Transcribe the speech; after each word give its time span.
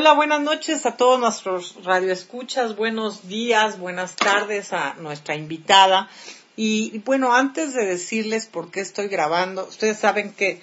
Hola, 0.00 0.12
buenas 0.12 0.40
noches 0.40 0.86
a 0.86 0.96
todos 0.96 1.18
nuestros 1.18 1.74
radioescuchas, 1.82 2.76
buenos 2.76 3.26
días, 3.26 3.80
buenas 3.80 4.14
tardes 4.14 4.72
a 4.72 4.94
nuestra 4.94 5.34
invitada. 5.34 6.08
Y 6.54 7.00
bueno, 7.00 7.34
antes 7.34 7.74
de 7.74 7.84
decirles 7.84 8.46
por 8.46 8.70
qué 8.70 8.78
estoy 8.78 9.08
grabando, 9.08 9.66
ustedes 9.66 9.98
saben 9.98 10.32
que, 10.32 10.60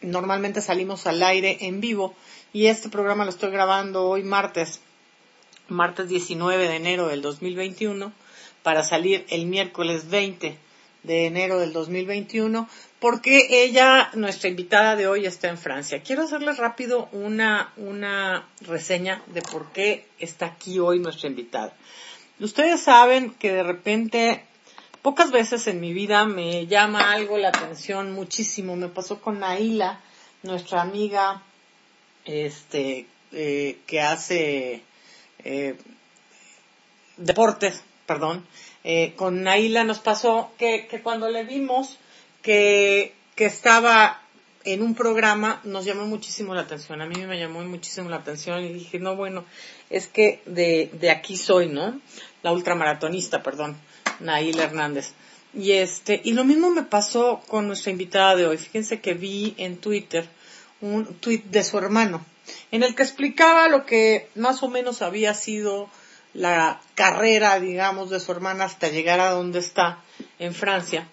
normalmente 0.00 0.62
salimos 0.62 1.06
al 1.06 1.22
aire 1.22 1.58
en 1.60 1.80
vivo 1.80 2.12
y 2.52 2.66
este 2.66 2.88
programa 2.88 3.22
lo 3.22 3.30
estoy 3.30 3.52
grabando 3.52 4.08
hoy 4.08 4.24
martes, 4.24 4.80
martes 5.68 6.08
19 6.08 6.66
de 6.66 6.74
enero 6.74 7.06
del 7.06 7.22
2021, 7.22 8.12
para 8.64 8.82
salir 8.82 9.26
el 9.28 9.46
miércoles 9.46 10.10
20 10.10 10.58
de 11.04 11.26
enero 11.26 11.60
del 11.60 11.72
2021 11.72 12.68
porque 13.00 13.64
ella, 13.64 14.10
nuestra 14.12 14.50
invitada 14.50 14.94
de 14.94 15.08
hoy, 15.08 15.24
está 15.24 15.48
en 15.48 15.56
Francia. 15.56 16.02
Quiero 16.02 16.24
hacerles 16.24 16.58
rápido 16.58 17.08
una, 17.12 17.72
una 17.78 18.46
reseña 18.60 19.22
de 19.28 19.40
por 19.40 19.72
qué 19.72 20.06
está 20.18 20.46
aquí 20.46 20.78
hoy 20.78 20.98
nuestra 20.98 21.28
invitada. 21.28 21.72
Ustedes 22.40 22.82
saben 22.82 23.32
que 23.32 23.52
de 23.52 23.62
repente, 23.62 24.44
pocas 25.00 25.30
veces 25.30 25.66
en 25.66 25.80
mi 25.80 25.94
vida 25.94 26.26
me 26.26 26.66
llama 26.66 27.10
algo 27.10 27.38
la 27.38 27.48
atención 27.48 28.12
muchísimo. 28.12 28.76
Me 28.76 28.88
pasó 28.88 29.20
con 29.22 29.40
Naila, 29.40 30.00
nuestra 30.42 30.82
amiga, 30.82 31.42
este, 32.26 33.06
eh, 33.32 33.78
que 33.86 34.00
hace 34.02 34.82
eh, 35.38 35.76
deportes, 37.16 37.82
perdón. 38.04 38.46
Eh, 38.84 39.14
con 39.16 39.42
Naila 39.42 39.84
nos 39.84 40.00
pasó 40.00 40.52
que, 40.58 40.86
que 40.86 41.00
cuando 41.00 41.30
le 41.30 41.44
vimos, 41.44 41.98
que, 42.42 43.14
que 43.34 43.46
estaba 43.46 44.20
en 44.64 44.82
un 44.82 44.94
programa 44.94 45.60
nos 45.64 45.84
llamó 45.84 46.06
muchísimo 46.06 46.54
la 46.54 46.62
atención. 46.62 47.00
A 47.00 47.06
mí 47.06 47.24
me 47.26 47.38
llamó 47.38 47.62
muchísimo 47.62 48.10
la 48.10 48.16
atención 48.16 48.62
y 48.64 48.72
dije, 48.72 48.98
no, 48.98 49.16
bueno, 49.16 49.44
es 49.88 50.06
que 50.06 50.42
de, 50.46 50.90
de 50.92 51.10
aquí 51.10 51.36
soy, 51.36 51.68
¿no? 51.68 52.00
La 52.42 52.52
ultramaratonista, 52.52 53.42
perdón, 53.42 53.76
Nail 54.20 54.58
Hernández. 54.58 55.12
Y 55.54 55.72
este, 55.72 56.20
y 56.22 56.32
lo 56.32 56.44
mismo 56.44 56.70
me 56.70 56.82
pasó 56.82 57.40
con 57.48 57.66
nuestra 57.66 57.90
invitada 57.90 58.36
de 58.36 58.46
hoy. 58.46 58.58
Fíjense 58.58 59.00
que 59.00 59.14
vi 59.14 59.54
en 59.56 59.78
Twitter 59.78 60.28
un 60.80 61.06
tweet 61.06 61.42
de 61.46 61.64
su 61.64 61.76
hermano, 61.76 62.24
en 62.70 62.82
el 62.82 62.94
que 62.94 63.02
explicaba 63.02 63.68
lo 63.68 63.84
que 63.84 64.28
más 64.34 64.62
o 64.62 64.68
menos 64.68 65.02
había 65.02 65.34
sido 65.34 65.90
la 66.32 66.80
carrera, 66.94 67.58
digamos, 67.58 68.08
de 68.10 68.20
su 68.20 68.30
hermana 68.32 68.64
hasta 68.64 68.88
llegar 68.88 69.20
a 69.20 69.30
donde 69.30 69.58
está 69.58 69.98
en 70.38 70.54
Francia 70.54 71.08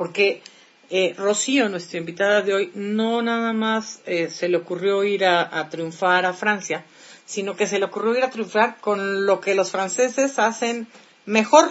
porque 0.00 0.40
eh, 0.88 1.14
Rocío, 1.18 1.68
nuestra 1.68 1.98
invitada 1.98 2.40
de 2.40 2.54
hoy, 2.54 2.72
no 2.74 3.20
nada 3.20 3.52
más 3.52 4.00
eh, 4.06 4.30
se 4.30 4.48
le 4.48 4.56
ocurrió 4.56 5.04
ir 5.04 5.26
a, 5.26 5.68
triunfar 5.68 6.24
a 6.24 6.32
Francia, 6.32 6.86
sino 7.26 7.54
que 7.54 7.66
se 7.66 7.78
le 7.78 7.84
ocurrió 7.84 8.16
ir 8.16 8.24
a 8.24 8.30
triunfar 8.30 8.78
con 8.80 9.26
lo 9.26 9.42
que 9.42 9.54
los 9.54 9.70
franceses 9.70 10.38
hacen 10.38 10.88
mejor, 11.26 11.70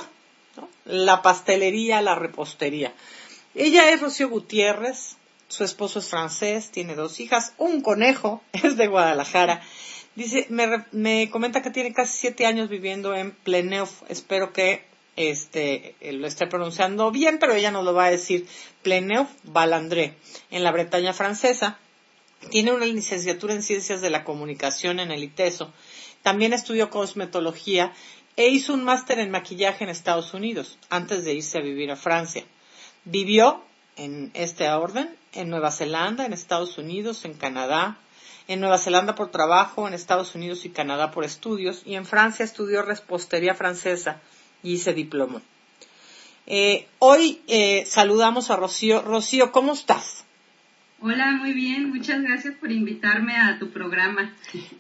la 0.86 1.24
pastelería, 1.24 2.04
la 2.04 2.14
repostería. 2.14 2.94
Ella 3.56 3.90
es 3.90 4.00
Rocío 4.00 4.30
Gutiérrez, 4.30 5.18
su 5.48 5.64
esposo 5.64 5.98
es 5.98 6.10
francés, 6.10 6.70
tiene 6.70 6.94
dos 6.94 7.20
hijas, 7.20 7.54
un 7.58 7.82
conejo, 7.82 8.44
es 8.54 8.78
de 8.78 8.86
Guadalajara. 8.86 9.64
Dice, 10.14 10.46
me, 10.50 10.86
me 10.92 11.32
comenta 11.32 11.64
que 11.64 11.72
tiene 11.72 11.94
casi 11.94 12.16
siete 12.16 12.46
años 12.46 12.70
viviendo 12.70 13.16
en 13.16 13.32
Pleneuf. 13.32 14.04
Espero 14.08 14.54
que 14.54 14.88
este, 15.20 15.96
eh, 16.00 16.14
lo 16.14 16.28
esté 16.28 16.48
pronunciando 16.48 17.12
bien, 17.12 17.40
pero 17.40 17.54
ella 17.54 17.72
nos 17.72 17.84
lo 17.84 17.94
va 17.94 18.06
a 18.06 18.10
decir, 18.10 18.48
Pleneuf 18.84 19.28
Balandré, 19.44 20.16
en 20.50 20.64
la 20.64 20.72
Bretaña 20.72 21.12
francesa. 21.12 21.78
Tiene 22.52 22.72
una 22.72 22.86
licenciatura 22.86 23.54
en 23.54 23.62
Ciencias 23.62 24.00
de 24.00 24.10
la 24.10 24.24
Comunicación 24.24 25.02
en 25.02 25.12
el 25.12 25.22
ITESO. 25.22 25.74
También 26.24 26.54
estudió 26.54 26.90
cosmetología 26.90 27.92
e 28.38 28.48
hizo 28.48 28.74
un 28.74 28.86
máster 28.86 29.20
en 29.20 29.30
maquillaje 29.30 29.84
en 29.84 29.90
Estados 29.90 30.34
Unidos 30.34 30.78
antes 30.90 31.26
de 31.26 31.34
irse 31.34 31.58
a 31.58 31.62
vivir 31.62 31.92
a 31.92 31.98
Francia. 31.98 32.46
Vivió 33.04 33.62
en 33.98 34.32
este 34.34 34.70
orden 34.70 35.14
en 35.34 35.50
Nueva 35.50 35.72
Zelanda, 35.72 36.26
en 36.26 36.32
Estados 36.32 36.78
Unidos, 36.78 37.26
en 37.26 37.34
Canadá, 37.34 37.98
en 38.48 38.62
Nueva 38.62 38.78
Zelanda 38.78 39.16
por 39.16 39.32
trabajo, 39.32 39.86
en 39.86 39.94
Estados 39.94 40.34
Unidos 40.34 40.64
y 40.64 40.70
Canadá 40.70 41.12
por 41.12 41.26
estudios, 41.26 41.82
y 41.86 41.96
en 41.96 42.06
Francia 42.06 42.46
estudió 42.46 42.84
repostería 42.84 43.54
francesa 43.54 44.22
y 44.64 44.78
se 44.78 44.94
diplomó. 44.94 45.42
Eh, 46.48 46.88
hoy 47.00 47.42
eh, 47.48 47.86
saludamos 47.86 48.50
a 48.50 48.56
Rocío. 48.56 49.02
Rocío, 49.02 49.52
¿cómo 49.52 49.74
estás? 49.74 50.26
Hola, 51.02 51.32
muy 51.32 51.54
bien. 51.54 51.90
Muchas 51.90 52.22
gracias 52.22 52.56
por 52.56 52.72
invitarme 52.72 53.38
a 53.38 53.58
tu 53.60 53.70
programa. 53.70 54.34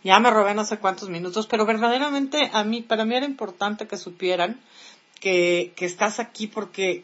Ya 0.03 0.19
me 0.19 0.31
robé 0.31 0.53
no 0.53 0.65
sé 0.65 0.77
cuántos 0.77 1.09
minutos, 1.09 1.47
pero 1.47 1.65
verdaderamente 1.65 2.49
a 2.51 2.63
mí, 2.63 2.81
para 2.81 3.05
mí 3.05 3.15
era 3.15 3.25
importante 3.25 3.87
que 3.87 3.97
supieran 3.97 4.59
que, 5.21 5.71
que 5.75 5.85
estás 5.85 6.19
aquí 6.19 6.47
porque 6.47 7.03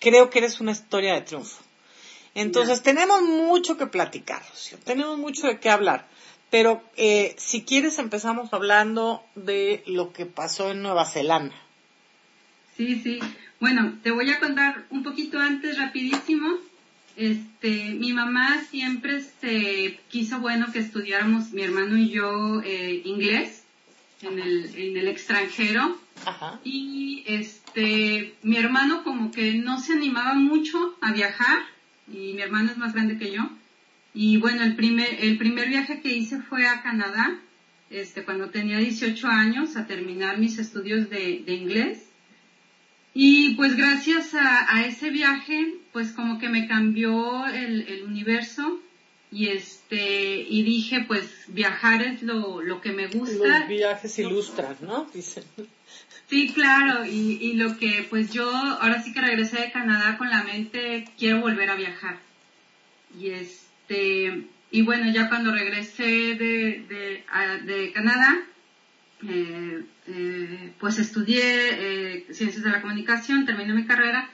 creo 0.00 0.30
que 0.30 0.40
eres 0.40 0.60
una 0.60 0.72
historia 0.72 1.14
de 1.14 1.22
triunfo. 1.22 1.62
Entonces, 2.34 2.82
tenemos 2.82 3.22
mucho 3.22 3.78
que 3.78 3.86
platicar, 3.86 4.42
Rocío. 4.50 4.76
Tenemos 4.84 5.16
mucho 5.18 5.46
de 5.46 5.58
qué 5.58 5.70
hablar. 5.70 6.06
Pero 6.50 6.82
eh, 6.96 7.34
si 7.38 7.64
quieres 7.64 7.98
empezamos 7.98 8.52
hablando 8.52 9.24
de 9.34 9.82
lo 9.86 10.12
que 10.12 10.26
pasó 10.26 10.70
en 10.70 10.82
Nueva 10.82 11.06
Zelanda. 11.06 11.54
Sí, 12.76 13.00
sí. 13.02 13.18
Bueno, 13.60 13.94
te 14.02 14.10
voy 14.10 14.30
a 14.30 14.38
contar 14.38 14.84
un 14.90 15.02
poquito 15.02 15.38
antes, 15.38 15.78
rapidísimo. 15.78 16.58
Este, 17.16 17.94
mi 17.94 18.12
mamá 18.12 18.62
siempre 18.70 19.22
se 19.22 19.98
quiso, 20.08 20.40
bueno, 20.40 20.70
que 20.72 20.80
estudiáramos 20.80 21.52
mi 21.52 21.62
hermano 21.62 21.96
y 21.96 22.10
yo 22.10 22.60
eh, 22.62 23.00
inglés 23.04 23.64
en 24.20 24.38
el, 24.38 24.74
en 24.76 24.96
el 24.98 25.08
extranjero. 25.08 25.98
Ajá. 26.26 26.60
Y 26.64 27.24
este, 27.26 28.34
mi 28.42 28.56
hermano 28.58 29.02
como 29.04 29.30
que 29.30 29.54
no 29.54 29.80
se 29.80 29.94
animaba 29.94 30.34
mucho 30.34 30.96
a 31.00 31.12
viajar 31.12 31.58
y 32.12 32.34
mi 32.34 32.42
hermano 32.42 32.70
es 32.70 32.76
más 32.76 32.92
grande 32.92 33.18
que 33.18 33.32
yo. 33.32 33.48
Y 34.12 34.38
bueno, 34.38 34.62
el 34.62 34.76
primer, 34.76 35.08
el 35.20 35.38
primer 35.38 35.68
viaje 35.68 36.00
que 36.00 36.14
hice 36.14 36.40
fue 36.40 36.66
a 36.66 36.82
Canadá, 36.82 37.38
este, 37.90 38.24
cuando 38.24 38.50
tenía 38.50 38.78
18 38.78 39.28
años, 39.28 39.76
a 39.76 39.86
terminar 39.86 40.38
mis 40.38 40.58
estudios 40.58 41.10
de, 41.10 41.42
de 41.44 41.54
inglés. 41.54 42.06
Y 43.18 43.54
pues 43.54 43.76
gracias 43.76 44.34
a, 44.34 44.84
ese 44.84 45.08
viaje, 45.08 45.72
pues 45.90 46.12
como 46.12 46.38
que 46.38 46.50
me 46.50 46.68
cambió 46.68 47.46
el, 47.46 48.04
universo 48.06 48.78
y 49.32 49.48
este 49.48 50.44
y 50.46 50.62
dije 50.62 51.04
pues 51.08 51.44
viajar 51.48 52.02
es 52.02 52.22
lo, 52.22 52.60
lo 52.60 52.82
que 52.82 52.92
me 52.92 53.06
gusta. 53.06 53.60
Los 53.60 53.68
viajes 53.68 54.18
ilustran, 54.18 54.76
¿no? 54.82 55.06
Dicen. 55.14 55.44
Sí, 56.28 56.52
claro, 56.52 57.06
y, 57.06 57.38
y 57.40 57.54
lo 57.54 57.78
que 57.78 58.06
pues 58.10 58.32
yo 58.32 58.50
ahora 58.50 59.02
sí 59.02 59.14
que 59.14 59.22
regresé 59.22 59.62
de 59.62 59.72
Canadá 59.72 60.18
con 60.18 60.28
la 60.28 60.42
mente 60.42 61.08
quiero 61.18 61.40
volver 61.40 61.70
a 61.70 61.76
viajar. 61.76 62.18
Y 63.18 63.30
este 63.30 64.44
y 64.70 64.82
bueno, 64.82 65.10
ya 65.10 65.30
cuando 65.30 65.52
regresé 65.52 66.04
de, 66.04 66.84
de, 66.86 67.24
de 67.64 67.92
Canadá, 67.94 68.46
eh, 69.26 69.84
eh, 70.08 70.72
pues 70.78 70.98
estudié 70.98 71.42
eh, 71.42 72.26
ciencias 72.30 72.62
de 72.64 72.70
la 72.70 72.82
comunicación, 72.82 73.46
terminé 73.46 73.74
mi 73.74 73.86
carrera. 73.86 74.30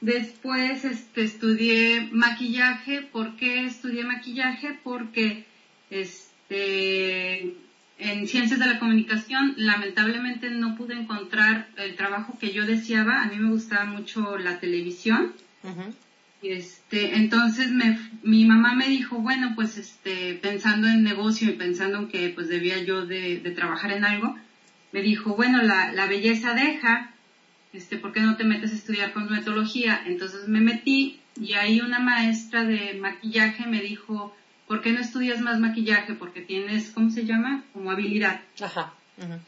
Después 0.00 0.84
este, 0.84 1.22
estudié 1.22 2.08
maquillaje. 2.12 3.02
¿Por 3.02 3.36
qué 3.36 3.66
estudié 3.66 4.04
maquillaje? 4.04 4.78
Porque 4.82 5.44
este, 5.90 7.54
en 7.98 8.26
ciencias 8.26 8.58
de 8.58 8.66
la 8.66 8.78
comunicación 8.78 9.54
lamentablemente 9.56 10.50
no 10.50 10.74
pude 10.76 10.94
encontrar 10.94 11.68
el 11.76 11.96
trabajo 11.96 12.38
que 12.38 12.52
yo 12.52 12.64
deseaba. 12.66 13.22
A 13.22 13.26
mí 13.26 13.36
me 13.36 13.50
gustaba 13.50 13.84
mucho 13.84 14.38
la 14.38 14.58
televisión. 14.58 15.34
Este, 16.42 17.16
entonces 17.16 17.70
me, 17.70 17.98
mi 18.22 18.46
mamá 18.46 18.74
me 18.74 18.88
dijo, 18.88 19.18
bueno, 19.18 19.52
pues 19.54 19.76
este, 19.76 20.34
pensando 20.34 20.88
en 20.88 21.02
negocio 21.02 21.50
y 21.50 21.54
pensando 21.54 21.98
en 21.98 22.08
que 22.08 22.30
pues 22.30 22.48
debía 22.48 22.82
yo 22.82 23.04
de, 23.04 23.38
trabajar 23.54 23.92
en 23.92 24.04
algo, 24.04 24.36
me 24.92 25.02
dijo, 25.02 25.36
bueno, 25.36 25.62
la, 25.62 25.92
la, 25.92 26.06
belleza 26.06 26.54
deja, 26.54 27.14
este, 27.72 27.96
¿por 27.96 28.12
qué 28.12 28.20
no 28.20 28.36
te 28.36 28.44
metes 28.44 28.72
a 28.72 28.76
estudiar 28.76 29.12
cosmetología? 29.12 30.02
Entonces 30.06 30.48
me 30.48 30.60
metí 30.60 31.20
y 31.40 31.54
ahí 31.54 31.80
una 31.80 31.98
maestra 31.98 32.64
de 32.64 32.94
maquillaje 32.94 33.66
me 33.66 33.80
dijo, 33.80 34.34
¿por 34.66 34.82
qué 34.82 34.92
no 34.92 35.00
estudias 35.00 35.40
más 35.40 35.60
maquillaje? 35.60 36.14
Porque 36.14 36.40
tienes, 36.40 36.90
¿cómo 36.90 37.10
se 37.10 37.24
llama? 37.24 37.64
Como 37.72 37.90
habilidad. 37.90 38.40
Ajá. 38.60 38.94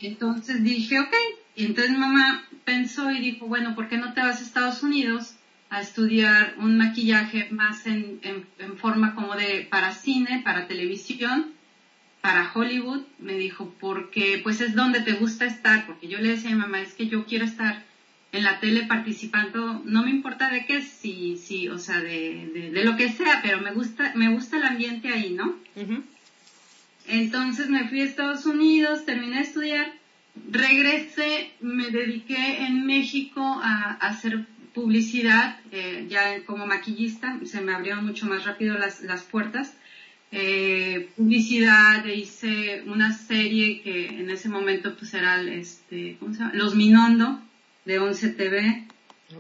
Entonces 0.01 0.63
dije, 0.63 1.01
ok. 1.01 1.15
Y 1.57 1.67
entonces 1.67 1.97
mamá 1.97 2.45
pensó 2.65 3.11
y 3.11 3.21
dijo, 3.21 3.47
bueno, 3.47 3.75
¿por 3.75 3.89
qué 3.89 3.97
no 3.97 4.13
te 4.13 4.21
vas 4.21 4.41
a 4.41 4.45
Estados 4.45 4.83
Unidos? 4.83 5.37
a 5.73 5.81
estudiar 5.81 6.55
un 6.59 6.77
maquillaje 6.77 7.49
más 7.51 7.87
en, 7.87 8.21
en, 8.23 8.77
forma 8.77 9.15
como 9.15 9.35
de 9.35 9.67
para 9.71 9.93
cine, 9.93 10.43
para 10.45 10.69
televisión, 10.69 11.55
para 12.23 12.51
Hollywood. 12.55 13.03
Me 13.19 13.35
dijo, 13.35 13.75
porque 13.79 14.41
pues 14.43 14.63
es 14.63 14.75
donde 14.75 15.03
te 15.03 15.13
gusta 15.13 15.45
estar, 15.45 15.87
porque 15.87 16.09
yo 16.09 16.19
le 16.19 16.31
decía 16.31 16.51
a 16.51 16.55
mi 16.55 16.61
mamá, 16.61 16.81
es 16.81 16.95
que 16.95 17.09
yo 17.09 17.27
quiero 17.27 17.45
estar 17.45 17.85
en 18.33 18.45
la 18.45 18.61
tele 18.61 18.85
participando, 18.85 19.83
no 19.85 20.05
me 20.05 20.11
importa 20.11 20.49
de 20.49 20.65
qué, 20.65 20.81
sí, 20.81 21.37
sí, 21.37 21.69
o 21.69 21.79
sea, 21.79 22.01
de, 22.01 22.71
de, 22.73 22.85
lo 22.85 22.97
que 22.97 23.11
sea, 23.13 23.41
pero 23.43 23.61
me 23.61 23.73
gusta, 23.73 24.13
me 24.15 24.33
gusta 24.33 24.57
el 24.57 24.63
ambiente 24.63 25.09
ahí, 25.13 25.35
¿no? 25.35 25.55
Entonces 27.07 27.69
me 27.69 27.87
fui 27.91 28.01
a 28.01 28.05
Estados 28.05 28.47
Unidos, 28.47 29.05
terminé 29.05 29.37
de 29.37 29.43
estudiar, 29.43 29.93
regresé, 30.51 31.53
me 31.61 31.91
dediqué 31.91 32.65
en 32.65 32.87
México 32.87 33.43
a, 33.63 33.99
hacer 34.01 34.47
publicidad, 34.73 35.59
eh, 35.71 36.07
ya 36.09 36.43
como 36.47 36.67
maquillista, 36.67 37.39
se 37.45 37.61
me 37.61 37.75
abrieron 37.75 38.07
mucho 38.07 38.25
más 38.25 38.47
rápido 38.47 38.79
las, 38.79 39.03
las 39.03 39.23
puertas. 39.25 39.75
Eh, 40.35 41.11
publicidad, 41.15 42.05
hice 42.07 42.83
una 42.87 43.13
serie 43.13 43.83
que 43.83 44.09
en 44.09 44.31
ese 44.31 44.49
momento 44.49 44.97
pues 44.97 45.13
era 45.13 45.41
este, 45.43 46.17
¿cómo 46.19 46.33
se 46.33 46.41
llama? 46.41 46.55
Los 46.55 46.75
Minondo 46.75 47.39
de 47.85 47.99
11 47.99 48.29
TV. 48.31 48.87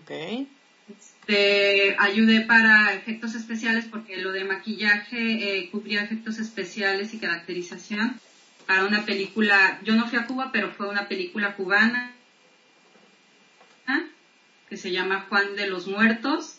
Okay. 0.03 0.47
Este, 0.91 1.97
ayudé 1.99 2.43
para 2.43 2.93
efectos 2.93 3.35
especiales 3.35 3.87
porque 3.91 4.19
lo 4.19 4.33
de 4.33 4.44
maquillaje 4.44 5.59
eh, 5.59 5.71
cubría 5.71 6.03
efectos 6.03 6.39
especiales 6.39 7.15
y 7.15 7.19
caracterización 7.19 8.21
para 8.67 8.85
una 8.85 9.05
película, 9.05 9.81
yo 9.85 9.94
no 9.94 10.09
fui 10.09 10.19
a 10.19 10.27
Cuba, 10.27 10.50
pero 10.53 10.71
fue 10.73 10.89
una 10.89 11.09
película 11.09 11.56
cubana 11.56 12.12
que 14.69 14.79
se 14.79 14.91
llama 14.91 15.27
Juan 15.29 15.55
de 15.55 15.69
los 15.69 15.87
Muertos 15.87 16.56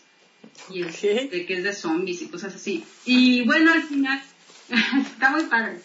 y 0.69 0.81
este, 0.81 1.45
que 1.45 1.53
es 1.53 1.63
de 1.63 1.73
zombies 1.73 2.21
y 2.21 2.27
cosas 2.27 2.55
así. 2.55 2.83
Y 3.05 3.41
bueno, 3.41 3.71
al 3.71 3.83
final, 3.83 4.21
está 5.01 5.29
muy 5.31 5.43
padre. 5.43 5.79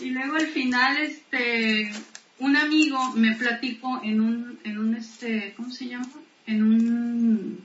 Y 0.00 0.10
luego 0.10 0.36
al 0.36 0.48
final, 0.48 0.96
este, 0.98 1.92
un 2.38 2.56
amigo 2.56 3.12
me 3.14 3.34
platicó 3.34 4.00
en 4.02 4.20
un, 4.20 4.58
en 4.64 4.78
un, 4.78 4.94
este, 4.94 5.54
¿cómo 5.56 5.70
se 5.70 5.86
llama? 5.88 6.08
En 6.46 6.62
un, 6.62 7.64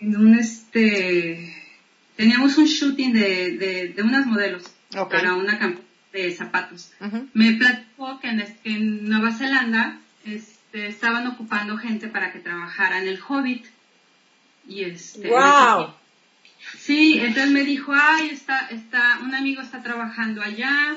en 0.00 0.16
un, 0.16 0.38
este, 0.38 1.54
teníamos 2.16 2.56
un 2.58 2.66
shooting 2.66 3.12
de, 3.12 3.56
de, 3.56 3.88
de 3.88 4.02
unas 4.02 4.26
modelos 4.26 4.64
para 4.90 5.34
una 5.34 5.58
campaña 5.58 5.86
de 6.12 6.32
zapatos. 6.32 6.92
Me 7.34 7.52
platicó 7.54 8.18
que 8.20 8.28
en, 8.28 8.44
en 8.64 9.08
Nueva 9.08 9.32
Zelanda, 9.32 10.00
este, 10.24 10.86
estaban 10.86 11.26
ocupando 11.26 11.76
gente 11.76 12.08
para 12.08 12.32
que 12.32 12.38
trabajara 12.38 13.00
en 13.00 13.08
el 13.08 13.20
Hobbit 13.20 13.66
y 14.68 14.84
este, 14.84 15.28
wow. 15.28 15.94
Sí, 16.78 17.18
entonces 17.20 17.50
me 17.50 17.64
dijo, 17.64 17.92
ay, 17.94 18.30
está, 18.30 18.66
está, 18.68 19.20
un 19.22 19.34
amigo 19.34 19.62
está 19.62 19.82
trabajando 19.82 20.42
allá, 20.42 20.96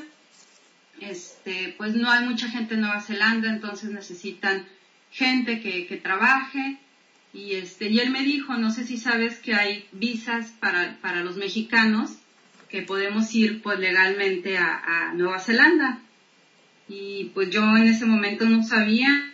este, 1.00 1.76
pues 1.78 1.96
no 1.96 2.10
hay 2.10 2.26
mucha 2.26 2.50
gente 2.50 2.74
en 2.74 2.82
Nueva 2.82 3.02
Zelanda, 3.02 3.50
entonces 3.50 3.92
necesitan 3.92 4.66
gente 5.12 5.62
que, 5.62 5.88
que 5.88 5.98
trabaje. 5.98 6.78
Y 7.32 7.56
este, 7.56 7.90
y 7.90 8.00
él 8.00 8.10
me 8.10 8.24
dijo, 8.24 8.56
no 8.56 8.72
sé 8.72 8.86
si 8.86 8.98
sabes 8.98 9.38
que 9.38 9.54
hay 9.54 9.88
visas 9.92 10.48
para, 10.60 10.98
para 11.02 11.24
los 11.24 11.38
mexicanos 11.38 12.18
que 12.70 12.82
podemos 12.82 13.34
ir 13.36 13.62
pues 13.62 13.80
legalmente 13.80 14.58
a, 14.58 14.82
a 15.10 15.14
Nueva 15.14 15.40
Zelanda. 15.40 16.00
Y 16.88 17.26
pues 17.36 17.52
yo 17.52 17.62
en 17.78 17.88
ese 17.88 18.06
momento 18.06 18.46
no 18.46 18.64
sabía 18.64 19.29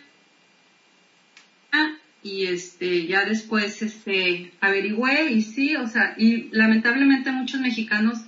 y 2.26 2.48
este 2.48 3.06
ya 3.06 3.24
después 3.24 3.82
este 3.82 4.50
averigüé 4.60 5.30
y 5.30 5.42
sí, 5.42 5.76
o 5.76 5.86
sea, 5.86 6.14
y 6.18 6.48
lamentablemente 6.50 7.30
muchos 7.30 7.60
mexicanos 7.60 8.18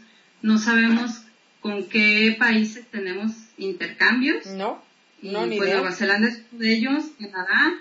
no 0.40 0.58
sabemos 0.58 1.22
con 1.60 1.88
qué 1.88 2.36
países 2.38 2.86
tenemos 2.92 3.32
intercambios. 3.56 4.46
No, 4.46 4.80
no, 5.20 5.46
ni 5.46 5.56
pues 5.56 5.72
Nueva 5.72 5.90
Zelanda 5.90 6.28
es 6.28 6.44
uno 6.52 6.60
de 6.60 6.72
ellos, 6.74 7.04
Canadá, 7.18 7.74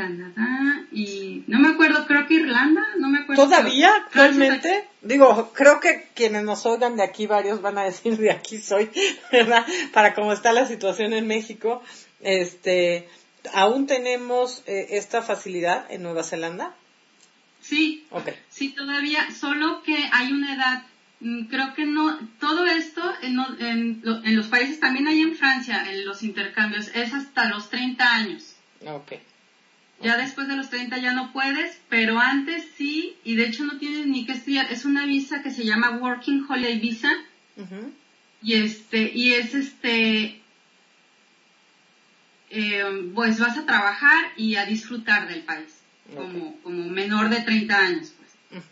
Canadá 0.00 0.86
y 0.90 1.44
no 1.46 1.60
me 1.60 1.68
acuerdo, 1.68 2.06
creo 2.06 2.26
que 2.26 2.34
Irlanda, 2.34 2.82
no 2.98 3.08
me 3.08 3.18
acuerdo. 3.18 3.44
¿Todavía 3.44 3.94
actualmente? 3.96 4.88
Digo, 5.02 5.52
creo 5.52 5.78
que 5.78 6.08
quienes 6.14 6.42
nos 6.42 6.64
oigan 6.64 6.96
de 6.96 7.02
aquí, 7.02 7.26
varios 7.26 7.60
van 7.60 7.76
a 7.76 7.84
decir 7.84 8.16
de 8.16 8.30
aquí 8.30 8.56
soy, 8.58 8.90
¿verdad? 9.32 9.66
Para 9.92 10.14
cómo 10.14 10.32
está 10.32 10.52
la 10.52 10.66
situación 10.66 11.12
en 11.12 11.26
México, 11.26 11.82
este, 12.20 13.08
¿aún 13.52 13.86
tenemos 13.86 14.62
eh, 14.66 14.86
esta 14.90 15.20
facilidad 15.20 15.84
en 15.90 16.02
Nueva 16.02 16.22
Zelanda? 16.22 16.74
Sí, 17.60 18.06
okay. 18.10 18.34
sí, 18.48 18.70
todavía, 18.70 19.30
solo 19.32 19.82
que 19.82 20.08
hay 20.12 20.32
una 20.32 20.54
edad, 20.54 20.82
mm, 21.20 21.44
creo 21.48 21.74
que 21.74 21.84
no, 21.84 22.18
todo 22.38 22.64
esto 22.64 23.02
en, 23.20 23.38
en, 23.58 24.02
en 24.24 24.36
los 24.36 24.46
países, 24.46 24.80
también 24.80 25.06
hay 25.08 25.20
en 25.20 25.36
Francia, 25.36 25.84
en 25.92 26.06
los 26.06 26.22
intercambios, 26.22 26.88
es 26.94 27.12
hasta 27.12 27.50
los 27.50 27.68
30 27.68 28.14
años. 28.14 28.54
Okay. 28.82 29.20
Ya 30.02 30.16
después 30.16 30.48
de 30.48 30.56
los 30.56 30.70
30 30.70 30.96
ya 30.98 31.12
no 31.12 31.32
puedes, 31.32 31.78
pero 31.90 32.18
antes 32.18 32.64
sí, 32.76 33.16
y 33.22 33.34
de 33.34 33.46
hecho 33.46 33.64
no 33.64 33.78
tienes 33.78 34.06
ni 34.06 34.24
que 34.24 34.32
estudiar. 34.32 34.72
Es 34.72 34.86
una 34.86 35.04
visa 35.04 35.42
que 35.42 35.50
se 35.50 35.64
llama 35.64 35.98
Working 35.98 36.46
Holiday 36.48 36.78
Visa. 36.78 37.12
Y 38.42 38.54
este, 38.54 39.12
y 39.14 39.34
es 39.34 39.54
este, 39.54 40.40
eh, 42.48 43.10
pues 43.14 43.38
vas 43.38 43.58
a 43.58 43.66
trabajar 43.66 44.32
y 44.38 44.56
a 44.56 44.64
disfrutar 44.64 45.28
del 45.28 45.42
país, 45.42 45.82
como, 46.14 46.56
como 46.62 46.88
menor 46.88 47.28
de 47.28 47.42
30 47.42 47.78
años. 47.78 48.14
Pues. 48.16 48.64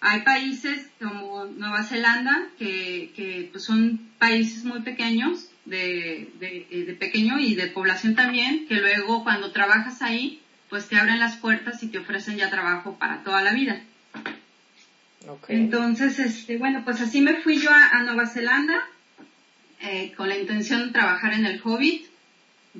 Hay 0.00 0.20
países 0.22 0.88
como 1.00 1.46
Nueva 1.46 1.82
Zelanda, 1.82 2.46
que, 2.58 3.12
que 3.16 3.48
pues 3.50 3.64
son 3.64 3.98
países 4.18 4.64
muy 4.64 4.82
pequeños, 4.82 5.48
de, 5.64 6.28
de, 6.38 6.66
eh, 6.70 6.84
de 6.84 6.94
pequeño 6.94 7.38
y 7.38 7.54
de 7.54 7.68
población 7.68 8.14
también, 8.14 8.66
que 8.66 8.76
luego 8.76 9.22
cuando 9.24 9.52
trabajas 9.52 10.02
ahí, 10.02 10.41
pues 10.72 10.88
te 10.88 10.96
abren 10.96 11.20
las 11.20 11.36
puertas 11.36 11.82
y 11.82 11.88
te 11.88 11.98
ofrecen 11.98 12.38
ya 12.38 12.48
trabajo 12.48 12.96
para 12.98 13.22
toda 13.22 13.42
la 13.42 13.52
vida. 13.52 13.82
Entonces, 15.48 16.18
este, 16.18 16.56
bueno, 16.56 16.80
pues 16.82 16.98
así 17.02 17.20
me 17.20 17.42
fui 17.42 17.58
yo 17.58 17.68
a, 17.70 18.02
Nueva 18.04 18.26
Zelanda 18.26 18.82
eh, 19.82 20.14
con 20.16 20.30
la 20.30 20.38
intención 20.38 20.86
de 20.86 20.92
trabajar 20.94 21.34
en 21.34 21.44
el 21.44 21.60
Hobbit. 21.62 22.06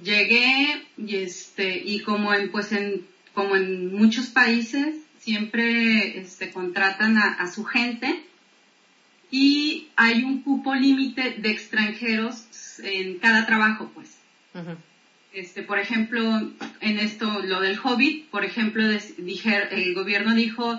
Llegué 0.03 0.87
y 0.97 1.17
este 1.17 1.83
y 1.85 2.01
como 2.01 2.33
en 2.33 2.51
pues 2.51 2.73
en 2.73 3.07
como 3.35 3.57
en 3.57 3.95
muchos 3.95 4.29
países 4.29 4.97
siempre 5.19 6.19
este, 6.19 6.51
contratan 6.51 7.19
a, 7.19 7.47
su 7.53 7.63
gente 7.65 8.25
y 9.31 9.89
hay 9.97 10.25
un 10.25 10.41
cupo 10.41 10.75
límite 10.75 11.35
de 11.37 11.51
extranjeros 11.51 12.47
en 12.83 13.19
cada 13.19 13.45
trabajo, 13.45 13.91
pues. 13.95 14.17
Este, 15.33 15.63
por 15.63 15.79
ejemplo, 15.79 16.23
en 16.81 16.99
esto, 16.99 17.27
lo 17.43 17.61
del 17.61 17.79
Hobbit, 17.83 18.29
por 18.29 18.45
ejemplo, 18.45 18.85
dije, 19.17 19.69
el 19.71 19.95
gobierno 19.95 20.35
dijo, 20.35 20.79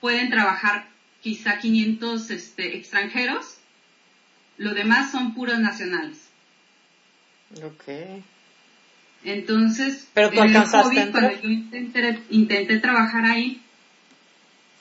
pueden 0.00 0.30
trabajar 0.30 0.88
quizá 1.22 1.58
500 1.58 2.30
este, 2.30 2.76
extranjeros, 2.76 3.58
lo 4.58 4.74
demás 4.74 5.12
son 5.12 5.34
puros 5.34 5.60
nacionales. 5.60 6.18
Ok. 7.62 7.84
Entonces, 9.22 10.08
Pero 10.12 10.30
tú 10.30 10.40
alcanzaste 10.40 11.00
Hobbit, 11.00 11.12
cuando 11.12 11.40
yo 11.40 11.48
intenté, 11.48 12.18
intenté 12.30 12.78
trabajar 12.80 13.24
ahí, 13.24 13.62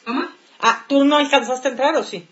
¿cómo? 0.04 0.26
Ah, 0.60 0.86
¿tú 0.90 1.06
no 1.06 1.18
alcanzaste 1.18 1.68
a 1.68 1.72
entrar 1.72 1.96
o 1.96 2.04
sí? 2.04 2.26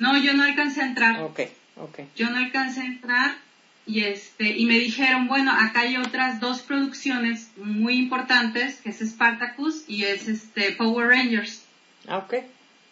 No, 0.00 0.18
yo 0.18 0.34
no 0.34 0.42
alcancé 0.42 0.82
a 0.82 0.86
entrar. 0.86 1.22
Ok, 1.22 1.40
ok. 1.76 2.00
Yo 2.16 2.28
no 2.30 2.38
alcancé 2.38 2.80
a 2.80 2.86
entrar 2.86 3.49
y 3.86 4.00
este 4.04 4.56
y 4.56 4.66
me 4.66 4.78
dijeron 4.78 5.26
bueno 5.26 5.52
acá 5.52 5.80
hay 5.80 5.96
otras 5.96 6.40
dos 6.40 6.60
producciones 6.60 7.50
muy 7.56 7.94
importantes 7.94 8.80
que 8.80 8.90
es 8.90 9.00
Spartacus 9.00 9.84
y 9.88 10.04
es 10.04 10.28
este 10.28 10.72
Power 10.72 11.08
Rangers 11.08 11.62
ah 12.06 12.18
ok. 12.18 12.34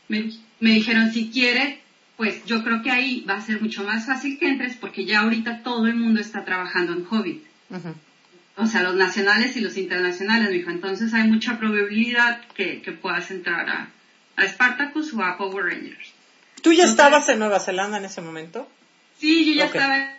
Me, 0.08 0.30
me 0.60 0.70
dijeron 0.70 1.12
si 1.12 1.30
quiere 1.30 1.80
pues 2.16 2.44
yo 2.46 2.64
creo 2.64 2.82
que 2.82 2.90
ahí 2.90 3.24
va 3.28 3.34
a 3.34 3.40
ser 3.40 3.60
mucho 3.60 3.84
más 3.84 4.06
fácil 4.06 4.38
que 4.38 4.48
entres 4.48 4.76
porque 4.76 5.04
ya 5.04 5.20
ahorita 5.20 5.62
todo 5.62 5.86
el 5.86 5.94
mundo 5.94 6.20
está 6.20 6.44
trabajando 6.44 6.92
en 6.94 7.06
Hobbit 7.08 7.44
o 8.56 8.66
sea 8.66 8.82
los 8.82 8.96
nacionales 8.96 9.56
y 9.56 9.60
los 9.60 9.76
internacionales 9.76 10.48
me 10.48 10.56
dijo 10.56 10.70
entonces 10.70 11.14
hay 11.14 11.28
mucha 11.28 11.58
probabilidad 11.58 12.40
que, 12.54 12.82
que 12.82 12.92
puedas 12.92 13.30
entrar 13.30 13.68
a, 13.68 13.90
a 14.38 14.48
Spartacus 14.48 15.12
o 15.14 15.22
a 15.22 15.36
Power 15.36 15.66
Rangers. 15.66 16.12
¿Tú 16.62 16.72
ya 16.72 16.84
estabas 16.84 17.28
en 17.28 17.38
Nueva 17.38 17.60
Zelanda 17.60 17.98
en 17.98 18.04
ese 18.04 18.20
momento? 18.20 18.68
Sí, 19.18 19.44
yo 19.46 19.54
ya 19.54 19.66
estaba 19.66 20.17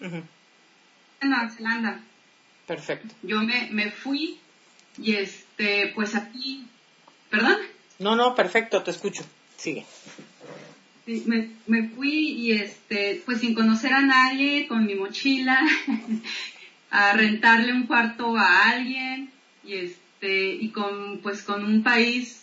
en 0.00 1.30
Nueva 1.30 1.50
Zelanda. 1.50 2.00
Perfecto. 2.66 3.14
Yo 3.22 3.42
me, 3.42 3.68
me 3.70 3.90
fui 3.90 4.38
y 4.98 5.14
este, 5.14 5.92
pues 5.94 6.14
aquí, 6.14 6.64
¿perdón? 7.30 7.56
No, 7.98 8.16
no, 8.16 8.34
perfecto, 8.34 8.82
te 8.82 8.90
escucho. 8.90 9.24
Sigue. 9.56 9.84
me, 11.06 11.50
me 11.66 11.88
fui 11.88 12.30
y 12.30 12.52
este, 12.52 13.22
pues 13.24 13.40
sin 13.40 13.54
conocer 13.54 13.92
a 13.92 14.00
nadie, 14.00 14.66
con 14.68 14.86
mi 14.86 14.94
mochila, 14.94 15.60
a 16.90 17.12
rentarle 17.12 17.72
un 17.72 17.86
cuarto 17.86 18.36
a 18.36 18.70
alguien 18.70 19.30
y 19.64 19.74
este, 19.74 20.54
y 20.54 20.68
con, 20.70 21.18
pues 21.22 21.42
con 21.42 21.64
un 21.64 21.82
país 21.82 22.40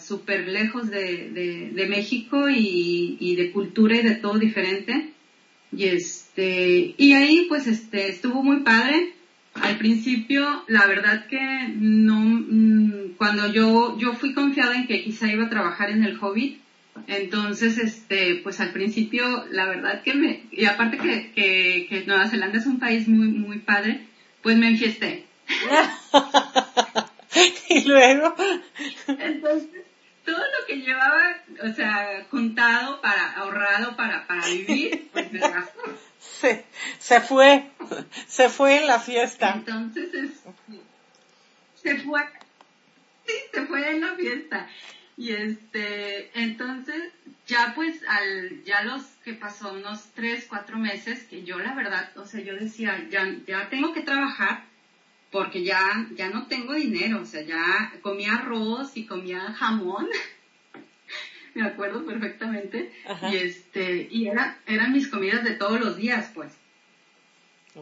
súper 0.00 0.48
lejos 0.48 0.88
de, 0.90 1.30
de, 1.30 1.70
de 1.72 1.86
México 1.86 2.48
y, 2.48 3.16
y 3.20 3.36
de 3.36 3.50
cultura 3.52 3.96
y 3.96 4.02
de 4.02 4.16
todo 4.16 4.38
diferente. 4.38 5.12
Y 5.72 5.84
este, 5.84 6.29
y 6.42 7.12
ahí 7.12 7.46
pues 7.48 7.66
este, 7.66 8.08
estuvo 8.08 8.42
muy 8.42 8.60
padre. 8.60 9.14
Al 9.54 9.78
principio, 9.78 10.64
la 10.68 10.86
verdad 10.86 11.26
que 11.26 11.40
no, 11.74 12.20
mm, 12.20 13.16
cuando 13.16 13.52
yo, 13.52 13.98
yo 13.98 14.14
fui 14.14 14.32
confiada 14.32 14.76
en 14.76 14.86
que 14.86 15.02
quizá 15.02 15.30
iba 15.30 15.46
a 15.46 15.50
trabajar 15.50 15.90
en 15.90 16.04
el 16.04 16.16
Hobbit, 16.20 16.60
entonces, 17.06 17.78
este, 17.78 18.40
pues 18.42 18.60
al 18.60 18.72
principio, 18.72 19.46
la 19.50 19.66
verdad 19.66 20.02
que 20.02 20.14
me, 20.14 20.42
y 20.50 20.64
aparte 20.66 20.98
que, 20.98 21.32
que, 21.32 21.86
que 21.88 22.04
Nueva 22.06 22.28
Zelanda 22.28 22.58
es 22.58 22.66
un 22.66 22.78
país 22.78 23.08
muy, 23.08 23.28
muy 23.28 23.58
padre, 23.58 24.06
pues 24.42 24.56
me 24.56 24.68
enfiesté. 24.68 25.26
y 27.68 27.88
luego. 27.88 28.34
Entonces, 29.06 29.68
todo 30.24 30.38
lo 30.38 30.66
que 30.66 30.76
llevaba, 30.76 31.36
o 31.62 31.72
sea, 31.72 32.26
juntado 32.30 33.00
para, 33.00 33.32
ahorrado 33.32 33.96
para, 33.96 34.26
para 34.26 34.46
vivir, 34.46 35.08
pues 35.12 35.32
me 35.32 35.40
gastó. 35.40 35.80
Se, 36.40 36.64
se 36.98 37.20
fue, 37.20 37.70
se 38.26 38.48
fue 38.50 38.78
en 38.78 38.86
la 38.86 38.98
fiesta. 38.98 39.54
Entonces, 39.54 40.12
es, 40.12 40.30
se 41.82 41.96
fue, 41.98 42.20
sí, 43.26 43.32
se 43.52 43.66
fue 43.66 43.90
en 43.90 44.00
la 44.02 44.14
fiesta. 44.14 44.68
Y 45.16 45.32
este, 45.32 46.30
entonces, 46.38 47.12
ya 47.46 47.72
pues, 47.74 48.02
al, 48.08 48.64
ya 48.64 48.82
los 48.82 49.02
que 49.24 49.34
pasó 49.34 49.72
unos 49.72 50.10
tres, 50.14 50.46
cuatro 50.48 50.78
meses, 50.78 51.24
que 51.24 51.42
yo 51.42 51.58
la 51.58 51.74
verdad, 51.74 52.10
o 52.16 52.24
sea, 52.24 52.40
yo 52.40 52.54
decía, 52.54 53.06
ya, 53.10 53.34
ya 53.46 53.68
tengo 53.68 53.92
que 53.92 54.02
trabajar, 54.02 54.64
porque 55.30 55.62
ya, 55.62 56.06
ya 56.14 56.30
no 56.30 56.46
tengo 56.46 56.74
dinero, 56.74 57.20
o 57.20 57.24
sea, 57.24 57.42
ya 57.42 57.92
comía 58.02 58.34
arroz 58.34 58.96
y 58.96 59.06
comía 59.06 59.52
jamón, 59.52 60.08
me 61.54 61.66
acuerdo 61.66 62.04
perfectamente, 62.04 62.92
y 63.30 63.36
este, 63.36 64.08
y 64.10 64.26
era, 64.26 64.58
eran 64.66 64.92
mis 64.92 65.08
comidas 65.08 65.44
de 65.44 65.52
todos 65.52 65.80
los 65.80 65.96
días, 65.96 66.30
pues. 66.34 66.52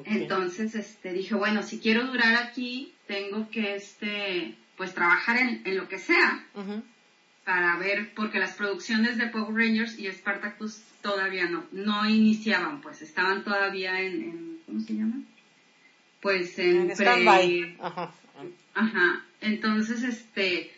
Entonces, 0.05 0.75
este, 0.75 1.13
dije, 1.13 1.35
bueno, 1.35 1.63
si 1.63 1.81
quiero 1.81 2.07
durar 2.07 2.37
aquí, 2.37 2.93
tengo 3.07 3.49
que, 3.51 3.75
este, 3.75 4.55
pues 4.77 4.95
trabajar 4.95 5.39
en, 5.39 5.63
en 5.65 5.77
lo 5.77 5.89
que 5.89 5.99
sea, 5.99 6.45
para 7.45 7.79
ver, 7.79 8.13
porque 8.15 8.39
las 8.39 8.53
producciones 8.53 9.17
de 9.17 9.29
Power 9.29 9.55
Rangers 9.55 9.99
y 9.99 10.07
Spartacus 10.13 10.83
todavía 11.01 11.49
no, 11.49 11.65
no 11.73 12.09
iniciaban, 12.09 12.83
pues, 12.83 13.01
estaban 13.01 13.45
todavía 13.45 14.01
en, 14.01 14.23
en 14.23 14.59
¿cómo 14.67 14.81
se 14.81 14.95
llama? 14.95 15.23
pues 16.21 16.59
en, 16.59 16.93
pre... 16.97 17.77
Ajá. 17.81 18.13
Ajá. 18.75 19.25
Entonces, 19.41 20.03
este, 20.03 20.71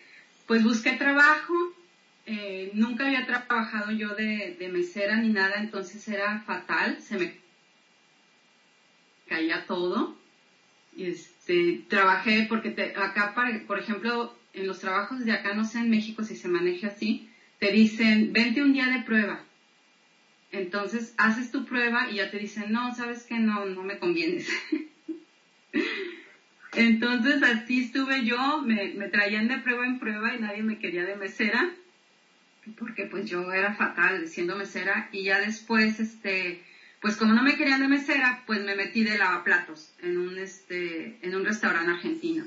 pues 0.47 0.63
busqué 0.63 0.93
trabajo. 0.93 1.55
Eh, 2.33 2.71
nunca 2.75 3.07
había 3.07 3.27
trabajado 3.27 3.91
yo 3.91 4.15
de, 4.15 4.55
de 4.57 4.69
mesera 4.69 5.17
ni 5.17 5.31
nada, 5.31 5.59
entonces 5.59 6.07
era 6.07 6.39
fatal. 6.43 7.01
Se 7.01 7.19
me 7.19 7.35
caía 9.27 9.67
todo. 9.67 10.17
Este, 10.97 11.83
trabajé 11.89 12.47
porque 12.49 12.71
te, 12.71 12.95
acá, 12.97 13.35
por 13.67 13.81
ejemplo, 13.81 14.33
en 14.53 14.69
los 14.69 14.79
trabajos 14.79 15.25
de 15.25 15.33
acá, 15.33 15.55
no 15.55 15.65
sé 15.65 15.79
en 15.79 15.91
México 15.91 16.23
si 16.23 16.37
se 16.37 16.47
maneja 16.47 16.87
así, 16.87 17.29
te 17.59 17.73
dicen, 17.73 18.33
vente 18.33 18.63
un 18.63 18.75
día 18.75 18.87
de 18.87 19.03
prueba. 19.03 19.45
Entonces 20.53 21.15
haces 21.17 21.51
tu 21.51 21.65
prueba 21.65 22.11
y 22.11 22.17
ya 22.17 22.31
te 22.31 22.39
dicen, 22.39 22.71
no, 22.71 22.95
sabes 22.95 23.25
que 23.25 23.41
no, 23.41 23.65
no 23.65 23.83
me 23.83 23.99
convienes. 23.99 24.49
Entonces 26.75 27.43
así 27.43 27.81
estuve 27.81 28.25
yo, 28.25 28.63
me, 28.63 29.09
traían 29.09 29.49
de 29.49 29.59
prueba 29.59 29.85
en 29.85 29.99
prueba 29.99 30.33
y 30.33 30.39
nadie 30.39 30.63
me 30.63 30.79
quería 30.79 31.05
de 31.05 31.17
mesera, 31.17 31.75
porque 32.79 33.07
pues 33.07 33.29
yo 33.29 33.53
era 33.53 33.75
fatal 33.75 34.29
siendo 34.29 34.57
mesera 34.57 35.09
y 35.13 35.25
ya 35.25 35.41
después, 35.41 36.01
este, 36.01 36.63
pues 37.01 37.17
como 37.17 37.33
no 37.33 37.43
me 37.43 37.57
querían 37.57 37.81
de 37.81 37.89
mesera, 37.89 38.43
pues 38.47 38.63
me 38.63 38.77
metí 38.77 39.03
de 39.03 39.19
lavaplatos 39.19 39.93
en 40.03 40.19
un, 40.19 40.39
este, 40.39 41.19
en 41.23 41.35
un 41.35 41.45
restaurante 41.45 41.91
argentino. 41.91 42.45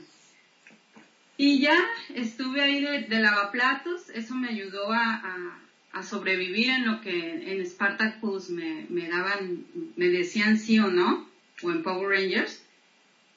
Y 1.38 1.60
ya 1.60 1.78
estuve 2.14 2.62
ahí 2.62 2.82
de, 2.82 3.20
lavaplatos, 3.20 4.10
eso 4.10 4.36
me 4.36 4.50
ayudó 4.50 4.92
a, 4.92 5.60
sobrevivir 6.04 6.70
en 6.70 6.86
lo 6.86 7.02
que 7.02 7.54
en 7.54 7.66
Spartacus 7.66 8.50
me, 8.50 8.86
me 8.90 9.08
daban, 9.08 9.66
me 9.96 10.08
decían 10.10 10.58
sí 10.58 10.80
o 10.80 10.88
no, 10.88 11.30
o 11.62 11.72
en 11.72 11.82
Power 11.84 12.10
Rangers. 12.10 12.64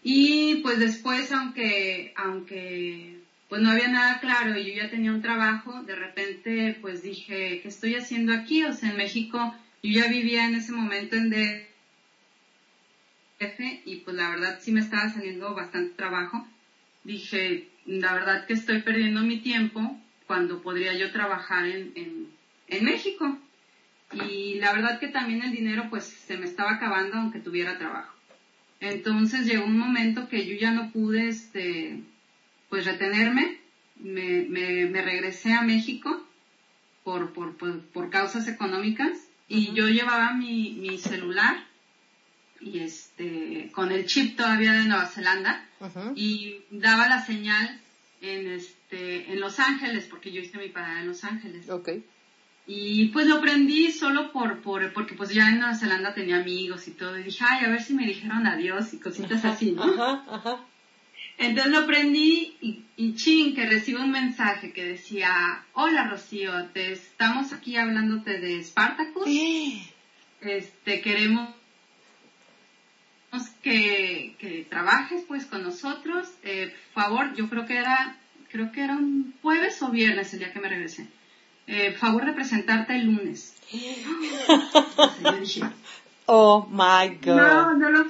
Y 0.02 0.56
pues 0.56 0.78
después, 0.78 1.32
aunque, 1.32 2.12
aunque 2.16 3.15
pues 3.48 3.62
no 3.62 3.70
había 3.70 3.88
nada 3.88 4.20
claro 4.20 4.58
y 4.58 4.64
yo 4.64 4.82
ya 4.82 4.90
tenía 4.90 5.12
un 5.12 5.22
trabajo, 5.22 5.82
de 5.82 5.94
repente 5.94 6.78
pues 6.80 7.02
dije, 7.02 7.60
¿qué 7.62 7.68
estoy 7.68 7.94
haciendo 7.94 8.32
aquí? 8.32 8.64
O 8.64 8.72
sea, 8.72 8.90
en 8.90 8.96
México 8.96 9.54
yo 9.82 10.00
ya 10.00 10.08
vivía 10.08 10.46
en 10.46 10.56
ese 10.56 10.72
momento 10.72 11.16
en 11.16 11.30
DF 11.30 11.66
y 13.84 13.96
pues 14.04 14.16
la 14.16 14.30
verdad 14.30 14.58
sí 14.60 14.72
me 14.72 14.80
estaba 14.80 15.08
saliendo 15.08 15.54
bastante 15.54 15.94
trabajo. 15.94 16.46
Dije, 17.04 17.68
la 17.84 18.14
verdad 18.14 18.46
que 18.46 18.54
estoy 18.54 18.82
perdiendo 18.82 19.22
mi 19.22 19.38
tiempo 19.38 19.96
cuando 20.26 20.60
podría 20.60 20.94
yo 20.94 21.12
trabajar 21.12 21.66
en, 21.66 21.92
en, 21.94 22.28
en 22.66 22.84
México. 22.84 23.38
Y 24.12 24.58
la 24.58 24.72
verdad 24.72 24.98
que 24.98 25.08
también 25.08 25.42
el 25.42 25.52
dinero 25.52 25.86
pues 25.88 26.04
se 26.04 26.36
me 26.36 26.46
estaba 26.46 26.72
acabando 26.72 27.16
aunque 27.16 27.38
tuviera 27.38 27.78
trabajo. 27.78 28.12
Entonces 28.80 29.46
llegó 29.46 29.64
un 29.64 29.78
momento 29.78 30.28
que 30.28 30.46
yo 30.46 30.54
ya 30.56 30.70
no 30.70 30.90
pude, 30.90 31.28
este, 31.28 32.00
pues 32.68 32.84
retenerme, 32.84 33.60
me, 33.96 34.42
me, 34.42 35.02
regresé 35.02 35.52
a 35.52 35.62
México 35.62 36.22
por, 37.04 37.32
por, 37.32 37.56
por, 37.56 38.10
causas 38.10 38.48
económicas 38.48 39.12
y 39.48 39.72
yo 39.72 39.88
llevaba 39.88 40.34
mi, 40.34 40.72
mi 40.72 40.98
celular 40.98 41.64
y 42.60 42.80
este, 42.80 43.70
con 43.72 43.92
el 43.92 44.06
chip 44.06 44.36
todavía 44.36 44.72
de 44.72 44.84
Nueva 44.84 45.06
Zelanda 45.06 45.68
y 46.14 46.62
daba 46.70 47.08
la 47.08 47.24
señal 47.24 47.80
en 48.20 48.50
este, 48.50 49.30
en 49.32 49.40
Los 49.40 49.60
Ángeles, 49.60 50.06
porque 50.08 50.32
yo 50.32 50.40
hice 50.40 50.58
mi 50.58 50.68
parada 50.68 51.00
en 51.00 51.08
Los 51.08 51.22
Ángeles. 51.22 51.68
Okay. 51.68 52.04
Y 52.66 53.08
pues 53.08 53.26
lo 53.26 53.36
aprendí 53.36 53.92
solo 53.92 54.32
por, 54.32 54.60
por, 54.60 54.92
porque 54.92 55.14
pues 55.14 55.30
ya 55.30 55.48
en 55.48 55.60
Nueva 55.60 55.76
Zelanda 55.76 56.14
tenía 56.14 56.38
amigos 56.38 56.88
y 56.88 56.92
todo, 56.92 57.16
y 57.18 57.22
dije, 57.22 57.44
ay, 57.48 57.64
a 57.64 57.68
ver 57.68 57.82
si 57.82 57.94
me 57.94 58.06
dijeron 58.06 58.46
adiós 58.46 58.92
y 58.92 58.98
cositas 58.98 59.44
así, 59.44 59.70
¿no? 59.72 59.84
Ajá, 59.84 60.24
ajá. 60.28 60.66
Entonces 61.38 61.72
lo 61.72 61.80
aprendí 61.80 62.56
y, 62.60 62.84
y 62.96 63.14
ching, 63.14 63.54
que 63.54 63.66
recibo 63.66 64.00
un 64.00 64.10
mensaje 64.10 64.72
que 64.72 64.84
decía, 64.84 65.64
hola 65.74 66.08
Rocío, 66.08 66.66
te 66.70 66.92
estamos 66.92 67.52
aquí 67.52 67.76
hablándote 67.76 68.38
de 68.38 68.62
Spartacus. 68.62 69.24
Sí. 69.24 69.82
Este, 70.40 71.02
queremos 71.02 71.50
que, 73.62 74.34
que 74.38 74.66
trabajes 74.68 75.24
pues 75.28 75.44
con 75.44 75.62
nosotros. 75.62 76.28
Eh, 76.42 76.74
por 76.94 77.04
favor, 77.04 77.34
yo 77.34 77.50
creo 77.50 77.66
que 77.66 77.76
era, 77.76 78.16
creo 78.50 78.72
que 78.72 78.82
era 78.82 78.94
un 78.94 79.34
jueves 79.42 79.82
o 79.82 79.90
viernes 79.90 80.32
el 80.32 80.38
día 80.38 80.52
que 80.52 80.60
me 80.60 80.68
regresé 80.68 81.06
eh, 81.66 81.92
favor 81.92 82.24
de 82.24 82.32
presentarte 82.32 82.94
el 82.94 83.06
lunes. 83.06 83.54
oh 86.26 86.66
my 86.70 87.18
God. 87.20 87.36
No, 87.36 87.74
no 87.74 87.90
lo. 87.90 88.06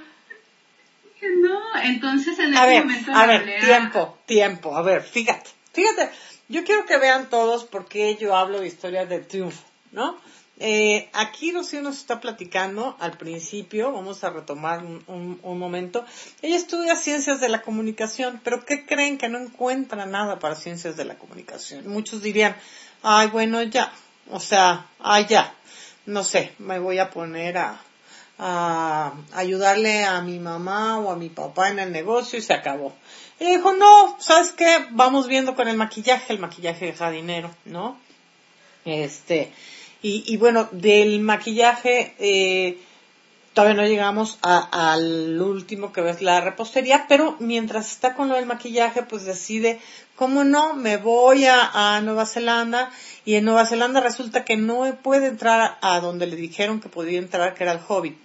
No, 1.41 1.61
entonces 1.83 2.39
en 2.39 2.57
a 2.57 2.67
ese 2.67 2.81
momento. 2.83 3.13
A 3.15 3.27
ver, 3.27 3.61
tiempo, 3.61 4.19
tiempo. 4.27 4.77
A 4.77 4.83
ver, 4.83 5.03
fíjate, 5.03 5.51
fíjate. 5.73 6.11
Yo 6.49 6.65
quiero 6.65 6.87
que 6.87 6.99
vean 6.99 7.29
todos 7.29 7.65
por 7.65 7.87
qué 7.87 8.17
yo 8.17 8.37
hablo 8.37 8.61
de 8.61 8.69
historias 8.69 9.09
de 9.09 9.19
triunfo, 9.19 9.65
¿no? 9.91 10.17
Eh, 10.59 11.11
aquí 11.13 11.53
Rocío 11.53 11.83
nos 11.83 11.99
está 11.99 12.19
platicando 12.21 12.97
al 12.99 13.19
principio, 13.19 13.93
vamos 13.93 14.25
a 14.25 14.31
retomar 14.31 14.83
un, 14.85 15.39
un, 15.43 15.59
momento. 15.59 16.05
Ella 16.41 16.57
estudia 16.57 16.97
ciencias 16.97 17.41
de 17.41 17.51
la 17.51 17.61
comunicación, 17.61 18.41
pero 18.43 18.65
¿qué 18.65 18.87
creen 18.87 19.19
que 19.19 19.29
no 19.29 19.39
encuentra 19.39 20.07
nada 20.07 20.39
para 20.39 20.55
ciencias 20.55 20.97
de 20.97 21.05
la 21.05 21.17
comunicación? 21.17 21.87
Muchos 21.89 22.23
dirían, 22.23 22.57
ay, 23.03 23.29
bueno, 23.29 23.63
ya, 23.65 23.93
o 24.31 24.41
sea, 24.41 24.87
ay, 24.99 25.27
ya, 25.29 25.53
no 26.07 26.25
sé, 26.25 26.55
me 26.59 26.79
voy 26.79 27.01
a 27.01 27.11
poner 27.11 27.59
a, 27.59 27.79
a 28.39 29.13
ayudarle 29.33 30.05
a 30.05 30.21
mi 30.21 30.39
mamá 30.39 30.99
o 30.99 31.11
a 31.11 31.17
mi 31.17 31.29
papá 31.29 31.71
en 31.71 31.79
el 31.79 31.93
negocio 31.93 32.39
y 32.39 32.43
se 32.43 32.53
acabó. 32.53 32.95
Y 33.41 33.47
dijo, 33.47 33.73
no, 33.73 34.17
¿sabes 34.19 34.53
qué? 34.53 34.87
Vamos 34.91 35.27
viendo 35.27 35.55
con 35.55 35.69
el 35.69 35.77
maquillaje, 35.77 36.33
el 36.33 36.39
maquillaje 36.39 36.87
deja 36.87 37.11
dinero, 37.11 37.51
¿no? 37.65 37.99
Este, 38.85 39.53
y, 40.03 40.25
y 40.27 40.37
bueno, 40.37 40.69
del 40.73 41.21
maquillaje, 41.21 42.15
eh, 42.19 42.79
todavía 43.57 43.83
no 43.83 43.89
llegamos 43.89 44.39
al 44.43 45.41
último 45.41 45.91
que 45.91 46.07
es 46.11 46.21
la 46.21 46.43
repostería, 46.43 47.07
pero 47.09 47.37
mientras 47.39 47.91
está 47.91 48.13
con 48.13 48.29
lo 48.29 48.35
del 48.35 48.45
maquillaje, 48.45 49.03
pues 49.03 49.25
decide, 49.25 49.81
¿cómo 50.15 50.45
no? 50.45 50.75
Me 50.75 50.99
voy 50.99 51.47
a, 51.47 51.99
Nueva 52.03 52.27
Zelanda 52.27 52.91
y 53.25 53.37
en 53.37 53.47
Nueva 53.47 53.65
Zelanda 53.65 54.01
resulta 54.01 54.45
que 54.45 54.59
no 54.59 54.85
puede 55.03 55.29
entrar 55.29 55.79
a 55.81 56.01
donde 56.01 56.27
le 56.27 56.37
dijeron 56.37 56.81
que 56.81 56.91
podía 56.91 57.19
entrar, 57.19 57.55
que 57.55 57.65
era 57.65 57.73
el 57.73 57.81
Hobbit. 57.89 58.19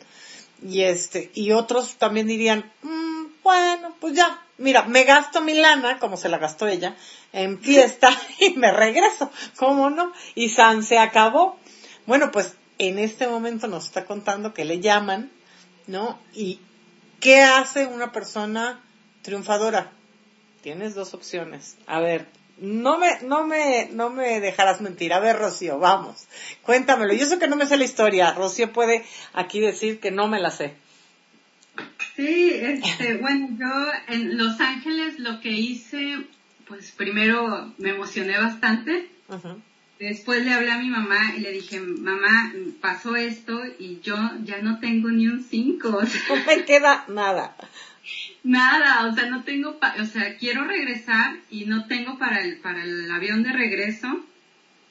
Y 0.68 0.82
este, 0.82 1.32
y 1.34 1.54
otros 1.54 1.96
también 1.96 2.28
dirían, 2.28 2.70
mm, 2.82 3.42
bueno, 3.42 3.96
pues 4.02 4.14
ya, 4.14 4.44
mira, 4.58 4.84
me 4.84 5.06
gasto 5.06 5.40
mi 5.40 5.54
lana, 5.54 5.98
como 6.00 6.18
se 6.18 6.28
la 6.28 6.40
gastó 6.40 6.68
ella, 6.68 6.98
en 7.32 7.58
fiesta 7.58 8.10
y 8.42 8.50
me 8.56 8.74
regreso, 8.74 9.32
¿cómo 9.56 9.90
no? 9.90 10.12
Y 10.36 10.50
San 10.50 10.84
se 10.84 10.98
acabó. 10.98 11.58
Bueno, 12.06 12.32
pues 12.34 12.58
en 12.88 13.00
este 13.00 13.28
momento 13.28 13.68
nos 13.68 13.86
está 13.86 14.06
contando 14.06 14.54
que 14.54 14.66
le 14.66 14.80
llaman, 14.80 15.32
¿no? 15.88 16.20
Y 16.34 16.60
¿qué 17.20 17.42
hace 17.42 17.86
una 17.86 18.12
persona 18.12 18.82
triunfadora? 19.22 19.92
tienes 20.62 20.96
dos 20.96 21.14
opciones. 21.14 21.78
A 21.88 22.00
ver, 22.00 22.28
no 22.60 22.98
me, 22.98 23.22
no 23.24 23.46
me, 23.46 23.90
no 23.92 24.10
me 24.10 24.40
dejarás 24.40 24.82
mentir. 24.82 25.14
A 25.14 25.20
ver, 25.20 25.38
Rocío, 25.38 25.80
vamos. 25.80 26.28
Cuéntamelo. 26.64 27.14
Yo 27.14 27.26
sé 27.26 27.40
que 27.40 27.48
no 27.48 27.56
me 27.56 27.66
sé 27.66 27.78
la 27.78 27.84
historia. 27.84 28.34
Rocío 28.34 28.72
puede 28.72 29.04
aquí 29.34 29.60
decir 29.60 30.00
que 30.00 30.12
no 30.12 30.28
me 30.28 30.40
la 30.40 30.52
sé. 30.52 30.76
Sí, 32.16 32.52
este, 32.54 33.18
bueno, 33.22 33.50
yo 33.58 34.14
en 34.14 34.38
Los 34.38 34.60
Ángeles 34.60 35.20
lo 35.20 35.40
que 35.42 35.50
hice, 35.50 36.28
pues 36.68 36.92
primero 36.92 37.74
me 37.78 37.90
emocioné 37.90 38.38
bastante. 38.38 39.10
Después 40.02 40.44
le 40.44 40.52
hablé 40.52 40.72
a 40.72 40.80
mi 40.80 40.90
mamá 40.90 41.36
y 41.38 41.42
le 41.42 41.52
dije, 41.52 41.80
mamá, 41.80 42.52
pasó 42.82 43.16
esto 43.16 43.62
y 43.78 44.00
yo 44.02 44.16
ya 44.44 44.60
no 44.60 44.80
tengo 44.80 45.12
ni 45.12 45.28
un 45.28 45.44
5. 45.44 45.90
no 46.30 46.46
me 46.48 46.66
queda 46.66 47.06
nada. 47.08 47.56
Nada, 48.44 49.06
o 49.06 49.14
sea, 49.14 49.30
no 49.30 49.44
tengo, 49.44 49.78
o 49.80 50.06
sea, 50.06 50.38
quiero 50.38 50.64
regresar 50.66 51.36
y 51.52 51.66
no 51.66 51.86
tengo 51.86 52.18
para 52.18 52.42
el, 52.42 52.58
para 52.58 52.84
el 52.84 53.12
avión 53.12 53.44
de 53.44 53.54
regreso. 53.54 54.26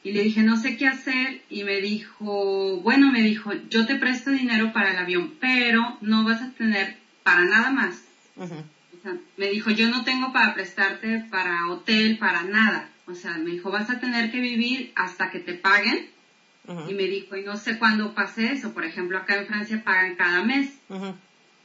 Y 0.05 0.13
le 0.13 0.23
dije, 0.23 0.43
no 0.43 0.57
sé 0.57 0.77
qué 0.77 0.87
hacer. 0.87 1.43
Y 1.51 1.65
me 1.65 1.81
dijo, 1.81 2.77
bueno, 2.77 3.11
me 3.11 3.23
dijo, 3.23 3.53
yo 3.69 3.87
te 3.87 3.97
presto 3.97 4.31
dinero 4.31 4.73
para 4.73 4.93
el 4.93 4.97
avión, 4.97 5.35
pero 5.41 5.99
no 6.03 6.23
vas 6.23 6.41
a 6.41 6.53
tener 6.53 6.99
para 7.25 7.45
nada 7.47 7.73
más. 7.73 8.05
O 8.37 8.47
sea, 8.47 9.17
me 9.37 9.49
dijo, 9.49 9.71
yo 9.73 9.89
no 9.89 10.05
tengo 10.05 10.33
para 10.33 10.55
prestarte 10.55 11.27
para 11.33 11.67
hotel, 11.67 12.17
para 12.17 12.45
nada. 12.45 12.90
O 13.11 13.15
sea, 13.15 13.37
me 13.39 13.51
dijo, 13.51 13.71
vas 13.71 13.91
a 13.91 14.01
tener 14.01 14.31
que 14.31 14.41
vivir 14.41 14.93
hasta 14.95 15.31
que 15.31 15.41
te 15.41 15.55
paguen. 15.55 16.09
Y 16.89 16.95
me 16.95 17.05
dijo, 17.05 17.37
y 17.37 17.43
no 17.43 17.57
sé 17.57 17.79
cuándo 17.79 18.15
pase 18.15 18.53
eso. 18.53 18.73
Por 18.73 18.85
ejemplo, 18.85 19.19
acá 19.19 19.37
en 19.37 19.47
Francia 19.47 19.83
pagan 19.85 20.15
cada 20.15 20.45
mes. 20.45 20.79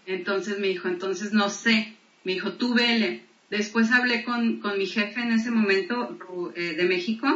Entonces 0.08 0.60
me 0.60 0.68
dijo, 0.68 0.88
entonces 0.88 1.32
no 1.32 1.50
sé. 1.50 1.94
Me 2.24 2.34
dijo, 2.34 2.54
tú 2.54 2.74
vele. 2.74 3.22
Después 3.50 3.92
hablé 3.92 4.24
con, 4.24 4.60
con 4.60 4.78
mi 4.78 4.88
jefe 4.88 5.22
en 5.22 5.32
ese 5.32 5.52
momento 5.52 6.18
eh, 6.56 6.74
de 6.76 6.84
México, 6.86 7.28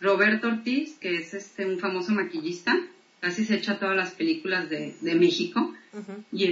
Roberto 0.00 0.48
Ortiz, 0.48 0.96
que 0.98 1.16
es 1.16 1.34
este 1.34 1.66
un 1.66 1.78
famoso 1.78 2.12
maquillista, 2.12 2.74
casi 3.20 3.44
se 3.44 3.56
echa 3.56 3.78
todas 3.78 3.94
las 3.94 4.12
películas 4.12 4.70
de, 4.70 4.96
de 5.00 5.14
México. 5.14 5.74
Y 6.32 6.44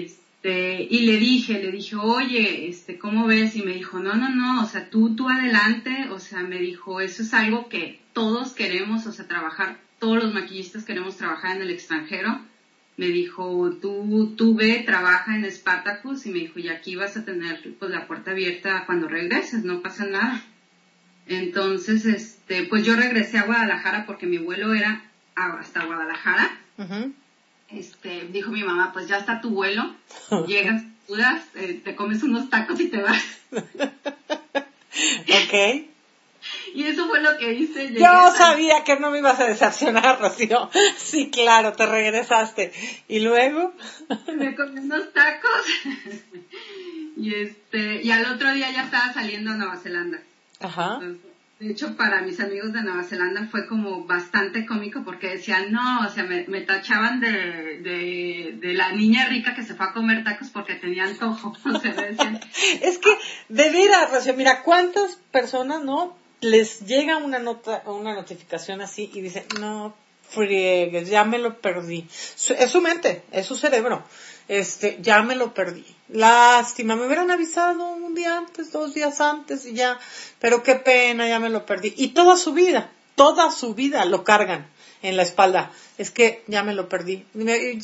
este, 0.42 0.86
y 0.88 1.00
le 1.00 1.18
dije, 1.18 1.60
le 1.60 1.72
dije, 1.72 1.96
oye, 1.96 2.68
este, 2.68 2.96
¿cómo 2.96 3.26
ves? 3.26 3.56
Y 3.56 3.62
me 3.62 3.74
dijo, 3.74 3.98
no, 3.98 4.14
no, 4.14 4.28
no, 4.28 4.62
o 4.62 4.66
sea, 4.66 4.88
tú, 4.88 5.16
tú 5.16 5.28
adelante, 5.28 6.08
o 6.10 6.20
sea, 6.20 6.42
me 6.42 6.58
dijo, 6.58 7.00
eso 7.00 7.22
es 7.22 7.34
algo 7.34 7.68
que 7.68 8.00
todos 8.12 8.52
queremos, 8.52 9.06
o 9.06 9.12
sea, 9.12 9.26
trabajar, 9.26 9.80
todos 9.98 10.22
los 10.22 10.32
maquillistas 10.32 10.84
queremos 10.84 11.16
trabajar 11.16 11.56
en 11.56 11.62
el 11.62 11.70
extranjero 11.70 12.40
me 12.98 13.06
dijo, 13.06 13.70
tú, 13.80 14.34
tú 14.36 14.56
ve, 14.56 14.82
trabaja 14.84 15.36
en 15.36 15.48
Spartacus 15.48 16.26
y 16.26 16.30
me 16.30 16.40
dijo, 16.40 16.58
y 16.58 16.68
aquí 16.68 16.96
vas 16.96 17.16
a 17.16 17.24
tener 17.24 17.76
pues 17.78 17.92
la 17.92 18.08
puerta 18.08 18.32
abierta 18.32 18.84
cuando 18.86 19.06
regreses, 19.06 19.64
no 19.64 19.82
pasa 19.82 20.04
nada. 20.04 20.42
Entonces, 21.28 22.04
este, 22.06 22.64
pues 22.64 22.84
yo 22.84 22.96
regresé 22.96 23.38
a 23.38 23.46
Guadalajara 23.46 24.04
porque 24.04 24.26
mi 24.26 24.38
vuelo 24.38 24.74
era 24.74 25.04
hasta 25.36 25.84
Guadalajara. 25.84 26.50
Este, 27.70 28.26
dijo 28.32 28.50
mi 28.50 28.64
mamá, 28.64 28.92
pues 28.92 29.08
ya 29.08 29.18
está 29.18 29.40
tu 29.40 29.50
vuelo, 29.50 29.94
llegas, 30.46 30.82
dudas, 31.06 31.42
eh, 31.54 31.80
te 31.84 31.94
comes 31.94 32.22
unos 32.22 32.50
tacos 32.50 32.80
y 32.80 32.88
te 32.88 33.02
vas. 33.02 33.22
ok. 33.52 35.54
Y 36.74 36.84
eso 36.84 37.06
fue 37.08 37.20
lo 37.20 37.36
que 37.38 37.52
hice. 37.52 37.92
Yo 37.92 38.30
sabía 38.36 38.84
que 38.84 38.98
no 38.98 39.10
me 39.10 39.18
ibas 39.18 39.40
a 39.40 39.46
decepcionar, 39.46 40.20
Rocío. 40.20 40.70
Sí, 40.96 41.30
claro, 41.30 41.72
te 41.72 41.86
regresaste. 41.86 42.72
¿Y 43.08 43.20
luego? 43.20 43.74
Me 44.34 44.54
comí 44.54 44.80
unos 44.80 45.12
tacos. 45.12 45.66
y 47.16 47.34
este, 47.34 48.02
y 48.02 48.10
al 48.10 48.32
otro 48.32 48.52
día 48.52 48.70
ya 48.70 48.84
estaba 48.84 49.12
saliendo 49.12 49.50
a 49.50 49.56
Nueva 49.56 49.76
Zelanda. 49.76 50.20
Ajá. 50.60 51.00
De 51.60 51.72
hecho, 51.72 51.96
para 51.96 52.22
mis 52.22 52.38
amigos 52.38 52.72
de 52.72 52.82
Nueva 52.82 53.02
Zelanda 53.02 53.48
fue 53.50 53.66
como 53.66 54.04
bastante 54.04 54.64
cómico 54.64 55.02
porque 55.04 55.28
decían, 55.28 55.72
no, 55.72 56.06
o 56.06 56.08
sea, 56.08 56.24
me, 56.24 56.60
tachaban 56.60 57.20
de, 57.20 57.30
de, 57.82 58.58
de, 58.60 58.74
la 58.74 58.92
niña 58.92 59.26
rica 59.26 59.54
que 59.54 59.64
se 59.64 59.74
fue 59.74 59.86
a 59.86 59.92
comer 59.92 60.22
tacos 60.22 60.50
porque 60.50 60.74
tenía 60.74 61.04
antojo. 61.04 61.52
O 61.64 61.70
es 61.74 62.98
que, 62.98 63.10
de 63.48 63.70
veras, 63.70 64.36
mira, 64.36 64.62
¿cuántas 64.62 65.16
personas, 65.32 65.82
no? 65.82 66.16
les 66.40 66.80
llega 66.86 67.16
una 67.16 67.38
nota, 67.38 67.82
una 67.86 68.14
notificación 68.14 68.80
así 68.80 69.10
y 69.12 69.20
dice, 69.20 69.46
no 69.58 69.94
friegues, 70.28 71.08
ya 71.08 71.24
me 71.24 71.38
lo 71.38 71.58
perdí. 71.60 72.06
Es 72.08 72.70
su 72.70 72.80
mente, 72.80 73.22
es 73.32 73.46
su 73.46 73.56
cerebro. 73.56 74.04
Este, 74.48 74.98
ya 75.00 75.22
me 75.22 75.36
lo 75.36 75.54
perdí. 75.54 75.84
Lástima, 76.08 76.96
me 76.96 77.06
hubieran 77.06 77.30
avisado 77.30 77.86
un 77.90 78.14
día 78.14 78.36
antes, 78.36 78.72
dos 78.72 78.94
días 78.94 79.20
antes 79.20 79.66
y 79.66 79.74
ya, 79.74 79.98
pero 80.40 80.62
qué 80.62 80.74
pena, 80.74 81.28
ya 81.28 81.38
me 81.38 81.50
lo 81.50 81.66
perdí. 81.66 81.92
Y 81.96 82.08
toda 82.08 82.36
su 82.36 82.54
vida, 82.54 82.90
toda 83.14 83.50
su 83.50 83.74
vida 83.74 84.04
lo 84.06 84.24
cargan 84.24 84.66
en 85.02 85.16
la 85.16 85.22
espalda. 85.22 85.70
Es 85.98 86.10
que 86.10 86.42
ya 86.46 86.62
me 86.62 86.74
lo 86.74 86.88
perdí. 86.88 87.26
Me, 87.34 87.78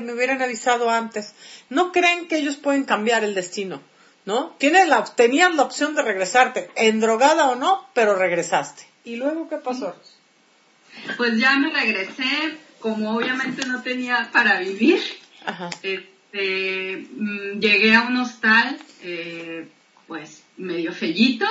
me 0.00 0.12
hubieran 0.12 0.40
avisado 0.40 0.90
antes. 0.90 1.34
No 1.68 1.92
creen 1.92 2.28
que 2.28 2.38
ellos 2.38 2.56
pueden 2.56 2.84
cambiar 2.84 3.22
el 3.24 3.34
destino. 3.34 3.82
¿no? 4.26 4.56
Tienes 4.58 4.88
la, 4.88 5.04
tenías 5.04 5.54
la 5.54 5.62
opción 5.62 5.94
de 5.94 6.02
regresarte, 6.02 6.68
endrogada 6.74 7.48
o 7.48 7.54
no, 7.54 7.88
pero 7.94 8.16
regresaste. 8.16 8.82
¿Y 9.04 9.16
luego 9.16 9.48
qué 9.48 9.56
pasó? 9.56 9.94
Pues 11.16 11.38
ya 11.38 11.56
me 11.56 11.70
regresé, 11.70 12.58
como 12.80 13.16
obviamente 13.16 13.64
no 13.66 13.82
tenía 13.82 14.28
para 14.32 14.58
vivir, 14.58 15.00
Este, 15.82 17.06
mm, 17.16 17.60
llegué 17.60 17.94
a 17.94 18.02
un 18.02 18.16
hostal, 18.16 18.78
eh, 19.02 19.68
pues 20.06 20.44
medio 20.56 20.92
fellito, 20.92 21.46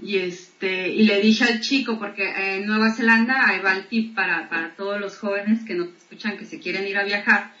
y 0.00 0.18
este, 0.18 0.88
y 0.88 1.04
le 1.04 1.20
dije 1.20 1.44
al 1.44 1.60
chico, 1.60 1.98
porque 1.98 2.56
en 2.56 2.66
Nueva 2.66 2.92
Zelanda 2.92 3.48
hay 3.48 3.60
va 3.60 3.72
el 3.72 3.86
tip 3.86 4.14
para, 4.14 4.48
para 4.48 4.74
todos 4.74 5.00
los 5.00 5.18
jóvenes 5.18 5.64
que 5.64 5.74
no 5.74 5.86
te 5.86 5.96
escuchan, 5.96 6.36
que 6.36 6.44
se 6.44 6.58
quieren 6.58 6.86
ir 6.86 6.98
a 6.98 7.04
viajar, 7.04 7.52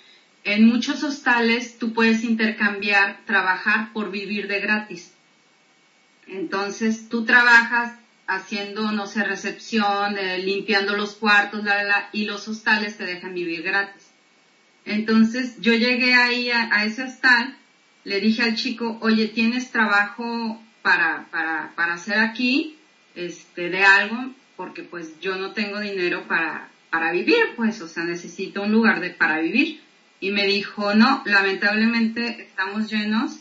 en 0.44 0.66
muchos 0.66 1.04
hostales 1.04 1.78
tú 1.78 1.92
puedes 1.92 2.24
intercambiar 2.24 3.20
trabajar 3.26 3.92
por 3.92 4.10
vivir 4.10 4.48
de 4.48 4.60
gratis. 4.60 5.12
Entonces 6.26 7.08
tú 7.08 7.24
trabajas 7.24 7.96
haciendo, 8.26 8.90
no 8.92 9.06
sé, 9.06 9.22
recepción, 9.24 10.18
eh, 10.18 10.38
limpiando 10.38 10.96
los 10.96 11.14
cuartos, 11.14 11.62
y 12.12 12.24
los 12.24 12.48
hostales 12.48 12.96
te 12.96 13.04
dejan 13.04 13.34
vivir 13.34 13.62
gratis. 13.62 14.11
Entonces 14.84 15.56
yo 15.60 15.74
llegué 15.74 16.14
ahí 16.14 16.50
a, 16.50 16.84
ese 16.84 17.04
hostal, 17.04 17.56
le 18.04 18.20
dije 18.20 18.42
al 18.42 18.56
chico, 18.56 18.98
oye, 19.00 19.28
¿tienes 19.28 19.70
trabajo 19.70 20.60
para, 20.82 21.28
para, 21.30 21.72
para 21.76 21.94
hacer 21.94 22.18
aquí, 22.18 22.76
este, 23.14 23.70
de 23.70 23.84
algo? 23.84 24.32
Porque 24.56 24.82
pues 24.82 25.20
yo 25.20 25.36
no 25.36 25.52
tengo 25.52 25.80
dinero 25.80 26.26
para, 26.26 26.68
para 26.90 27.12
vivir, 27.12 27.54
pues, 27.56 27.80
o 27.80 27.88
sea, 27.88 28.04
necesito 28.04 28.62
un 28.62 28.72
lugar 28.72 29.00
de, 29.00 29.10
para 29.10 29.38
vivir 29.38 29.80
y 30.22 30.30
me 30.30 30.46
dijo, 30.46 30.94
no, 30.94 31.20
lamentablemente 31.26 32.42
estamos 32.42 32.88
llenos. 32.88 33.40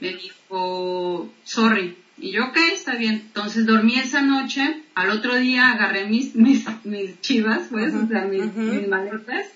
Me 0.00 0.08
dijo, 0.08 1.32
sorry. 1.44 1.96
Y 2.18 2.32
yo, 2.32 2.46
ok, 2.46 2.56
está 2.72 2.96
bien. 2.96 3.22
Entonces 3.26 3.64
dormí 3.64 3.96
esa 3.96 4.22
noche. 4.22 4.82
Al 4.96 5.10
otro 5.10 5.36
día 5.36 5.70
agarré 5.70 6.06
mis, 6.06 6.34
mis, 6.34 6.66
mis 6.82 7.20
chivas, 7.20 7.68
pues, 7.70 7.94
o 7.94 8.08
sea, 8.08 8.24
mis, 8.24 8.44
maletas. 8.88 9.46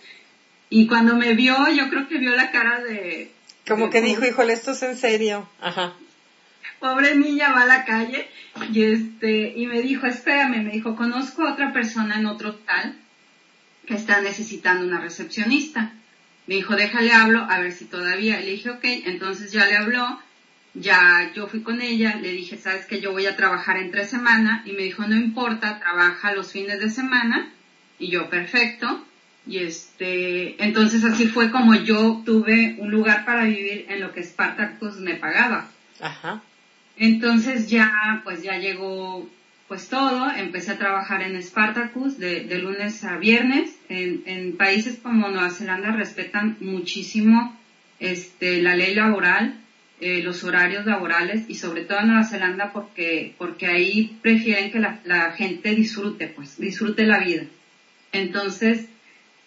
Y 0.70 0.87
cuando 0.87 1.16
me 1.16 1.35
vio, 1.35 1.68
yo 1.68 1.90
creo 1.90 2.09
que 2.09 2.18
vio 2.18 2.35
la 2.35 2.52
cara 2.52 2.80
de... 2.80 3.33
Como 3.66 3.90
que 3.90 4.00
dijo, 4.00 4.24
híjole, 4.24 4.52
esto 4.52 4.70
es 4.70 4.83
en 4.83 4.96
serio. 4.96 5.48
Ajá. 5.61 5.94
Pobre 6.78 7.16
niña 7.16 7.52
va 7.52 7.62
a 7.62 7.66
la 7.66 7.85
calle 7.85 8.28
y 8.72 8.85
este, 8.85 9.52
y 9.56 9.66
me 9.66 9.83
dijo, 9.83 10.06
espérame, 10.06 10.62
me 10.62 10.70
dijo, 10.70 10.96
conozco 10.96 11.42
a 11.42 11.52
otra 11.52 11.72
persona 11.72 12.16
en 12.16 12.26
otro 12.26 12.54
tal 12.54 12.96
que 13.87 13.94
está 13.94 14.20
necesitando 14.20 14.87
una 14.87 15.00
recepcionista. 15.00 15.92
Me 16.46 16.54
dijo, 16.54 16.74
déjale 16.74 17.12
hablo, 17.12 17.46
a 17.50 17.61
ver 17.61 17.72
si 17.72 17.85
todavía. 17.85 18.40
Le 18.40 18.52
dije, 18.52 18.70
ok, 18.70 18.85
entonces 18.85 19.52
ya 19.52 19.66
le 19.66 19.76
habló, 19.76 20.20
ya 20.74 21.33
yo 21.35 21.48
fui 21.48 21.62
con 21.62 21.83
ella, 21.83 22.16
le 22.16 22.33
dije, 22.33 22.56
sabes 22.56 22.87
que 22.87 23.00
yo 23.00 23.12
voy 23.12 23.26
a 23.26 23.37
trabajar 23.37 23.76
entre 23.76 24.06
semana, 24.06 24.62
y 24.64 24.72
me 24.72 24.85
dijo, 24.85 25.06
no 25.06 25.16
importa, 25.16 25.80
trabaja 25.80 26.33
los 26.33 26.52
fines 26.52 26.80
de 26.80 26.90
semana, 26.90 27.52
y 27.98 28.11
yo, 28.11 28.30
perfecto. 28.30 29.04
Y 29.46 29.59
este, 29.59 30.62
entonces 30.62 31.05
así 31.05 31.26
fue 31.26 31.50
como 31.50 31.74
yo 31.74 32.22
tuve 32.24 32.76
un 32.79 32.90
lugar 32.90 33.24
para 33.24 33.44
vivir 33.44 33.87
en 33.88 34.00
lo 34.00 34.12
que 34.12 34.22
Spartacus 34.22 34.96
me 34.96 35.14
pagaba. 35.14 35.68
Ajá. 36.00 36.42
Entonces 36.96 37.68
ya, 37.68 38.20
pues 38.24 38.42
ya 38.42 38.59
llegó 38.59 39.29
pues 39.70 39.88
todo, 39.88 40.29
empecé 40.33 40.72
a 40.72 40.79
trabajar 40.79 41.22
en 41.22 41.40
Spartacus 41.40 42.18
de, 42.18 42.59
lunes 42.59 43.05
a 43.05 43.18
viernes. 43.18 43.70
En, 43.88 44.57
países 44.57 44.98
como 45.00 45.29
Nueva 45.29 45.50
Zelanda 45.50 45.92
respetan 45.92 46.57
muchísimo 46.59 47.57
este, 48.00 48.61
la 48.62 48.74
ley 48.74 48.96
laboral, 48.96 49.61
eh, 50.00 50.24
los 50.24 50.42
horarios 50.42 50.87
laborales 50.87 51.44
y 51.46 51.55
sobre 51.55 51.85
todo 51.85 52.00
en 52.00 52.09
Nueva 52.09 52.24
Zelanda 52.24 52.72
porque, 52.72 53.37
porque 53.38 53.68
ahí 53.68 54.18
prefieren 54.22 54.72
que 54.72 54.81
la, 54.81 55.33
gente 55.37 55.72
disfrute, 55.76 56.26
pues 56.26 56.59
disfrute 56.59 57.07
la 57.07 57.20
vida. 57.20 57.44
Entonces, 58.11 58.88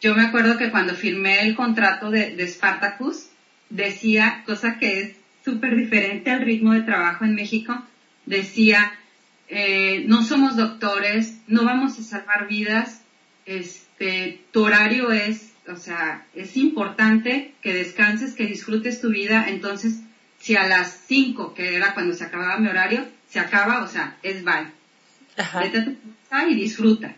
yo 0.04 0.14
me 0.14 0.24
acuerdo 0.24 0.58
que 0.58 0.70
cuando 0.70 0.96
firmé 0.96 1.44
el 1.44 1.56
contrato 1.56 2.12
de, 2.12 2.36
de 2.36 2.46
Spartacus, 2.46 3.30
decía, 3.70 4.44
cosa 4.46 4.78
que 4.78 5.00
es 5.00 5.16
súper 5.46 5.78
diferente 5.78 6.30
al 6.30 6.42
ritmo 6.42 6.74
de 6.74 6.82
trabajo 6.82 7.24
en 7.24 7.36
México, 7.36 7.82
decía, 8.26 8.92
eh, 9.48 10.04
no 10.06 10.22
somos 10.22 10.58
doctores, 10.58 11.38
no 11.48 11.64
vamos 11.64 11.98
a 11.98 12.04
salvar 12.04 12.50
vidas, 12.50 13.02
este, 13.46 14.42
tu 14.52 14.66
horario 14.66 15.14
es, 15.14 15.54
o 15.70 15.78
sea, 15.78 16.26
es 16.36 16.58
importante 16.58 17.54
que 17.62 17.74
descanses, 17.74 18.36
que 18.36 18.46
disfrutes 18.46 19.00
tu 19.00 19.10
vida, 19.10 19.46
entonces, 19.48 20.02
si 20.38 20.58
a 20.58 20.68
las 20.68 21.00
5, 21.08 21.54
que 21.54 21.78
era 21.78 21.94
cuando 21.94 22.14
se 22.14 22.26
acababa 22.26 22.60
mi 22.60 22.68
horario, 22.68 23.08
se 23.30 23.40
acaba, 23.40 23.82
o 23.82 23.88
sea, 23.88 24.18
es 24.22 24.44
bye. 24.44 24.68
Vete 25.62 25.96
a 26.30 26.46
y 26.46 26.56
disfruta. 26.56 27.16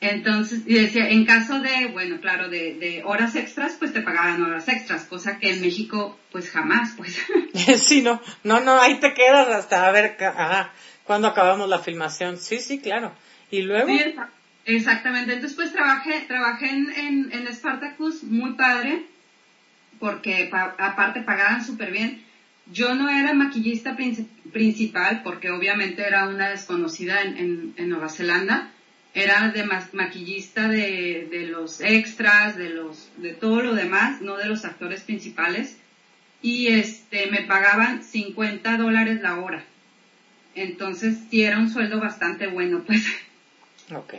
Entonces, 0.00 0.62
y 0.66 0.74
decía, 0.74 1.08
en 1.08 1.24
caso 1.24 1.60
de, 1.60 1.86
bueno, 1.86 2.20
claro, 2.20 2.50
de, 2.50 3.02
horas 3.06 3.34
extras, 3.34 3.76
pues 3.78 3.94
te 3.94 4.02
pagaban 4.02 4.42
horas 4.42 4.68
extras, 4.68 5.04
cosa 5.04 5.38
que 5.38 5.50
en 5.50 5.62
México, 5.62 6.18
pues 6.30 6.50
jamás, 6.50 6.94
pues. 6.96 7.18
sí, 7.82 8.02
no, 8.02 8.20
no, 8.44 8.60
no, 8.60 8.78
ahí 8.80 9.00
te 9.00 9.14
quedas 9.14 9.48
hasta 9.48 9.86
a 9.86 9.92
ver, 9.92 10.16
ajá, 10.22 10.72
cuando 11.04 11.28
acabamos 11.28 11.68
la 11.68 11.78
filmación. 11.78 12.36
Sí, 12.36 12.58
sí, 12.58 12.78
claro. 12.78 13.14
Y 13.50 13.62
luego. 13.62 13.88
exactamente. 14.66 15.32
Entonces, 15.32 15.56
pues 15.56 15.72
trabajé, 15.72 16.24
trabajé 16.28 16.68
en, 16.68 17.30
en, 17.32 17.54
Spartacus, 17.54 18.22
muy 18.24 18.52
padre, 18.52 19.06
porque 19.98 20.50
aparte 20.52 21.22
pagaban 21.22 21.64
súper 21.64 21.90
bien. 21.90 22.22
Yo 22.66 22.94
no 22.96 23.08
era 23.08 23.32
maquillista 23.32 23.96
principal, 24.52 25.22
porque 25.22 25.50
obviamente 25.50 26.02
era 26.02 26.28
una 26.28 26.50
desconocida 26.50 27.22
en, 27.22 27.72
en 27.76 27.88
Nueva 27.88 28.08
Zelanda 28.08 28.72
era 29.16 29.48
de 29.48 29.64
maquillista 29.94 30.68
de, 30.68 31.26
de, 31.30 31.46
los 31.46 31.80
extras, 31.80 32.54
de 32.54 32.68
los, 32.68 33.08
de 33.16 33.32
todo 33.32 33.62
lo 33.62 33.74
demás, 33.74 34.20
no 34.20 34.36
de 34.36 34.44
los 34.44 34.66
actores 34.66 35.00
principales. 35.00 35.78
Y 36.42 36.68
este, 36.68 37.30
me 37.30 37.40
pagaban 37.44 38.04
50 38.04 38.76
dólares 38.76 39.22
la 39.22 39.38
hora. 39.38 39.64
Entonces 40.54 41.16
sí 41.30 41.42
era 41.42 41.58
un 41.58 41.70
sueldo 41.70 41.98
bastante 41.98 42.46
bueno, 42.46 42.84
pues. 42.86 43.06
Ok. 43.90 44.14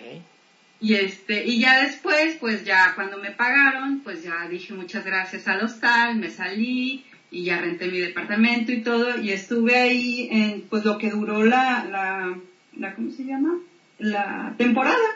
Y 0.79 0.95
este, 0.95 1.45
y 1.45 1.59
ya 1.59 1.83
después, 1.83 2.37
pues 2.39 2.65
ya 2.65 2.93
cuando 2.95 3.19
me 3.19 3.29
pagaron, 3.29 3.99
pues 3.99 4.23
ya 4.23 4.47
dije 4.49 4.73
muchas 4.73 5.05
gracias 5.05 5.47
al 5.47 5.63
hostal, 5.63 6.15
me 6.15 6.31
salí 6.31 7.05
y 7.29 7.43
ya 7.43 7.59
renté 7.59 7.87
mi 7.87 7.99
departamento 7.99 8.71
y 8.71 8.81
todo, 8.81 9.19
y 9.19 9.31
estuve 9.31 9.75
ahí 9.75 10.29
en, 10.31 10.61
pues 10.61 10.85
lo 10.85 10.97
que 10.97 11.11
duró 11.11 11.43
la, 11.43 11.85
la, 11.85 12.35
la 12.77 12.95
¿cómo 12.95 13.11
se 13.11 13.25
llama? 13.25 13.59
La 13.97 14.55
temporada, 14.57 15.07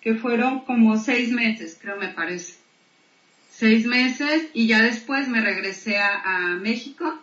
que 0.00 0.14
fueron 0.14 0.60
como 0.60 0.98
seis 0.98 1.30
meses, 1.30 1.78
creo 1.80 1.96
me 1.96 2.08
parece. 2.08 2.54
Seis 3.50 3.86
meses 3.86 4.44
y 4.54 4.68
ya 4.68 4.82
después 4.82 5.28
me 5.28 5.40
regresé 5.40 5.98
a, 5.98 6.56
México 6.60 7.20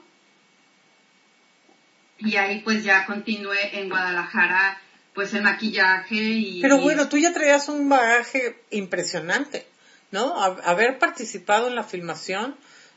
y 2.17 2.35
ahí 2.35 2.61
pues 2.61 2.83
ya 2.83 3.05
continué 3.05 3.79
en 3.79 3.89
Guadalajara 3.89 4.81
pues 5.13 5.33
el 5.33 5.43
maquillaje 5.43 6.15
y... 6.15 6.61
Pero 6.61 6.81
bueno, 6.81 7.07
tú 7.07 7.17
ya 7.17 7.33
traías 7.33 7.69
un 7.69 7.87
bagaje 7.87 8.57
impresionante, 8.71 9.65
¿no? 10.11 10.35
haber 10.35 10.99
participado 10.99 11.67
en 11.67 11.75
la 11.75 11.83
filmación 11.83 12.55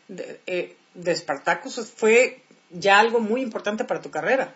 de, 0.09 0.41
eh, 0.47 0.77
de 0.95 1.15
Spartacus 1.15 1.93
fue 1.95 2.43
ya 2.71 2.99
algo 2.99 3.21
muy 3.21 3.41
importante 3.43 3.85
para 3.85 4.01
tu 4.01 4.11
carrera. 4.11 4.55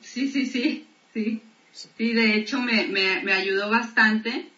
Sí, 0.00 0.30
sí, 0.30 0.46
sí, 0.46 0.86
sí. 1.12 1.42
Sí, 1.76 2.12
de 2.14 2.36
hecho 2.36 2.60
me, 2.60 2.86
me, 2.86 3.22
me 3.22 3.32
ayudó 3.32 3.68
bastante. 3.70 4.48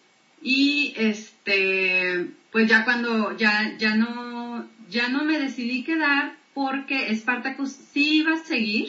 Y 0.41 0.93
este, 0.95 2.27
pues 2.51 2.69
ya 2.69 2.85
cuando 2.85 3.35
ya, 3.37 3.75
ya 3.77 3.95
no, 3.95 4.67
ya 4.89 5.09
no 5.09 5.25
me 5.25 5.37
decidí 5.37 5.83
quedar 5.83 6.37
porque 6.53 7.13
Spartacus 7.15 7.71
sí 7.71 8.19
iba 8.19 8.33
a 8.33 8.43
seguir, 8.43 8.87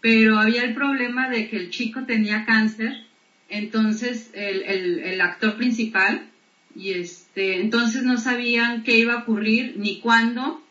pero 0.00 0.38
había 0.38 0.62
el 0.62 0.74
problema 0.74 1.28
de 1.28 1.48
que 1.48 1.56
el 1.56 1.70
chico 1.70 2.04
tenía 2.04 2.44
cáncer, 2.44 3.06
entonces 3.48 4.30
el, 4.34 4.62
el, 4.62 4.98
el 5.00 5.20
actor 5.20 5.56
principal, 5.56 6.28
y 6.76 6.92
este, 6.92 7.60
entonces 7.60 8.02
no 8.02 8.18
sabían 8.18 8.82
qué 8.82 8.98
iba 8.98 9.14
a 9.14 9.22
ocurrir 9.22 9.74
ni 9.76 10.00
cuándo, 10.00 10.62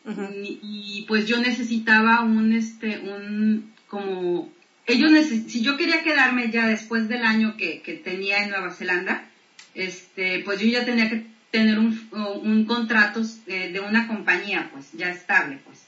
y 0.62 1.06
pues 1.08 1.28
yo 1.28 1.40
necesitaba 1.40 2.22
un, 2.22 2.54
este, 2.54 3.00
un, 3.00 3.72
como 3.88 4.52
ellos 4.86 5.12
si 5.48 5.62
yo 5.62 5.78
quería 5.78 6.04
quedarme 6.04 6.52
ya 6.52 6.68
después 6.68 7.08
del 7.08 7.24
año 7.24 7.56
que, 7.58 7.82
que, 7.82 7.94
tenía 7.94 8.44
en 8.44 8.50
Nueva 8.50 8.74
Zelanda, 8.74 9.26
este, 9.76 10.40
pues 10.44 10.60
yo 10.60 10.68
ya 10.68 10.86
tenía 10.86 11.10
que 11.10 11.26
tener 11.52 11.80
un, 11.80 12.10
un 12.12 12.66
contrato 12.66 13.22
eh, 13.48 13.70
de 13.72 13.80
una 13.80 14.08
compañía, 14.08 14.70
pues 14.74 14.92
ya 14.94 15.10
estable, 15.10 15.60
pues. 15.66 15.84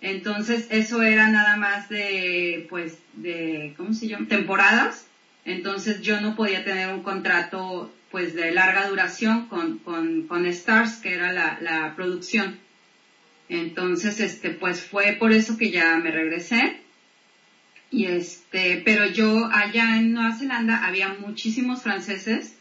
Entonces 0.00 0.66
eso 0.70 1.02
era 1.02 1.28
nada 1.28 1.56
más 1.56 1.88
de, 1.88 2.66
pues, 2.68 2.98
de, 3.14 3.74
¿cómo 3.76 3.94
se 3.94 4.08
llama? 4.08 4.28
Temporadas. 4.28 5.06
Entonces 5.44 6.00
yo 6.00 6.20
no 6.20 6.36
podía 6.36 6.64
tener 6.64 6.92
un 6.92 7.02
contrato, 7.02 7.92
pues, 8.10 8.34
de 8.34 8.52
larga 8.52 8.88
duración 8.88 9.46
con, 9.48 9.78
con, 9.78 10.26
con 10.26 10.46
Stars, 10.46 10.96
que 10.96 11.14
era 11.14 11.32
la, 11.32 11.58
la 11.60 11.94
producción. 11.96 12.58
Entonces, 13.48 14.20
este, 14.20 14.50
pues 14.50 14.82
fue 14.82 15.16
por 15.18 15.32
eso 15.32 15.58
que 15.58 15.70
ya 15.70 15.96
me 15.96 16.10
regresé 16.10 16.83
y 17.94 18.06
este, 18.06 18.82
pero 18.84 19.06
yo 19.06 19.48
allá 19.52 19.98
en 19.98 20.14
Nueva 20.14 20.36
Zelanda 20.36 20.84
había 20.84 21.14
muchísimos 21.20 21.82
franceses 21.82 22.56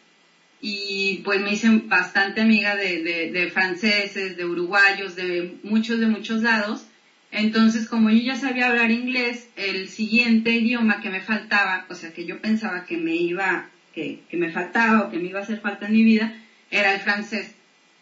y 0.62 1.22
pues 1.26 1.42
me 1.42 1.54
hice 1.54 1.70
bastante 1.86 2.42
amiga 2.42 2.76
de, 2.76 3.32
de, 3.32 3.50
franceses, 3.50 4.38
de 4.38 4.46
uruguayos, 4.46 5.16
de 5.16 5.58
muchos, 5.64 6.00
de 6.00 6.06
muchos 6.06 6.44
lados. 6.44 6.86
Entonces, 7.32 7.88
como 7.90 8.12
yo 8.12 8.20
ya 8.20 8.36
sabía 8.36 8.68
hablar 8.68 8.92
inglés, 8.92 9.50
el 9.56 9.90
siguiente 9.90 10.52
idioma 10.52 11.02
que 11.02 11.10
me 11.10 11.20
faltaba, 11.20 11.88
o 11.90 11.96
sea, 11.96 12.14
que 12.14 12.26
yo 12.26 12.40
pensaba 12.40 12.86
que 12.86 12.98
me 12.98 13.16
iba, 13.16 13.70
que, 13.96 14.20
que 14.30 14.38
me 14.38 14.52
faltaba 14.52 15.02
o 15.02 15.12
que 15.12 15.18
me 15.18 15.30
iba 15.30 15.40
a 15.40 15.44
hacer 15.44 15.60
falta 15.62 15.88
en 15.88 15.94
mi 15.94 16.04
vida, 16.04 16.40
era 16.70 16.94
el 16.94 17.02
francés. 17.02 17.56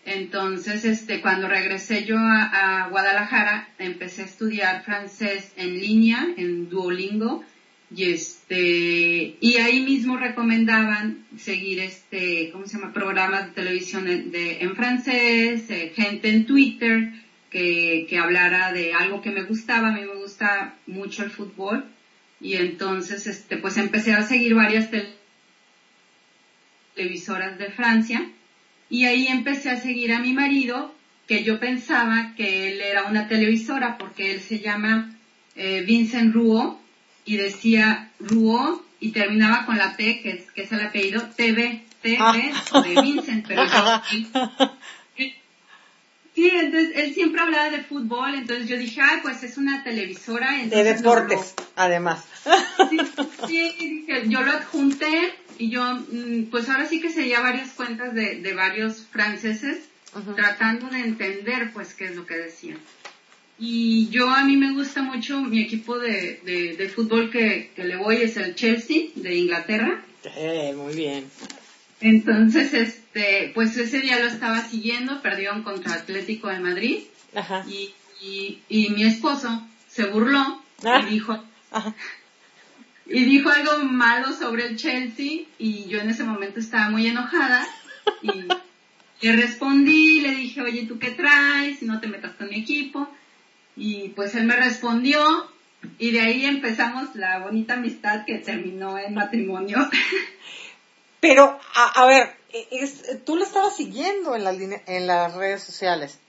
Entonces, 0.05 0.83
este, 0.83 1.21
cuando 1.21 1.47
regresé 1.47 2.05
yo 2.05 2.17
a, 2.17 2.87
Guadalajara, 2.89 3.69
empecé 3.77 4.23
a 4.23 4.25
estudiar 4.25 4.83
francés 4.83 5.51
en 5.57 5.79
línea, 5.79 6.27
en 6.37 6.69
Duolingo, 6.69 7.43
y 7.93 8.05
este, 8.05 9.35
y 9.39 9.57
ahí 9.57 9.81
mismo 9.81 10.17
recomendaban 10.17 11.25
seguir 11.37 11.81
este, 11.81 12.49
¿cómo 12.51 12.65
se 12.65 12.77
llama? 12.77 12.93
Programas 12.93 13.47
de 13.47 13.51
televisión 13.51 14.07
en, 14.07 14.75
francés, 14.75 15.69
eh, 15.69 15.91
gente 15.93 16.29
en 16.29 16.45
Twitter 16.45 17.11
que, 17.49 18.07
que 18.09 18.17
hablara 18.17 18.71
de 18.71 18.93
algo 18.93 19.21
que 19.21 19.31
me 19.31 19.43
gustaba. 19.43 19.89
A 19.89 19.91
mí 19.91 20.01
me 20.01 20.15
gusta 20.15 20.75
mucho 20.87 21.23
el 21.23 21.31
fútbol. 21.31 21.85
Y 22.39 22.53
entonces, 22.55 23.27
este, 23.27 23.57
pues 23.57 23.77
empecé 23.77 24.13
a 24.13 24.23
seguir 24.23 24.55
varias 24.55 24.89
televisoras 26.95 27.57
de 27.59 27.71
Francia 27.71 28.25
y 28.91 29.05
ahí 29.05 29.27
empecé 29.27 29.69
a 29.69 29.79
seguir 29.79 30.11
a 30.11 30.19
mi 30.19 30.33
marido, 30.33 30.93
que 31.25 31.43
yo 31.45 31.61
pensaba 31.61 32.33
que 32.35 32.67
él 32.67 32.81
era 32.81 33.05
una 33.05 33.29
televisora 33.29 33.97
porque 33.97 34.31
él 34.33 34.41
se 34.41 34.59
llama 34.59 35.15
eh, 35.55 35.81
Vincent 35.87 36.33
Ruo 36.33 36.77
y 37.23 37.37
decía 37.37 38.11
Ruo 38.19 38.83
y 38.99 39.11
terminaba 39.11 39.65
con 39.65 39.77
la 39.77 39.95
P, 39.95 40.21
que 40.21 40.31
es, 40.31 40.51
que 40.51 40.63
es 40.63 40.71
el 40.73 40.81
apellido, 40.81 41.21
TV, 41.37 41.85
TV 42.01 42.17
ah. 42.19 42.81
de 42.81 43.01
Vincent, 43.01 43.47
pero 43.47 43.63
yo, 43.65 44.01
Sí, 46.33 46.49
entonces 46.49 46.91
él 46.95 47.13
siempre 47.13 47.41
hablaba 47.41 47.69
de 47.69 47.83
fútbol, 47.83 48.35
entonces 48.35 48.67
yo 48.67 48.77
dije, 48.77 49.01
ay, 49.01 49.19
pues 49.21 49.43
es 49.43 49.57
una 49.57 49.83
televisora. 49.83 50.57
de 50.65 50.83
deportes, 50.83 51.55
además. 51.75 52.23
Sí, 52.89 52.97
sí, 53.47 54.05
yo 54.27 54.41
lo 54.41 54.51
adjunté 54.51 55.33
y 55.61 55.69
yo, 55.69 55.83
mm, 55.93 56.45
pues 56.49 56.67
ahora 56.69 56.87
sí 56.87 56.99
que 56.99 57.11
seguía 57.11 57.39
varias 57.39 57.69
cuentas 57.73 58.15
de, 58.15 58.41
de 58.41 58.53
varios 58.55 59.05
franceses 59.11 59.77
tratando 60.35 60.87
de 60.87 61.01
entender 61.01 61.71
pues 61.71 61.93
qué 61.93 62.05
es 62.05 62.15
lo 62.15 62.25
que 62.25 62.35
decían. 62.35 62.79
Y 63.59 64.09
yo 64.09 64.31
a 64.31 64.43
mí 64.43 64.57
me 64.57 64.73
gusta 64.73 65.03
mucho 65.03 65.39
mi 65.39 65.61
equipo 65.61 65.99
de, 65.99 66.75
de, 66.77 66.89
fútbol 66.89 67.29
que, 67.29 67.69
que, 67.75 67.83
le 67.83 67.95
voy 67.95 68.17
es 68.17 68.37
el 68.37 68.55
Chelsea 68.55 69.09
de 69.13 69.35
Inglaterra. 69.35 70.03
Eh, 70.35 70.73
muy 70.75 70.95
bien. 70.95 71.25
Entonces, 71.99 72.73
este, 72.73 73.51
pues 73.53 73.77
ese 73.77 73.99
día 73.99 74.19
lo 74.19 74.25
estaba 74.25 74.61
siguiendo, 74.61 75.21
perdieron 75.21 75.61
contra 75.61 75.93
Atlético 75.93 76.47
de 76.47 76.59
Madrid. 76.59 77.03
Ajá. 77.35 77.63
Y, 77.69 77.93
y, 78.19 78.61
y 78.67 78.89
mi 78.89 79.03
esposo 79.03 79.61
se 79.87 80.07
burló 80.07 80.63
y 80.81 80.87
ah. 80.87 81.05
dijo, 81.07 81.43
Ajá 81.69 81.93
y 83.05 83.25
dijo 83.25 83.49
algo 83.49 83.79
malo 83.79 84.31
sobre 84.33 84.67
el 84.67 84.77
Chelsea 84.77 85.41
y 85.57 85.85
yo 85.87 85.99
en 85.99 86.09
ese 86.09 86.23
momento 86.23 86.59
estaba 86.59 86.89
muy 86.89 87.07
enojada 87.07 87.67
y 88.21 88.47
le 89.21 89.35
respondí, 89.35 90.21
le 90.21 90.35
dije, 90.35 90.61
oye, 90.61 90.85
¿tú 90.87 90.99
qué 90.99 91.11
traes? 91.11 91.79
Si 91.79 91.85
no 91.85 91.99
te 91.99 92.07
metas 92.07 92.33
con 92.33 92.49
mi 92.49 92.59
equipo. 92.59 93.07
Y 93.75 94.09
pues 94.09 94.35
él 94.35 94.45
me 94.45 94.55
respondió 94.55 95.21
y 95.97 96.11
de 96.11 96.21
ahí 96.21 96.45
empezamos 96.45 97.15
la 97.15 97.39
bonita 97.39 97.75
amistad 97.75 98.25
que 98.25 98.39
terminó 98.39 98.97
en 98.97 99.13
matrimonio. 99.13 99.77
Pero, 101.19 101.59
a, 101.75 102.05
ver, 102.07 102.35
tú 103.25 103.35
lo 103.35 103.43
estabas 103.43 103.75
siguiendo 103.75 104.35
en, 104.35 104.43
la, 104.43 104.51
en 104.53 105.07
las 105.07 105.35
redes 105.35 105.63
sociales. 105.63 106.19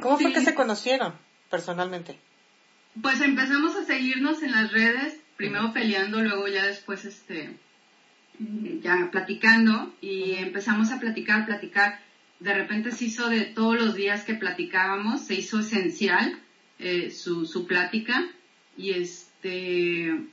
¿Cómo 0.00 0.18
fue 0.18 0.32
que 0.32 0.42
se 0.42 0.54
conocieron 0.54 1.14
personalmente? 1.50 2.18
Pues 3.00 3.20
empezamos 3.22 3.74
a 3.76 3.84
seguirnos 3.84 4.42
en 4.42 4.52
las 4.52 4.70
redes 4.70 5.14
primero 5.36 5.72
peleando, 5.72 6.20
luego 6.20 6.48
ya 6.48 6.66
después, 6.66 7.04
este, 7.04 7.56
ya 8.82 9.10
platicando 9.10 9.94
y 10.00 10.32
empezamos 10.34 10.90
a 10.90 11.00
platicar, 11.00 11.46
platicar. 11.46 12.00
De 12.40 12.52
repente 12.52 12.92
se 12.92 13.06
hizo 13.06 13.28
de 13.28 13.42
todos 13.42 13.76
los 13.76 13.94
días 13.94 14.24
que 14.24 14.34
platicábamos, 14.34 15.22
se 15.22 15.34
hizo 15.34 15.60
esencial 15.60 16.38
eh, 16.78 17.10
su, 17.10 17.46
su 17.46 17.66
plática 17.66 18.26
y 18.76 18.90
este, 18.90 20.26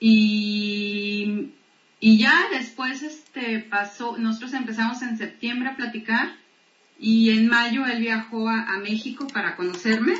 y, 0.00 1.50
y 2.00 2.18
ya 2.18 2.48
después 2.50 3.02
este 3.02 3.60
pasó, 3.60 4.16
nosotros 4.16 4.54
empezamos 4.54 5.02
en 5.02 5.18
septiembre 5.18 5.68
a 5.68 5.76
platicar 5.76 6.36
y 6.98 7.30
en 7.30 7.48
mayo 7.48 7.86
él 7.86 8.00
viajó 8.00 8.48
a, 8.48 8.62
a 8.74 8.78
México 8.78 9.26
para 9.26 9.56
conocerme. 9.56 10.14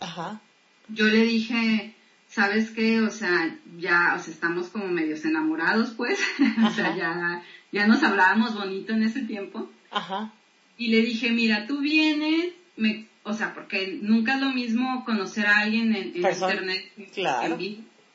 Ajá. 0.00 0.40
Yo 0.88 1.06
le 1.06 1.24
dije, 1.24 1.95
¿sabes 2.36 2.70
qué? 2.70 3.00
O 3.00 3.10
sea, 3.10 3.56
ya, 3.78 4.14
o 4.14 4.18
sea, 4.22 4.34
estamos 4.34 4.68
como 4.68 4.88
medios 4.88 5.24
enamorados, 5.24 5.94
pues. 5.96 6.18
o 6.66 6.70
sea, 6.70 6.94
ya, 6.94 7.42
ya 7.72 7.86
nos 7.86 8.02
hablábamos 8.02 8.54
bonito 8.54 8.92
en 8.92 9.04
ese 9.04 9.22
tiempo. 9.22 9.70
Ajá. 9.90 10.34
Y 10.76 10.88
le 10.88 11.00
dije, 11.00 11.30
mira, 11.30 11.66
tú 11.66 11.80
vienes, 11.80 12.52
me, 12.76 13.08
o 13.22 13.32
sea, 13.32 13.54
porque 13.54 13.98
nunca 14.02 14.34
es 14.34 14.42
lo 14.42 14.50
mismo 14.50 15.02
conocer 15.06 15.46
a 15.46 15.60
alguien 15.60 15.96
en, 15.96 16.14
internet. 16.14 16.92
Claro. 17.14 17.58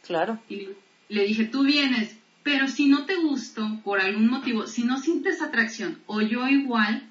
claro. 0.06 0.40
Y 0.48 0.70
le 1.10 1.26
dije, 1.26 1.46
tú 1.46 1.64
vienes, 1.64 2.16
pero 2.44 2.68
si 2.68 2.86
no 2.88 3.06
te 3.06 3.16
gusto 3.16 3.68
por 3.84 4.00
algún 4.00 4.30
motivo, 4.30 4.68
si 4.68 4.84
no 4.84 5.00
sientes 5.00 5.42
atracción, 5.42 5.98
o 6.06 6.22
yo 6.22 6.48
igual, 6.48 7.10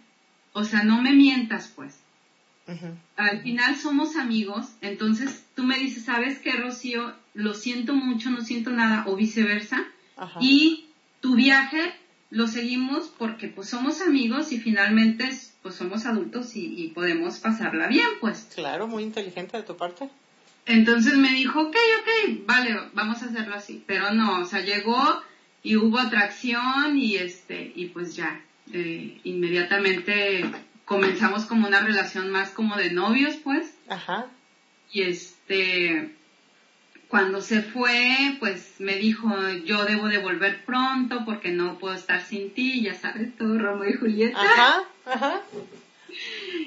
o 0.53 0.63
sea, 0.63 0.85
no 0.85 1.03
me 1.03 1.13
mientas, 1.13 1.73
pues. 1.75 2.00
Al 3.17 3.43
final 3.43 3.77
somos 3.77 4.17
amigos, 4.17 4.67
entonces 4.81 5.45
tú 5.55 5.65
me 5.65 5.77
dices, 5.77 6.05
¿sabes 6.05 6.39
qué, 6.39 6.53
Rocío? 6.53 7.13
Lo 7.35 7.55
siento 7.55 7.95
mucho, 7.95 8.31
no 8.31 8.43
siento 8.43 8.71
nada, 8.71 9.05
o 9.07 9.17
viceversa. 9.17 9.85
Y 10.41 10.87
tu 11.21 11.35
viaje 11.35 11.95
lo 12.31 12.47
seguimos 12.47 13.13
porque 13.19 13.49
pues 13.49 13.69
somos 13.69 14.01
amigos 14.01 14.53
y 14.53 14.61
finalmente 14.61 15.29
pues 15.63 15.75
somos 15.75 16.07
adultos 16.07 16.55
y, 16.55 16.93
podemos 16.95 17.39
pasarla 17.39 17.89
bien, 17.89 18.07
pues. 18.21 18.49
Claro, 18.55 18.87
muy 18.87 19.03
inteligente 19.03 19.57
de 19.57 19.63
tu 19.63 19.77
parte. 19.77 20.09
Entonces 20.67 21.17
me 21.17 21.33
dijo, 21.33 21.61
ok, 21.61 21.77
ok, 22.01 22.47
vale, 22.47 22.79
vamos 22.95 23.23
a 23.23 23.27
hacerlo 23.27 23.55
así. 23.55 23.83
Pero 23.87 24.13
no, 24.13 24.41
o 24.41 24.45
sea, 24.45 24.61
llegó 24.61 25.23
y 25.63 25.77
hubo 25.77 25.99
atracción 25.99 26.97
y 26.97 27.17
este, 27.17 27.73
y 27.75 27.87
pues 27.87 28.15
ya, 28.15 28.43
eh, 28.73 29.21
inmediatamente 29.25 30.45
comenzamos 30.91 31.45
como 31.45 31.69
una 31.69 31.79
relación 31.79 32.33
más 32.33 32.51
como 32.51 32.75
de 32.75 32.91
novios, 32.91 33.37
pues. 33.45 33.73
Ajá. 33.89 34.27
Y 34.91 35.03
este, 35.03 36.17
cuando 37.07 37.43
se 37.43 37.63
fue, 37.63 38.37
pues 38.41 38.75
me 38.81 38.97
dijo, 38.97 39.31
yo 39.65 39.85
debo 39.85 40.09
de 40.09 40.19
volver 40.19 40.65
pronto 40.65 41.25
porque 41.25 41.53
no 41.53 41.79
puedo 41.79 41.95
estar 41.95 42.21
sin 42.21 42.51
ti, 42.51 42.83
ya 42.83 42.95
sabes, 42.95 43.37
todo 43.37 43.57
Romeo 43.57 43.89
y 43.89 43.99
Julieta. 43.99 44.43
Ajá, 44.43 44.83
ajá. 45.07 45.43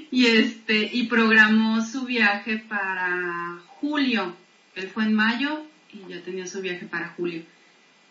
Y 0.10 0.28
este, 0.28 0.90
y 0.94 1.08
programó 1.08 1.82
su 1.86 2.06
viaje 2.06 2.60
para 2.60 3.60
julio. 3.82 4.34
Él 4.76 4.88
fue 4.88 5.04
en 5.04 5.16
mayo 5.16 5.66
y 5.92 6.10
ya 6.10 6.22
tenía 6.22 6.48
su 6.48 6.62
viaje 6.62 6.86
para 6.86 7.10
julio. 7.10 7.42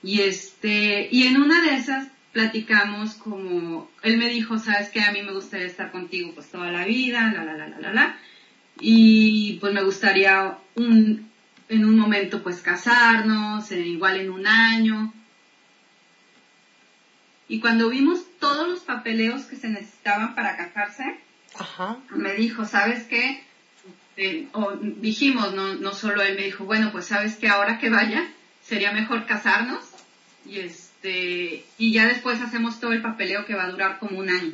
Y 0.02 0.20
este, 0.20 1.08
y 1.10 1.26
en 1.26 1.40
una 1.40 1.62
de 1.62 1.76
esas 1.76 2.08
platicamos 2.32 3.14
como, 3.14 3.90
él 4.02 4.16
me 4.16 4.28
dijo, 4.28 4.58
sabes 4.58 4.88
que 4.88 5.02
a 5.02 5.12
mí 5.12 5.22
me 5.22 5.32
gustaría 5.32 5.66
estar 5.66 5.92
contigo 5.92 6.32
pues 6.34 6.50
toda 6.50 6.70
la 6.70 6.84
vida, 6.84 7.32
la, 7.32 7.44
la, 7.44 7.54
la, 7.54 7.68
la, 7.68 7.78
la, 7.78 7.92
la. 7.92 8.18
Y 8.80 9.58
pues 9.60 9.72
me 9.72 9.82
gustaría 9.82 10.56
un, 10.74 11.30
en 11.68 11.84
un 11.84 11.98
momento 11.98 12.42
pues 12.42 12.60
casarnos, 12.60 13.70
eh, 13.70 13.80
igual 13.80 14.18
en 14.20 14.30
un 14.30 14.46
año. 14.46 15.12
Y 17.48 17.60
cuando 17.60 17.90
vimos 17.90 18.24
todos 18.40 18.66
los 18.66 18.80
papeleos 18.80 19.44
que 19.44 19.56
se 19.56 19.68
necesitaban 19.68 20.34
para 20.34 20.56
casarse, 20.56 21.18
me 22.10 22.32
dijo, 22.32 22.64
¿sabes 22.64 23.04
qué? 23.04 23.44
Eh, 24.16 24.48
o 24.52 24.72
dijimos, 24.80 25.54
no, 25.54 25.74
no 25.74 25.92
solo 25.92 26.22
él 26.22 26.36
me 26.36 26.44
dijo, 26.44 26.64
bueno, 26.64 26.92
pues 26.92 27.06
sabes 27.06 27.36
que 27.36 27.48
ahora 27.48 27.78
que 27.78 27.90
vaya, 27.90 28.26
sería 28.62 28.92
mejor 28.92 29.26
casarnos. 29.26 29.84
Y 30.46 30.60
es, 30.60 30.91
este, 31.02 31.64
y 31.78 31.92
ya 31.92 32.06
después 32.06 32.40
hacemos 32.40 32.78
todo 32.78 32.92
el 32.92 33.02
papeleo 33.02 33.44
que 33.44 33.54
va 33.54 33.64
a 33.64 33.70
durar 33.70 33.98
como 33.98 34.20
un 34.20 34.30
año. 34.30 34.52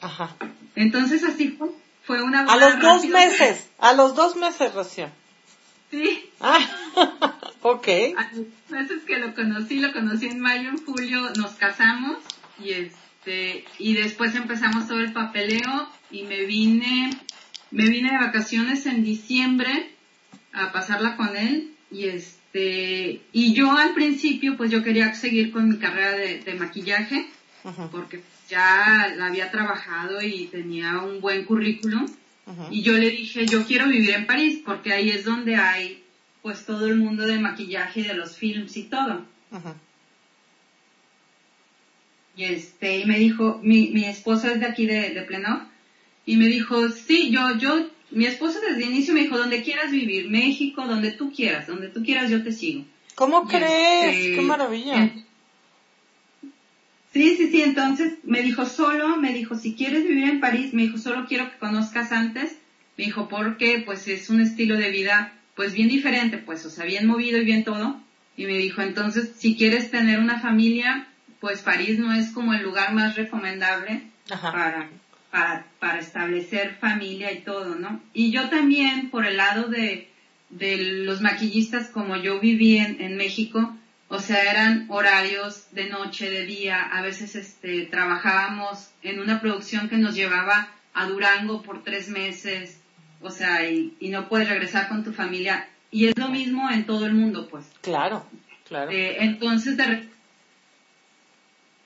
Ajá. 0.00 0.36
Entonces 0.76 1.24
así 1.24 1.48
fue, 1.48 1.70
fue 2.04 2.22
una 2.22 2.42
A 2.42 2.56
los 2.56 2.80
dos 2.80 3.06
meses, 3.06 3.68
a 3.78 3.92
los 3.94 4.14
dos 4.14 4.36
meses 4.36 4.74
recién. 4.74 5.10
Sí. 5.90 6.30
Ah, 6.40 6.58
ok. 7.62 7.88
A 8.16 8.30
los 8.32 8.46
meses 8.68 9.02
que 9.04 9.18
lo 9.18 9.34
conocí, 9.34 9.80
lo 9.80 9.92
conocí 9.92 10.26
en 10.26 10.38
mayo, 10.38 10.68
en 10.68 10.84
julio, 10.84 11.30
nos 11.36 11.52
casamos 11.54 12.18
y 12.62 12.72
este, 12.72 13.64
y 13.78 13.94
después 13.94 14.36
empezamos 14.36 14.86
todo 14.86 15.00
el 15.00 15.12
papeleo 15.12 15.88
y 16.12 16.22
me 16.24 16.44
vine, 16.44 17.10
me 17.72 17.88
vine 17.88 18.12
de 18.12 18.18
vacaciones 18.18 18.86
en 18.86 19.02
diciembre 19.02 19.90
a 20.52 20.70
pasarla 20.70 21.16
con 21.16 21.36
él 21.36 21.74
y 21.90 22.06
este, 22.08 22.37
este, 22.52 23.20
y 23.32 23.52
yo 23.52 23.72
al 23.72 23.92
principio, 23.92 24.56
pues 24.56 24.70
yo 24.70 24.82
quería 24.82 25.14
seguir 25.14 25.52
con 25.52 25.68
mi 25.68 25.78
carrera 25.78 26.12
de, 26.12 26.54
maquillaje, 26.54 27.26
porque 27.90 28.22
ya 28.48 29.12
la 29.16 29.26
había 29.26 29.50
trabajado 29.50 30.22
y 30.22 30.46
tenía 30.46 30.98
un 30.98 31.20
buen 31.20 31.44
currículum. 31.44 32.08
Y 32.70 32.80
yo 32.80 32.94
le 32.94 33.10
dije, 33.10 33.46
yo 33.46 33.66
quiero 33.66 33.88
vivir 33.88 34.10
en 34.10 34.26
París, 34.26 34.62
porque 34.64 34.92
ahí 34.92 35.10
es 35.10 35.24
donde 35.24 35.56
hay, 35.56 36.02
pues 36.40 36.64
todo 36.64 36.86
el 36.86 36.96
mundo 36.96 37.26
de 37.26 37.38
maquillaje, 37.38 38.02
de 38.02 38.14
los 38.14 38.36
films 38.36 38.76
y 38.78 38.84
todo. 38.84 39.26
Y 42.34 42.44
este, 42.44 43.00
y 43.00 43.04
me 43.04 43.18
dijo, 43.18 43.60
mi, 43.62 43.90
mi 43.90 44.06
esposo 44.06 44.48
es 44.48 44.60
de 44.60 44.66
aquí 44.66 44.86
de, 44.86 45.10
de 45.10 45.22
Pleno, 45.22 45.68
y 46.24 46.36
me 46.36 46.46
dijo, 46.46 46.88
sí, 46.88 47.30
yo, 47.30 47.58
yo 47.58 47.90
mi 48.10 48.26
esposo 48.26 48.60
desde 48.60 48.84
el 48.84 48.90
inicio 48.90 49.14
me 49.14 49.20
dijo, 49.20 49.36
donde 49.36 49.62
quieras 49.62 49.90
vivir, 49.90 50.30
México, 50.30 50.86
donde 50.86 51.12
tú 51.12 51.32
quieras, 51.32 51.66
donde 51.66 51.88
tú 51.88 52.02
quieras 52.02 52.30
yo 52.30 52.42
te 52.42 52.52
sigo. 52.52 52.84
¿Cómo 53.14 53.46
crees? 53.46 54.16
Este, 54.16 54.36
¡Qué 54.36 54.40
maravilla! 54.42 55.12
sí, 57.12 57.36
sí, 57.36 57.48
sí, 57.50 57.62
entonces 57.62 58.18
me 58.22 58.42
dijo 58.42 58.64
solo, 58.66 59.16
me 59.16 59.32
dijo, 59.32 59.56
si 59.56 59.74
quieres 59.74 60.06
vivir 60.06 60.28
en 60.28 60.40
París, 60.40 60.72
me 60.72 60.82
dijo, 60.82 60.98
solo 60.98 61.26
quiero 61.26 61.50
que 61.50 61.58
conozcas 61.58 62.12
antes, 62.12 62.58
me 62.96 63.04
dijo, 63.04 63.28
porque 63.28 63.82
pues 63.84 64.06
es 64.08 64.30
un 64.30 64.40
estilo 64.40 64.76
de 64.76 64.90
vida 64.90 65.32
pues 65.58 65.74
bien 65.74 65.88
diferente, 65.88 66.38
pues, 66.38 66.64
o 66.66 66.70
sea, 66.70 66.84
bien 66.84 67.06
movido 67.08 67.38
y 67.38 67.44
bien 67.44 67.64
todo. 67.64 68.00
Y 68.36 68.46
me 68.46 68.56
dijo, 68.56 68.80
entonces, 68.80 69.32
si 69.36 69.56
quieres 69.56 69.90
tener 69.90 70.20
una 70.20 70.38
familia, 70.38 71.08
pues 71.40 71.62
París 71.62 71.98
no 71.98 72.12
es 72.12 72.30
como 72.30 72.54
el 72.54 72.62
lugar 72.62 72.94
más 72.94 73.16
recomendable 73.16 74.02
para 74.28 74.88
para, 75.30 75.66
para 75.78 75.98
establecer 75.98 76.76
familia 76.80 77.32
y 77.32 77.40
todo, 77.40 77.74
¿no? 77.74 78.00
Y 78.12 78.30
yo 78.30 78.48
también, 78.48 79.10
por 79.10 79.26
el 79.26 79.36
lado 79.36 79.68
de, 79.68 80.10
de 80.50 80.76
los 81.04 81.20
maquillistas, 81.20 81.88
como 81.88 82.16
yo 82.16 82.40
viví 82.40 82.78
en, 82.78 83.00
en 83.00 83.16
México, 83.16 83.76
o 84.08 84.18
sea, 84.18 84.50
eran 84.50 84.86
horarios 84.88 85.66
de 85.72 85.90
noche, 85.90 86.30
de 86.30 86.46
día, 86.46 86.80
a 86.82 87.02
veces 87.02 87.36
este, 87.36 87.82
trabajábamos 87.86 88.90
en 89.02 89.20
una 89.20 89.40
producción 89.40 89.88
que 89.88 89.98
nos 89.98 90.14
llevaba 90.14 90.70
a 90.94 91.06
Durango 91.06 91.62
por 91.62 91.84
tres 91.84 92.08
meses, 92.08 92.80
o 93.20 93.30
sea, 93.30 93.68
y, 93.68 93.94
y 94.00 94.08
no 94.08 94.28
puedes 94.28 94.48
regresar 94.48 94.88
con 94.88 95.04
tu 95.04 95.12
familia. 95.12 95.68
Y 95.90 96.06
es 96.06 96.16
lo 96.16 96.28
mismo 96.28 96.70
en 96.70 96.84
todo 96.84 97.04
el 97.06 97.14
mundo, 97.14 97.48
pues. 97.48 97.66
Claro, 97.82 98.26
claro. 98.66 98.90
Eh, 98.90 99.16
entonces, 99.20 99.76
de 99.76 99.84
de 99.84 100.08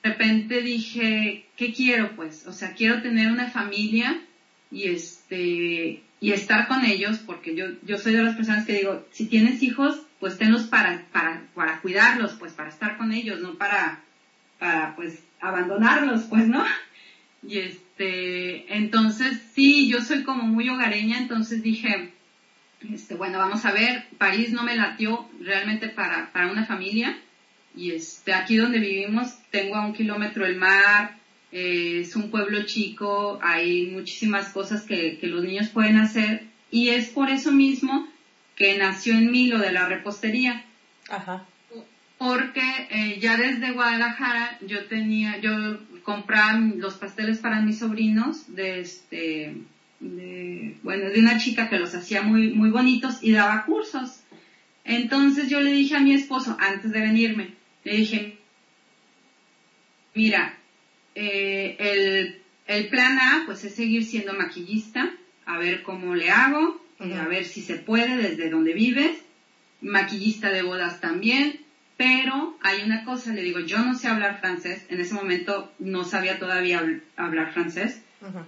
repente 0.03 0.61
dije, 0.61 1.45
¿qué 1.55 1.73
quiero 1.73 2.15
pues? 2.15 2.45
O 2.47 2.53
sea, 2.53 2.73
quiero 2.73 3.01
tener 3.01 3.31
una 3.31 3.49
familia 3.49 4.21
y 4.71 4.83
este, 4.89 6.03
y 6.19 6.31
estar 6.31 6.67
con 6.67 6.85
ellos, 6.85 7.19
porque 7.19 7.55
yo, 7.55 7.65
yo 7.81 7.97
soy 7.97 8.13
de 8.13 8.23
las 8.23 8.35
personas 8.35 8.65
que 8.65 8.73
digo, 8.73 9.05
si 9.11 9.25
tienes 9.25 9.61
hijos, 9.61 10.01
pues 10.19 10.37
tenlos 10.37 10.63
para, 10.63 11.05
para, 11.11 11.43
para 11.53 11.81
cuidarlos, 11.81 12.33
pues 12.33 12.53
para 12.53 12.69
estar 12.69 12.97
con 12.97 13.11
ellos, 13.11 13.41
no 13.41 13.55
para, 13.55 14.01
para 14.57 14.95
pues 14.95 15.21
abandonarlos, 15.41 16.23
pues, 16.29 16.47
¿no? 16.47 16.63
Y 17.45 17.59
este, 17.59 18.73
entonces 18.73 19.41
sí, 19.53 19.89
yo 19.89 19.99
soy 19.99 20.23
como 20.23 20.43
muy 20.43 20.69
hogareña, 20.69 21.17
entonces 21.17 21.61
dije, 21.61 22.13
este, 22.89 23.15
bueno, 23.15 23.39
vamos 23.39 23.65
a 23.65 23.73
ver, 23.73 24.05
París 24.17 24.53
no 24.53 24.63
me 24.63 24.77
latió 24.77 25.29
realmente 25.41 25.89
para, 25.89 26.31
para 26.31 26.49
una 26.49 26.65
familia, 26.65 27.17
y 27.75 27.91
este, 27.91 28.33
aquí 28.33 28.57
donde 28.57 28.79
vivimos 28.79 29.37
tengo 29.51 29.75
a 29.75 29.85
un 29.85 29.93
kilómetro 29.93 30.45
el 30.45 30.57
mar, 30.57 31.17
eh, 31.51 31.99
es 32.01 32.15
un 32.15 32.31
pueblo 32.31 32.63
chico, 32.65 33.39
hay 33.41 33.87
muchísimas 33.87 34.49
cosas 34.49 34.83
que, 34.83 35.17
que, 35.19 35.27
los 35.27 35.43
niños 35.43 35.69
pueden 35.69 35.97
hacer 35.97 36.45
y 36.71 36.89
es 36.89 37.09
por 37.09 37.29
eso 37.29 37.51
mismo 37.51 38.07
que 38.55 38.77
nació 38.77 39.13
en 39.13 39.31
mí 39.31 39.47
lo 39.47 39.59
de 39.59 39.71
la 39.71 39.87
repostería. 39.87 40.65
Ajá. 41.09 41.45
Porque 42.17 42.61
eh, 42.89 43.19
ya 43.19 43.37
desde 43.37 43.71
Guadalajara 43.71 44.57
yo 44.61 44.85
tenía, 44.85 45.39
yo 45.39 45.51
compraba 46.03 46.59
los 46.59 46.95
pasteles 46.95 47.39
para 47.39 47.61
mis 47.61 47.79
sobrinos 47.79 48.55
de 48.55 48.79
este, 48.79 49.57
de, 49.99 50.77
bueno, 50.83 51.09
de 51.09 51.19
una 51.19 51.37
chica 51.37 51.69
que 51.69 51.79
los 51.79 51.93
hacía 51.95 52.21
muy, 52.21 52.49
muy 52.51 52.69
bonitos 52.69 53.19
y 53.21 53.31
daba 53.31 53.65
cursos. 53.65 54.21
Entonces 54.85 55.49
yo 55.49 55.61
le 55.61 55.71
dije 55.71 55.95
a 55.95 56.01
mi 56.01 56.13
esposo, 56.13 56.57
antes 56.59 56.91
de 56.91 56.99
venirme, 56.99 57.53
le 57.83 57.97
dije, 57.97 58.37
mira, 60.13 60.57
eh, 61.15 61.75
el, 61.79 62.41
el, 62.67 62.89
plan 62.89 63.17
A 63.19 63.43
pues 63.45 63.63
es 63.63 63.75
seguir 63.75 64.03
siendo 64.05 64.33
maquillista, 64.33 65.11
a 65.45 65.57
ver 65.57 65.83
cómo 65.83 66.15
le 66.15 66.29
hago, 66.31 66.81
eh, 66.99 67.13
a 67.15 67.27
ver 67.27 67.45
si 67.45 67.61
se 67.61 67.75
puede 67.75 68.17
desde 68.17 68.49
donde 68.49 68.73
vives, 68.73 69.17
maquillista 69.81 70.51
de 70.51 70.61
bodas 70.61 71.01
también, 71.01 71.59
pero 71.97 72.57
hay 72.61 72.81
una 72.81 73.03
cosa, 73.05 73.33
le 73.33 73.43
digo, 73.43 73.59
yo 73.59 73.79
no 73.79 73.95
sé 73.95 74.07
hablar 74.07 74.39
francés, 74.39 74.85
en 74.89 74.99
ese 74.99 75.13
momento 75.13 75.71
no 75.79 76.03
sabía 76.03 76.39
todavía 76.39 76.81
hablar 77.15 77.53
francés, 77.53 78.01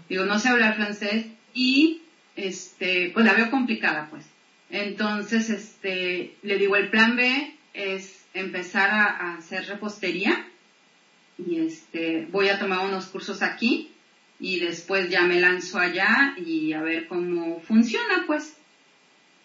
digo, 0.09 0.25
no 0.25 0.39
sé 0.39 0.49
hablar 0.49 0.75
francés 0.75 1.25
y 1.53 2.01
este, 2.35 3.11
pues 3.13 3.25
la 3.25 3.33
veo 3.33 3.51
complicada 3.51 4.07
pues. 4.09 4.25
Entonces, 4.69 5.49
este, 5.49 6.35
le 6.41 6.57
digo, 6.57 6.75
el 6.75 6.89
plan 6.89 7.15
B 7.15 7.55
es 7.73 8.24
empezar 8.35 8.89
a, 8.89 9.35
hacer 9.35 9.65
repostería 9.67 10.45
y 11.37 11.65
este, 11.65 12.27
voy 12.31 12.49
a 12.49 12.59
tomar 12.59 12.85
unos 12.85 13.07
cursos 13.07 13.41
aquí 13.41 13.91
y 14.39 14.59
después 14.59 15.09
ya 15.09 15.23
me 15.23 15.39
lanzo 15.39 15.79
allá 15.79 16.35
y 16.37 16.73
a 16.73 16.81
ver 16.81 17.07
cómo 17.07 17.59
funciona 17.61 18.23
pues. 18.27 18.57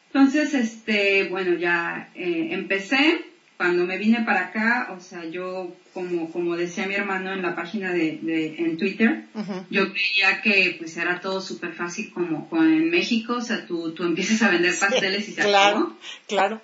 Entonces, 0.09 0.55
este, 0.55 1.29
bueno, 1.29 1.57
ya 1.57 2.11
eh, 2.17 2.49
empecé, 2.51 3.25
cuando 3.61 3.85
me 3.85 3.99
vine 3.99 4.23
para 4.23 4.47
acá, 4.47 4.89
o 4.97 5.01
sea, 5.01 5.23
yo, 5.27 5.77
como, 5.93 6.33
como 6.33 6.57
decía 6.57 6.87
mi 6.87 6.95
hermano 6.95 7.31
en 7.31 7.43
la 7.43 7.55
página 7.55 7.93
de, 7.93 8.19
de 8.23 8.55
en 8.57 8.79
Twitter, 8.79 9.27
yo 9.69 9.93
creía 9.93 10.41
que 10.41 10.77
pues 10.79 10.97
era 10.97 11.21
todo 11.21 11.43
súper 11.43 11.75
fácil 11.75 12.11
como, 12.11 12.49
en 12.53 12.89
México, 12.89 13.35
o 13.35 13.41
sea, 13.43 13.67
tú, 13.67 13.93
tú 13.93 14.05
empiezas 14.05 14.41
a 14.41 14.49
vender 14.49 14.73
pasteles 14.79 15.29
y 15.29 15.33
se 15.33 15.43
Claro, 15.43 15.95
claro. 16.27 16.63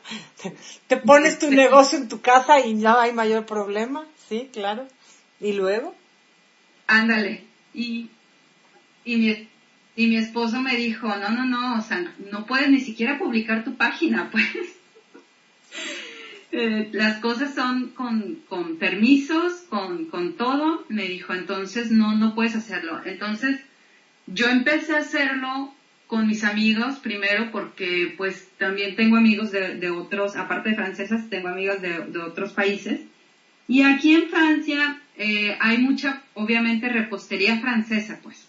Te, 0.86 0.96
pones 0.96 1.38
tu 1.38 1.50
negocio 1.50 1.98
en 1.98 2.08
tu 2.08 2.22
casa 2.22 2.60
y 2.60 2.72
no 2.72 2.98
hay 2.98 3.12
mayor 3.12 3.44
problema, 3.44 4.06
sí, 4.30 4.48
claro. 4.50 4.88
¿Y 5.38 5.52
luego? 5.52 5.94
Ándale. 6.86 7.44
Y, 7.74 8.08
y 9.04 9.16
mi, 9.16 9.48
y 9.96 10.06
mi 10.06 10.16
esposo 10.16 10.62
me 10.62 10.76
dijo, 10.76 11.08
no, 11.08 11.28
no, 11.28 11.44
no, 11.44 11.78
o 11.78 11.82
sea, 11.82 12.10
no 12.30 12.46
puedes 12.46 12.70
ni 12.70 12.80
siquiera 12.80 13.18
publicar 13.18 13.64
tu 13.64 13.76
página, 13.76 14.30
pues. 14.32 14.46
Eh, 16.52 16.90
las 16.92 17.18
cosas 17.18 17.54
son 17.54 17.90
con, 17.90 18.42
con 18.48 18.76
permisos, 18.76 19.52
con, 19.68 20.06
con 20.06 20.34
todo, 20.34 20.84
me 20.88 21.08
dijo, 21.08 21.34
entonces 21.34 21.90
no, 21.90 22.14
no 22.16 22.34
puedes 22.34 22.54
hacerlo. 22.54 23.00
Entonces 23.04 23.60
yo 24.26 24.48
empecé 24.48 24.94
a 24.94 25.00
hacerlo 25.00 25.74
con 26.06 26.28
mis 26.28 26.44
amigos 26.44 26.98
primero 27.00 27.50
porque 27.50 28.14
pues 28.16 28.48
también 28.58 28.94
tengo 28.94 29.16
amigos 29.16 29.50
de, 29.50 29.74
de 29.74 29.90
otros, 29.90 30.36
aparte 30.36 30.70
de 30.70 30.76
francesas, 30.76 31.28
tengo 31.28 31.48
amigas 31.48 31.82
de, 31.82 32.06
de 32.06 32.18
otros 32.20 32.52
países. 32.52 33.00
Y 33.68 33.82
aquí 33.82 34.14
en 34.14 34.28
Francia 34.28 35.00
eh, 35.16 35.56
hay 35.60 35.78
mucha, 35.78 36.22
obviamente, 36.34 36.88
repostería 36.88 37.60
francesa, 37.60 38.20
pues. 38.22 38.46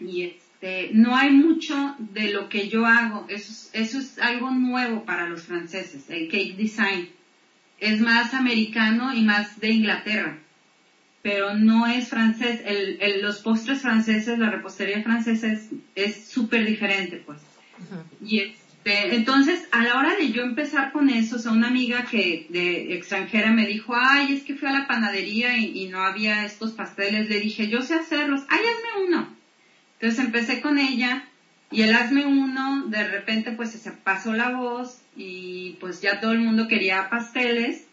Y 0.00 0.34
este, 0.60 0.90
no 0.92 1.14
hay 1.14 1.30
mucho 1.30 1.94
de 1.98 2.32
lo 2.32 2.48
que 2.48 2.68
yo 2.68 2.84
hago. 2.84 3.26
Eso 3.28 3.52
es, 3.52 3.70
eso 3.74 3.98
es 3.98 4.18
algo 4.18 4.50
nuevo 4.50 5.04
para 5.04 5.28
los 5.28 5.44
franceses, 5.44 6.10
el 6.10 6.28
cake 6.28 6.56
design. 6.56 7.08
Es 7.78 8.00
más 8.00 8.34
americano 8.34 9.14
y 9.14 9.22
más 9.22 9.60
de 9.60 9.70
Inglaterra, 9.70 10.38
pero 11.22 11.54
no 11.54 11.86
es 11.86 12.08
francés. 12.08 12.60
El, 12.64 13.22
los 13.22 13.38
postres 13.38 13.82
franceses, 13.82 14.36
la 14.38 14.50
repostería 14.50 15.02
francesa 15.02 15.56
es 15.94 16.24
súper 16.24 16.66
diferente, 16.66 17.22
pues. 17.24 17.38
Y 18.20 18.40
este, 18.40 19.14
entonces, 19.14 19.68
a 19.70 19.84
la 19.84 19.96
hora 19.96 20.16
de 20.16 20.32
yo 20.32 20.42
empezar 20.42 20.90
con 20.90 21.08
eso, 21.08 21.36
o 21.36 21.38
sea, 21.38 21.52
una 21.52 21.68
amiga 21.68 22.04
que 22.04 22.48
de 22.48 22.96
extranjera 22.96 23.52
me 23.52 23.64
dijo, 23.64 23.94
ay, 23.94 24.34
es 24.34 24.42
que 24.42 24.56
fui 24.56 24.66
a 24.66 24.72
la 24.72 24.88
panadería 24.88 25.56
y, 25.56 25.84
y 25.84 25.88
no 25.88 26.02
había 26.02 26.44
estos 26.44 26.72
pasteles. 26.72 27.28
Le 27.28 27.38
dije, 27.38 27.68
yo 27.68 27.80
sé 27.80 27.94
hacerlos. 27.94 28.40
Ay, 28.48 28.58
hazme 28.58 29.06
uno 29.06 29.37
entonces 30.00 30.24
empecé 30.24 30.60
con 30.60 30.78
ella 30.78 31.28
y 31.70 31.82
el 31.82 31.94
hazme 31.94 32.24
uno, 32.24 32.86
de 32.86 33.06
repente 33.08 33.52
pues 33.52 33.70
se 33.70 33.90
pasó 33.90 34.32
la 34.32 34.50
voz 34.50 35.00
y 35.16 35.76
pues 35.80 36.00
ya 36.00 36.20
todo 36.20 36.32
el 36.32 36.38
mundo 36.38 36.68
quería 36.68 37.10
pasteles 37.10 37.84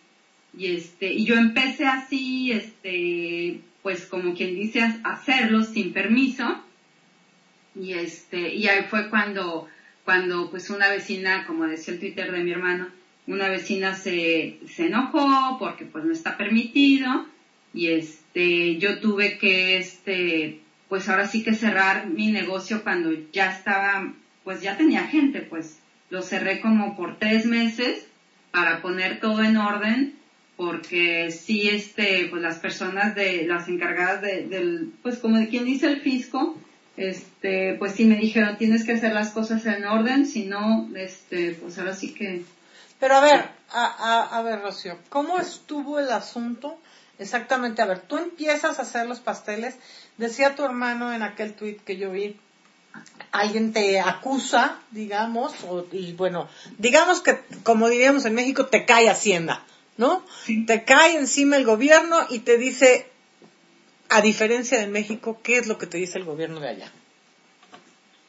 y 0.58 0.68
este, 0.68 1.12
y 1.12 1.26
yo 1.26 1.36
empecé 1.36 1.86
así, 1.86 2.52
este, 2.52 3.60
pues 3.82 4.06
como 4.06 4.36
quien 4.36 4.56
dice, 4.56 4.82
hacerlos 5.04 5.70
sin 5.70 5.94
permiso 5.94 6.64
y 7.76 7.94
este, 7.94 8.54
y 8.54 8.68
ahí 8.68 8.86
fue 8.90 9.10
cuando, 9.10 9.68
cuando 10.06 10.50
pues 10.52 10.70
una 10.70 10.90
vecina, 10.90 11.46
como 11.46 11.66
decía 11.66 11.96
el 11.96 12.00
Twitter 12.00 12.32
de 12.32 12.44
mi 12.44 12.52
hermano, 12.52 12.88
una 13.28 13.50
vecina 13.50 13.96
se, 13.96 14.60
se 14.68 14.86
enojó 14.86 15.58
porque 15.60 15.86
pues 15.86 16.06
no 16.06 16.14
está 16.14 16.38
permitido 16.38 17.26
y 17.74 17.88
este, 17.88 18.78
yo 18.78 19.00
tuve 19.00 19.38
que 19.38 19.78
este, 19.78 20.62
pues 20.90 21.10
ahora 21.10 21.28
sí 21.28 21.44
que 21.44 21.54
cerrar 21.54 22.08
mi 22.08 22.32
negocio 22.32 22.84
cuando 22.84 23.12
ya 23.32 23.52
estaba, 23.52 24.14
pues 24.44 24.62
ya 24.62 24.78
tenía 24.78 25.08
gente, 25.08 25.42
pues 25.42 25.80
lo 26.10 26.22
cerré 26.22 26.62
como 26.62 26.96
por 26.96 27.18
tres 27.18 27.46
meses 27.46 28.06
para 28.52 28.82
poner 28.82 29.20
todo 29.20 29.44
en 29.44 29.58
orden, 29.58 30.16
porque 30.56 31.32
sí, 31.32 31.68
este, 31.70 32.28
pues 32.30 32.42
las 32.42 32.58
personas 32.60 33.16
de, 33.16 33.46
las 33.46 33.68
encargadas 33.68 34.22
de, 34.22 34.48
del, 34.48 34.94
pues 35.04 35.18
como 35.18 35.38
de 35.38 35.50
quien 35.50 35.66
dice 35.66 35.88
el 35.88 36.02
fisco, 36.02 36.58
este, 36.96 37.76
pues 37.78 37.94
sí 37.94 38.06
me 38.06 38.16
dijeron, 38.16 38.58
tienes 38.58 38.86
que 38.86 38.94
hacer 38.94 39.14
las 39.14 39.32
cosas 39.32 39.66
en 39.66 39.84
orden, 39.86 40.26
si 40.26 40.46
no, 40.46 40.90
este, 40.96 41.52
pues 41.52 41.78
ahora 41.78 41.94
sí 41.94 42.14
que... 42.14 42.44
Pero 43.00 43.16
a 43.16 43.22
ver, 43.22 43.50
a, 43.72 43.86
a, 43.86 44.38
a 44.38 44.42
ver, 44.44 44.62
Rocío, 44.62 44.98
¿cómo 45.10 45.38
estuvo 45.40 46.00
el 46.00 46.10
asunto? 46.10 46.80
Exactamente, 47.20 47.82
a 47.82 47.86
ver, 47.86 48.00
tú 48.00 48.18
empiezas 48.18 48.80
a 48.80 48.84
hacer 48.84 49.08
los 49.08 49.20
pasteles, 49.20 49.76
decía 50.18 50.56
tu 50.56 50.64
hermano 50.64 51.14
en 51.14 51.24
aquel 51.24 51.54
tuit 51.54 51.82
que 51.84 51.98
yo 51.98 52.12
vi, 52.12 52.38
alguien 53.32 53.74
te 53.74 54.00
acusa, 54.00 54.80
digamos, 54.92 55.54
o, 55.68 55.86
y 55.92 56.14
bueno, 56.14 56.50
digamos 56.78 57.22
que, 57.22 57.40
como 57.64 57.90
diríamos 57.90 58.26
en 58.26 58.36
México, 58.36 58.68
te 58.68 58.86
cae 58.86 59.10
Hacienda, 59.10 59.64
¿no? 59.98 60.26
Te 60.68 60.84
cae 60.84 61.18
encima 61.18 61.58
el 61.58 61.66
gobierno 61.66 62.18
y 62.30 62.40
te 62.40 62.58
dice, 62.58 63.08
a 64.10 64.22
diferencia 64.22 64.80
de 64.80 64.88
México, 64.88 65.40
¿qué 65.44 65.58
es 65.58 65.68
lo 65.68 65.78
que 65.78 65.88
te 65.88 65.98
dice 65.98 66.18
el 66.18 66.26
gobierno 66.26 66.60
de 66.60 66.70
allá? 66.70 66.92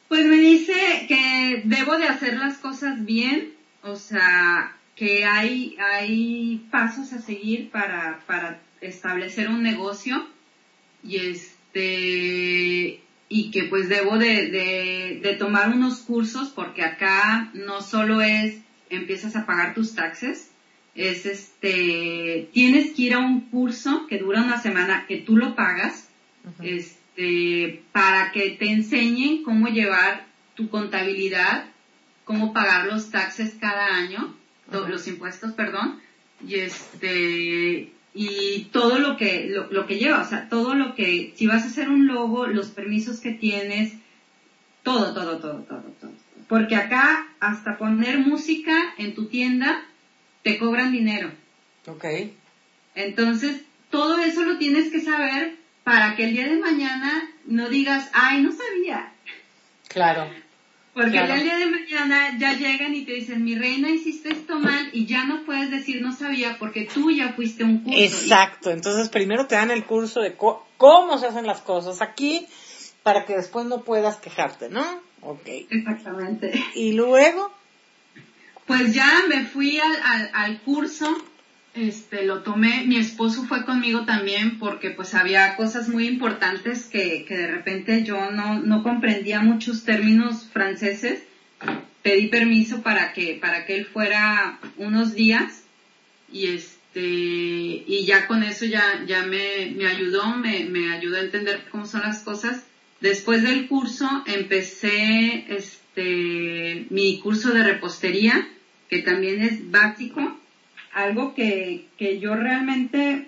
Pues 0.07 0.25
me 0.25 0.37
dice 0.37 0.73
que 1.07 1.61
debo 1.65 1.97
de 1.97 2.07
hacer 2.07 2.35
las 2.35 2.57
cosas 2.57 3.03
bien, 3.05 3.53
o 3.83 3.95
sea, 3.95 4.75
que 4.95 5.25
hay, 5.25 5.77
hay 5.79 6.65
pasos 6.71 7.13
a 7.13 7.21
seguir 7.21 7.69
para, 7.71 8.21
para 8.25 8.59
establecer 8.81 9.49
un 9.49 9.63
negocio 9.63 10.27
y 11.03 11.17
este 11.73 13.03
y 13.29 13.51
que 13.51 13.65
pues 13.65 13.89
debo 13.89 14.17
de, 14.17 15.19
de, 15.21 15.35
tomar 15.35 15.69
unos 15.69 15.99
cursos 15.99 16.49
porque 16.49 16.81
acá 16.81 17.51
no 17.53 17.81
solo 17.81 18.21
es 18.21 18.59
empiezas 18.89 19.35
a 19.35 19.45
pagar 19.45 19.73
tus 19.73 19.95
taxes, 19.95 20.51
es 20.95 21.25
este, 21.25 22.49
tienes 22.53 22.93
que 22.93 23.01
ir 23.01 23.13
a 23.13 23.19
un 23.19 23.41
curso 23.49 24.07
que 24.07 24.19
dura 24.19 24.41
una 24.41 24.61
semana 24.61 25.05
que 25.07 25.17
tú 25.17 25.35
lo 25.35 25.55
pagas, 25.55 26.07
este, 26.63 27.83
para 27.91 28.31
que 28.31 28.51
te 28.51 28.69
enseñen 28.71 29.43
cómo 29.43 29.67
llevar 29.67 30.25
tu 30.55 30.69
contabilidad, 30.69 31.65
cómo 32.23 32.53
pagar 32.53 32.85
los 32.85 33.11
taxes 33.11 33.55
cada 33.59 33.87
año, 33.87 34.33
los 34.71 35.05
impuestos, 35.07 35.51
perdón, 35.51 35.99
y 36.47 36.55
este, 36.55 37.91
y 38.19 38.69
todo 38.71 38.97
lo 38.97 39.15
que, 39.15 39.47
lo, 39.69 39.85
que 39.85 39.99
lleva, 39.99 40.21
o 40.21 40.25
sea, 40.27 40.49
todo 40.49 40.73
lo 40.73 40.95
que, 40.95 41.33
si 41.35 41.45
vas 41.45 41.63
a 41.63 41.67
hacer 41.67 41.87
un 41.87 42.07
logo, 42.07 42.47
los 42.47 42.69
permisos 42.69 43.19
que 43.19 43.31
tienes, 43.31 43.93
todo, 44.81 45.13
todo, 45.13 45.37
todo, 45.37 45.59
todo, 45.59 45.83
todo. 46.01 46.11
Porque 46.49 46.75
acá, 46.75 47.27
hasta 47.39 47.77
poner 47.77 48.17
música 48.17 48.75
en 48.97 49.13
tu 49.13 49.27
tienda, 49.27 49.85
te 50.41 50.57
cobran 50.57 50.91
dinero. 50.91 51.31
Ok. 51.85 52.05
Entonces, 52.95 53.61
todo 53.91 54.17
eso 54.17 54.43
lo 54.45 54.57
tienes 54.57 54.91
que 54.91 54.99
saber 54.99 55.55
para 55.83 56.15
que 56.15 56.23
el 56.23 56.33
día 56.33 56.47
de 56.47 56.57
mañana 56.57 57.29
no 57.45 57.69
digas, 57.69 58.09
ay, 58.13 58.41
no 58.41 58.51
sabía. 58.51 59.11
Claro. 59.89 60.27
Porque 60.97 61.19
el 61.19 61.43
día 61.43 61.57
de 61.59 61.67
mañana 61.67 62.39
ya 62.39 62.53
llegan 62.53 62.95
y 62.95 63.05
te 63.05 63.13
dicen, 63.13 63.43
mi 63.43 63.53
reina, 63.53 63.87
hiciste 63.87 64.29
esto 64.33 64.59
mal 64.59 64.89
y 64.93 65.05
ya 65.05 65.25
no 65.25 65.45
puedes 65.45 65.69
decir 65.69 66.01
no 66.01 66.11
sabía 66.11 66.57
porque 66.57 66.85
tú 66.91 67.11
ya 67.11 67.33
fuiste 67.33 67.63
un 67.63 67.83
curso. 67.83 67.99
Exacto, 67.99 68.71
entonces 68.71 69.09
primero 69.09 69.45
te 69.45 69.53
dan 69.53 69.69
el 69.69 69.85
curso 69.85 70.21
de 70.21 70.35
cómo 70.35 71.19
se 71.19 71.27
hacen 71.27 71.45
las 71.45 71.61
cosas 71.61 72.01
aquí 72.01 72.47
para 73.03 73.25
que 73.25 73.35
después 73.35 73.67
no 73.67 73.83
puedas 73.83 74.17
quejarte, 74.17 74.69
¿no? 74.69 74.83
Ok. 75.21 75.47
Exactamente. 75.69 76.51
¿Y 76.73 76.93
luego? 76.93 77.51
Pues 78.65 78.95
ya 78.95 79.21
me 79.29 79.45
fui 79.45 79.79
al, 79.79 79.95
al, 80.03 80.31
al 80.33 80.61
curso 80.61 81.15
este, 81.77 82.25
lo 82.25 82.41
tomé, 82.41 82.83
mi 82.85 82.97
esposo 82.97 83.43
fue 83.45 83.65
conmigo 83.65 84.05
también 84.05 84.57
porque 84.59 84.89
pues 84.89 85.13
había 85.13 85.55
cosas 85.55 85.87
muy 85.89 86.07
importantes 86.07 86.85
que, 86.85 87.25
que 87.25 87.37
de 87.37 87.47
repente 87.47 88.03
yo 88.03 88.31
no, 88.31 88.59
no 88.59 88.83
comprendía 88.83 89.41
muchos 89.41 89.83
términos 89.83 90.49
franceses, 90.51 91.21
pedí 92.01 92.27
permiso 92.27 92.81
para 92.81 93.13
que, 93.13 93.37
para 93.39 93.65
que 93.65 93.75
él 93.75 93.85
fuera 93.85 94.59
unos 94.77 95.13
días 95.13 95.63
y 96.31 96.47
este, 96.47 96.99
y 97.01 98.05
ya 98.05 98.27
con 98.27 98.43
eso 98.43 98.65
ya, 98.65 99.03
ya 99.05 99.23
me, 99.23 99.71
me 99.75 99.87
ayudó, 99.87 100.35
me, 100.35 100.65
me 100.65 100.91
ayudó 100.93 101.17
a 101.17 101.21
entender 101.21 101.65
cómo 101.69 101.85
son 101.85 102.01
las 102.01 102.23
cosas. 102.23 102.63
Después 103.01 103.43
del 103.43 103.67
curso 103.67 104.09
empecé 104.25 105.45
este, 105.49 106.87
mi 106.89 107.19
curso 107.19 107.53
de 107.53 107.63
repostería, 107.63 108.49
que 108.89 108.99
también 108.99 109.41
es 109.41 109.69
básico, 109.69 110.36
algo 110.97 111.35
que, 111.35 111.85
que 111.97 112.19
yo 112.19 112.35
realmente 112.35 113.27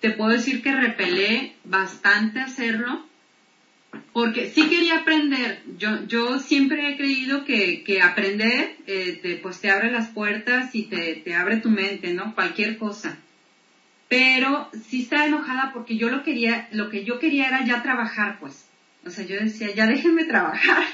te 0.00 0.10
puedo 0.10 0.30
decir 0.30 0.60
que 0.60 0.74
repelé 0.74 1.54
bastante 1.62 2.40
hacerlo, 2.40 3.06
porque 4.12 4.48
sí 4.48 4.68
quería 4.68 4.98
aprender. 4.98 5.62
Yo, 5.78 6.04
yo 6.08 6.40
siempre 6.40 6.90
he 6.90 6.96
creído 6.96 7.44
que, 7.44 7.84
que 7.84 8.02
aprender, 8.02 8.76
eh, 8.88 9.20
te, 9.22 9.36
pues 9.36 9.60
te 9.60 9.70
abre 9.70 9.92
las 9.92 10.08
puertas 10.08 10.74
y 10.74 10.86
te, 10.86 11.14
te 11.14 11.34
abre 11.36 11.58
tu 11.58 11.70
mente, 11.70 12.12
¿no? 12.12 12.34
Cualquier 12.34 12.76
cosa. 12.76 13.18
Pero 14.08 14.68
sí 14.88 15.02
estaba 15.02 15.26
enojada 15.26 15.70
porque 15.72 15.96
yo 15.96 16.08
lo 16.08 16.24
quería, 16.24 16.68
lo 16.72 16.90
que 16.90 17.04
yo 17.04 17.20
quería 17.20 17.46
era 17.46 17.64
ya 17.64 17.84
trabajar, 17.84 18.38
pues. 18.40 18.66
O 19.06 19.10
sea, 19.10 19.24
yo 19.24 19.36
decía, 19.38 19.72
ya 19.72 19.86
déjenme 19.86 20.24
trabajar. 20.24 20.84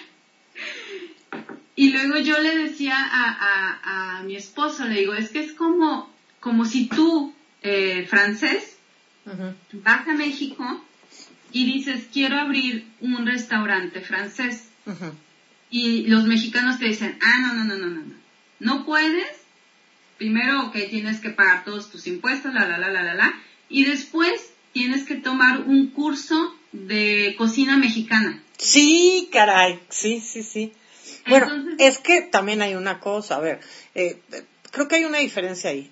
Y 1.76 1.90
luego 1.90 2.18
yo 2.18 2.38
le 2.40 2.56
decía 2.56 2.96
a, 2.98 3.28
a, 3.30 4.18
a 4.18 4.22
mi 4.22 4.34
esposo, 4.34 4.86
le 4.86 5.00
digo, 5.00 5.14
es 5.14 5.28
que 5.28 5.40
es 5.40 5.52
como, 5.52 6.10
como 6.40 6.64
si 6.64 6.88
tú, 6.88 7.34
eh, 7.62 8.06
francés, 8.08 8.76
vas 9.72 10.08
a 10.08 10.14
México 10.14 10.82
y 11.52 11.64
dices, 11.64 12.06
quiero 12.12 12.38
abrir 12.38 12.86
un 13.00 13.26
restaurante 13.26 14.00
francés. 14.00 14.68
Y 15.70 16.06
los 16.06 16.24
mexicanos 16.24 16.78
te 16.78 16.86
dicen, 16.86 17.18
ah, 17.22 17.40
no, 17.40 17.54
no, 17.54 17.64
no, 17.64 17.76
no, 17.76 17.86
no, 17.88 18.02
no. 18.02 18.14
No 18.60 18.86
puedes. 18.86 19.28
Primero, 20.16 20.70
que 20.72 20.82
tienes 20.82 21.20
que 21.20 21.30
pagar 21.30 21.64
todos 21.64 21.90
tus 21.90 22.06
impuestos, 22.06 22.54
la, 22.54 22.66
la, 22.66 22.78
la, 22.78 22.90
la, 22.90 23.02
la, 23.02 23.14
la. 23.14 23.34
Y 23.68 23.84
después 23.84 24.50
tienes 24.72 25.04
que 25.04 25.16
tomar 25.16 25.62
un 25.62 25.88
curso 25.88 26.54
de 26.72 27.34
cocina 27.36 27.76
mexicana. 27.76 28.42
Sí, 28.56 29.28
caray, 29.30 29.80
sí, 29.90 30.20
sí, 30.20 30.42
sí. 30.42 30.72
Bueno, 31.28 31.48
es 31.78 31.98
que 31.98 32.22
también 32.22 32.62
hay 32.62 32.74
una 32.74 33.00
cosa, 33.00 33.36
a 33.36 33.40
ver, 33.40 33.60
eh, 33.94 34.20
creo 34.70 34.88
que 34.88 34.96
hay 34.96 35.04
una 35.04 35.18
diferencia 35.18 35.70
ahí. 35.70 35.90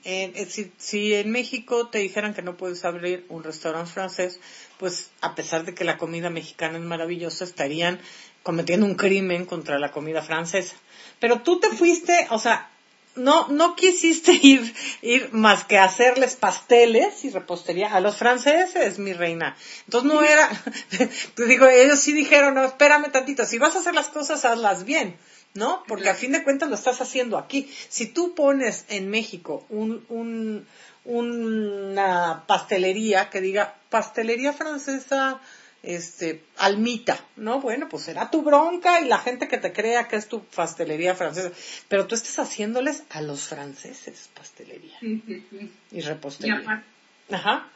si, 0.48 0.72
si, 0.78 1.14
en 1.14 1.30
México 1.30 1.88
te 1.88 1.98
dijeran 1.98 2.34
que 2.34 2.42
no 2.42 2.56
puedes 2.56 2.84
abrir 2.84 3.24
un 3.28 3.42
restaurante 3.42 3.90
francés, 3.90 4.40
pues 4.78 5.10
a 5.20 5.34
pesar 5.34 5.64
de 5.64 5.74
que 5.74 5.84
la 5.84 5.96
comida 5.96 6.30
mexicana 6.30 6.78
es 6.78 6.84
maravillosa, 6.84 7.44
estarían 7.44 7.98
cometiendo 8.42 8.86
un 8.86 8.94
crimen 8.94 9.46
contra 9.46 9.78
la 9.78 9.90
comida 9.90 10.22
francesa. 10.22 10.76
Pero 11.18 11.40
tú 11.40 11.60
te 11.60 11.70
fuiste, 11.70 12.26
o 12.30 12.38
sea, 12.38 12.70
no, 13.16 13.48
no 13.48 13.76
quisiste 13.76 14.32
ir, 14.42 14.74
ir 15.02 15.32
más 15.32 15.64
que 15.64 15.78
hacerles 15.78 16.36
pasteles 16.36 17.24
y 17.24 17.30
repostería 17.30 17.94
a 17.94 18.00
los 18.00 18.16
franceses, 18.16 18.98
mi 18.98 19.12
reina. 19.12 19.56
Entonces 19.86 20.12
no 20.12 20.22
era, 20.22 20.48
te 21.34 21.46
digo, 21.46 21.66
ellos 21.66 22.00
sí 22.00 22.12
dijeron, 22.12 22.54
no, 22.54 22.64
espérame 22.64 23.10
tantito, 23.10 23.44
si 23.46 23.58
vas 23.58 23.76
a 23.76 23.80
hacer 23.80 23.94
las 23.94 24.08
cosas, 24.08 24.44
hazlas 24.44 24.84
bien. 24.84 25.16
¿no? 25.54 25.84
Porque 25.86 26.10
a 26.10 26.16
fin 26.16 26.32
de 26.32 26.42
cuentas 26.42 26.68
lo 26.68 26.74
estás 26.74 27.00
haciendo 27.00 27.38
aquí. 27.38 27.72
Si 27.88 28.06
tú 28.06 28.34
pones 28.34 28.86
en 28.88 29.08
México 29.08 29.64
un, 29.68 30.04
un, 30.08 30.66
una 31.04 32.44
pastelería 32.48 33.30
que 33.30 33.40
diga 33.40 33.76
pastelería 33.88 34.52
francesa, 34.52 35.40
este, 35.84 36.42
almita, 36.56 37.18
¿no? 37.36 37.60
Bueno, 37.60 37.88
pues 37.88 38.04
será 38.04 38.30
tu 38.30 38.42
bronca 38.42 39.00
y 39.00 39.08
la 39.08 39.18
gente 39.18 39.48
que 39.48 39.58
te 39.58 39.72
crea 39.72 40.08
que 40.08 40.16
es 40.16 40.28
tu 40.28 40.44
pastelería 40.44 41.14
francesa. 41.14 41.52
Pero 41.88 42.06
tú 42.06 42.14
estás 42.14 42.38
haciéndoles 42.38 43.04
a 43.10 43.20
los 43.20 43.48
franceses 43.48 44.30
pastelería. 44.34 44.98
Sí, 45.00 45.22
sí, 45.26 45.46
sí. 45.50 45.72
Y 45.92 46.00
repostería. 46.00 46.84
Ajá. 47.30 47.68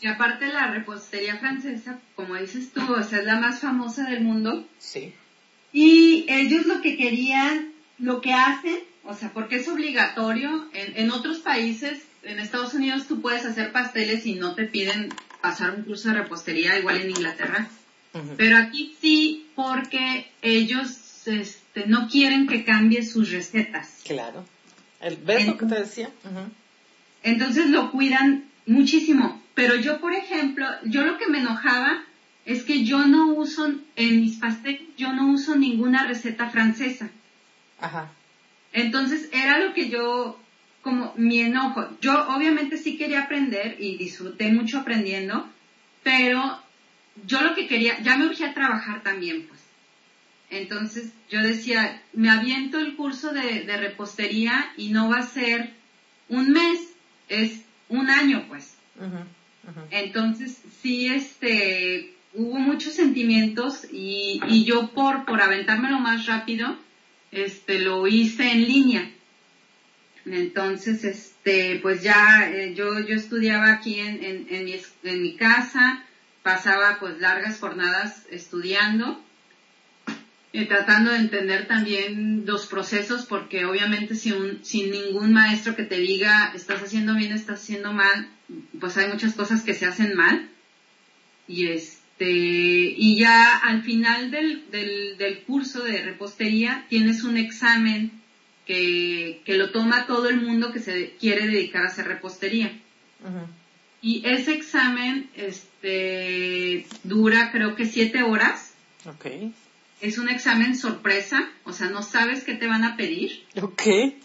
Y 0.00 0.06
aparte 0.06 0.46
la 0.48 0.70
repostería 0.70 1.38
francesa, 1.38 1.98
como 2.14 2.34
dices 2.36 2.72
tú, 2.72 2.80
o 2.92 3.02
sea, 3.02 3.20
es 3.20 3.24
la 3.24 3.40
más 3.40 3.60
famosa 3.60 4.04
del 4.04 4.22
mundo. 4.22 4.66
Sí. 4.78 5.14
Y 5.72 6.26
ellos 6.28 6.66
lo 6.66 6.82
que 6.82 6.96
querían, 6.96 7.72
lo 7.98 8.20
que 8.20 8.34
hacen, 8.34 8.78
o 9.04 9.14
sea, 9.14 9.32
porque 9.32 9.56
es 9.56 9.68
obligatorio, 9.68 10.68
en, 10.72 10.96
en 10.96 11.10
otros 11.10 11.38
países, 11.38 12.02
en 12.22 12.38
Estados 12.38 12.74
Unidos 12.74 13.06
tú 13.06 13.20
puedes 13.20 13.44
hacer 13.44 13.72
pasteles 13.72 14.26
y 14.26 14.34
no 14.34 14.54
te 14.54 14.64
piden 14.64 15.08
pasar 15.44 15.74
un 15.74 15.82
curso 15.82 16.08
de 16.08 16.14
repostería, 16.14 16.78
igual 16.78 17.02
en 17.02 17.10
Inglaterra. 17.10 17.68
Pero 18.36 18.56
aquí 18.56 18.96
sí, 19.00 19.48
porque 19.54 20.30
ellos 20.40 21.26
este, 21.26 21.86
no 21.86 22.08
quieren 22.08 22.46
que 22.46 22.64
cambie 22.64 23.02
sus 23.04 23.30
recetas. 23.30 24.00
Claro. 24.04 24.46
El, 25.00 25.16
¿Ves 25.16 25.46
lo 25.46 25.58
que 25.58 25.66
te 25.66 25.74
decía? 25.74 26.10
Entonces 27.22 27.66
lo 27.70 27.90
cuidan 27.90 28.44
muchísimo. 28.66 29.42
Pero 29.54 29.74
yo, 29.74 30.00
por 30.00 30.14
ejemplo, 30.14 30.66
yo 30.84 31.04
lo 31.04 31.18
que 31.18 31.26
me 31.26 31.40
enojaba 31.40 32.04
es 32.46 32.62
que 32.62 32.84
yo 32.84 33.06
no 33.06 33.32
uso, 33.34 33.66
en 33.96 34.20
mis 34.20 34.36
pasteles, 34.36 34.82
yo 34.96 35.12
no 35.12 35.32
uso 35.32 35.56
ninguna 35.56 36.06
receta 36.06 36.48
francesa. 36.50 37.10
Ajá. 37.80 38.12
Entonces 38.72 39.28
era 39.32 39.58
lo 39.58 39.74
que 39.74 39.88
yo, 39.90 40.40
como 40.84 41.14
mi 41.16 41.40
enojo. 41.40 41.88
Yo 42.00 42.28
obviamente 42.28 42.76
sí 42.76 42.96
quería 42.96 43.22
aprender 43.22 43.76
y 43.80 43.96
disfruté 43.96 44.52
mucho 44.52 44.78
aprendiendo, 44.78 45.48
pero 46.02 46.60
yo 47.26 47.40
lo 47.40 47.54
que 47.54 47.66
quería, 47.66 48.00
ya 48.02 48.16
me 48.16 48.26
urgía 48.26 48.54
trabajar 48.54 49.02
también, 49.02 49.46
pues. 49.48 49.60
Entonces 50.50 51.12
yo 51.30 51.40
decía, 51.40 52.02
me 52.12 52.30
aviento 52.30 52.78
el 52.78 52.94
curso 52.96 53.32
de, 53.32 53.64
de 53.64 53.76
repostería 53.78 54.72
y 54.76 54.90
no 54.90 55.08
va 55.08 55.20
a 55.20 55.26
ser 55.26 55.72
un 56.28 56.50
mes, 56.52 56.80
es 57.28 57.62
un 57.88 58.10
año, 58.10 58.44
pues. 58.48 58.76
Entonces 59.90 60.60
sí, 60.82 61.08
este, 61.08 62.14
hubo 62.34 62.58
muchos 62.58 62.92
sentimientos 62.92 63.86
y, 63.90 64.38
y 64.48 64.64
yo 64.64 64.88
por, 64.88 65.24
por 65.24 65.40
aventármelo 65.40 65.98
más 65.98 66.26
rápido, 66.26 66.76
este, 67.32 67.78
lo 67.78 68.06
hice 68.06 68.52
en 68.52 68.64
línea. 68.64 69.13
Entonces, 70.26 71.04
este, 71.04 71.78
pues 71.82 72.02
ya 72.02 72.50
eh, 72.50 72.74
yo, 72.74 73.00
yo 73.00 73.14
estudiaba 73.14 73.72
aquí 73.72 73.98
en, 74.00 74.46
en, 74.48 75.22
mi, 75.22 75.36
casa, 75.36 76.04
pasaba 76.42 76.98
pues 76.98 77.18
largas 77.20 77.58
jornadas 77.58 78.24
estudiando, 78.30 79.22
eh, 80.52 80.66
tratando 80.66 81.10
de 81.10 81.18
entender 81.18 81.66
también 81.66 82.44
los 82.46 82.66
procesos, 82.66 83.26
porque 83.26 83.66
obviamente 83.66 84.14
si 84.14 84.32
un, 84.32 84.64
sin 84.64 84.90
ningún 84.90 85.32
maestro 85.32 85.76
que 85.76 85.84
te 85.84 85.98
diga 85.98 86.52
estás 86.54 86.82
haciendo 86.82 87.14
bien, 87.14 87.32
estás 87.32 87.60
haciendo 87.60 87.92
mal, 87.92 88.28
pues 88.80 88.96
hay 88.96 89.08
muchas 89.08 89.34
cosas 89.34 89.62
que 89.62 89.74
se 89.74 89.86
hacen 89.86 90.14
mal. 90.16 90.48
Y 91.46 91.68
es, 91.68 92.04
este, 92.14 92.30
y 92.30 93.18
ya 93.18 93.56
al 93.56 93.82
final 93.82 94.30
del, 94.30 94.70
del, 94.70 95.42
curso 95.46 95.82
de 95.82 96.02
repostería 96.02 96.86
tienes 96.88 97.24
un 97.24 97.36
examen 97.36 98.22
que, 98.66 99.42
que, 99.44 99.56
lo 99.56 99.70
toma 99.70 100.06
todo 100.06 100.28
el 100.28 100.40
mundo 100.40 100.72
que 100.72 100.80
se 100.80 101.16
quiere 101.20 101.46
dedicar 101.46 101.84
a 101.84 101.88
hacer 101.88 102.06
repostería. 102.06 102.72
Y 104.02 104.22
ese 104.26 104.52
examen 104.52 105.30
este, 105.34 106.86
dura 107.04 107.50
creo 107.52 107.74
que 107.74 107.86
siete 107.86 108.22
horas. 108.22 108.74
Okay. 109.04 109.52
Es 110.00 110.18
un 110.18 110.28
examen 110.28 110.76
sorpresa, 110.76 111.48
o 111.64 111.72
sea, 111.72 111.88
no 111.88 112.02
sabes 112.02 112.44
qué 112.44 112.54
te 112.54 112.66
van 112.66 112.84
a 112.84 112.96
pedir. 112.96 113.44
Okay. 113.60 114.18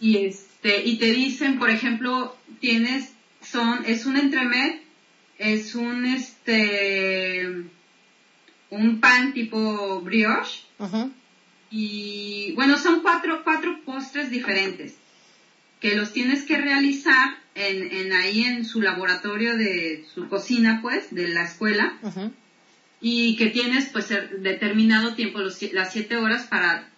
Y 0.00 0.18
este, 0.26 0.84
y 0.84 0.98
te 0.98 1.12
dicen, 1.12 1.58
por 1.58 1.70
ejemplo, 1.70 2.36
tienes, 2.60 3.12
son, 3.40 3.84
es 3.86 4.06
un 4.06 4.16
entremet 4.16 4.82
es 5.38 5.74
un 5.76 6.04
este 6.04 7.46
un 8.70 9.00
pan 9.00 9.32
tipo 9.32 10.00
brioche 10.00 10.64
y 11.70 12.52
bueno 12.52 12.78
son 12.78 13.02
cuatro 13.02 13.42
cuatro 13.44 13.80
postres 13.84 14.30
diferentes 14.30 14.94
que 15.80 15.94
los 15.94 16.12
tienes 16.12 16.44
que 16.44 16.58
realizar 16.58 17.38
en, 17.54 17.92
en 17.92 18.12
ahí 18.12 18.44
en 18.44 18.64
su 18.64 18.80
laboratorio 18.80 19.56
de 19.56 20.06
su 20.12 20.28
cocina 20.28 20.80
pues 20.82 21.14
de 21.14 21.28
la 21.28 21.44
escuela. 21.44 21.98
Y 23.00 23.36
que 23.36 23.46
tienes 23.46 23.90
pues 23.90 24.08
determinado 24.08 25.14
tiempo 25.14 25.38
los, 25.38 25.62
las 25.72 25.92
siete 25.92 26.16
horas 26.16 26.46
para 26.46 26.88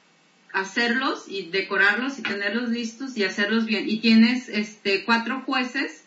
hacerlos 0.53 1.27
y 1.29 1.51
decorarlos 1.51 2.19
y 2.19 2.23
tenerlos 2.23 2.71
listos 2.71 3.17
y 3.17 3.25
hacerlos 3.25 3.67
bien. 3.67 3.89
Y 3.89 4.01
tienes 4.01 4.49
este 4.49 5.05
cuatro 5.05 5.43
jueces 5.43 6.05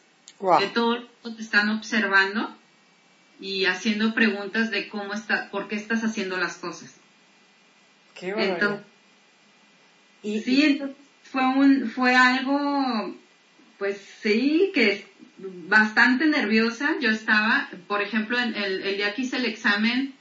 que 0.59 0.67
todo 0.67 1.07
te 1.23 1.41
están 1.41 1.69
observando 1.69 2.55
y 3.39 3.65
haciendo 3.65 4.15
preguntas 4.15 4.71
de 4.71 4.89
cómo 4.89 5.13
está, 5.13 5.51
por 5.51 5.67
qué 5.67 5.75
estás 5.75 6.03
haciendo 6.03 6.37
las 6.37 6.57
cosas. 6.57 6.95
Qué 8.13 8.29
entonces, 8.29 8.85
y, 10.23 10.39
sí, 10.39 10.63
entonces 10.63 10.95
fue 11.23 11.45
un, 11.45 11.89
fue 11.89 12.15
algo, 12.15 13.15
pues 13.77 14.01
sí, 14.21 14.71
que 14.73 15.05
bastante 15.37 16.25
nerviosa. 16.25 16.95
Yo 17.01 17.09
estaba, 17.09 17.69
por 17.87 18.01
ejemplo, 18.01 18.39
en 18.39 18.55
el, 18.55 18.83
el 18.83 18.97
día 18.97 19.13
que 19.13 19.23
hice 19.23 19.37
el 19.37 19.45
examen, 19.45 20.13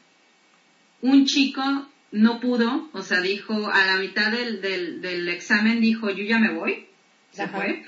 un 1.00 1.24
chico 1.26 1.62
no 2.10 2.40
pudo, 2.40 2.90
o 2.92 3.02
sea, 3.02 3.20
dijo, 3.20 3.70
a 3.70 3.86
la 3.86 3.96
mitad 3.98 4.32
del, 4.32 4.60
del, 4.60 5.00
del 5.00 5.28
examen 5.28 5.80
dijo, 5.80 6.10
yo 6.10 6.24
ya 6.24 6.38
me 6.38 6.52
voy, 6.52 6.86
se 7.30 7.48
fue. 7.48 7.84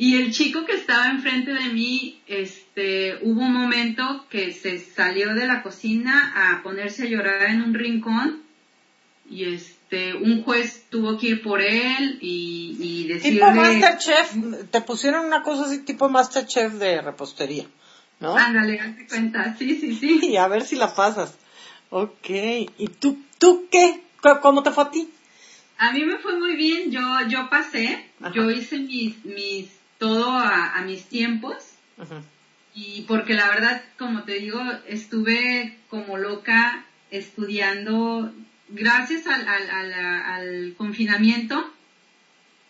Y 0.00 0.14
el 0.14 0.32
chico 0.32 0.64
que 0.64 0.76
estaba 0.76 1.10
enfrente 1.10 1.52
de 1.52 1.70
mí, 1.70 2.22
este, 2.28 3.18
hubo 3.22 3.40
un 3.40 3.52
momento 3.52 4.26
que 4.30 4.52
se 4.52 4.78
salió 4.78 5.34
de 5.34 5.48
la 5.48 5.60
cocina 5.64 6.32
a 6.36 6.62
ponerse 6.62 7.02
a 7.02 7.06
llorar 7.06 7.42
en 7.50 7.62
un 7.62 7.74
rincón 7.74 8.42
y 9.28 9.52
este, 9.52 10.14
un 10.14 10.44
juez 10.44 10.84
tuvo 10.88 11.18
que 11.18 11.30
ir 11.30 11.42
por 11.42 11.60
él 11.60 12.18
y, 12.20 12.76
y 12.78 13.08
decirle... 13.08 13.40
Tipo 13.40 13.50
Masterchef, 13.50 14.70
te 14.70 14.80
pusieron 14.82 15.26
una 15.26 15.42
cosa 15.42 15.66
así 15.66 15.80
tipo 15.80 16.08
Masterchef 16.08 16.74
de 16.74 17.02
repostería, 17.02 17.66
¿no? 18.20 18.36
Ándale, 18.36 18.78
hazte 18.78 19.04
cuenta, 19.04 19.56
sí, 19.58 19.80
sí, 19.80 19.96
sí. 19.96 20.20
Y 20.28 20.36
a 20.36 20.46
ver 20.46 20.62
si 20.62 20.76
la 20.76 20.94
pasas. 20.94 21.34
Ok, 21.90 22.30
¿y 22.30 22.88
tú, 23.00 23.18
tú 23.38 23.66
qué? 23.68 24.00
¿Cómo 24.42 24.62
te 24.62 24.70
fue 24.70 24.84
a 24.84 24.90
ti? 24.92 25.10
A 25.78 25.90
mí 25.92 26.04
me 26.04 26.18
fue 26.18 26.38
muy 26.38 26.54
bien, 26.54 26.92
yo, 26.92 27.00
yo 27.28 27.50
pasé, 27.50 28.10
yo 28.32 28.48
hice 28.48 28.78
mis, 28.78 29.24
mis 29.24 29.77
todo 29.98 30.30
a, 30.30 30.80
mis 30.86 31.04
tiempos. 31.04 31.56
Y 32.74 33.02
porque 33.02 33.34
la 33.34 33.48
verdad, 33.48 33.82
como 33.98 34.22
te 34.22 34.34
digo, 34.34 34.60
estuve 34.86 35.76
como 35.90 36.16
loca 36.16 36.86
estudiando. 37.10 38.32
Gracias 38.68 39.26
al, 39.26 39.48
al, 39.48 39.92
al, 39.92 40.74
confinamiento, 40.76 41.72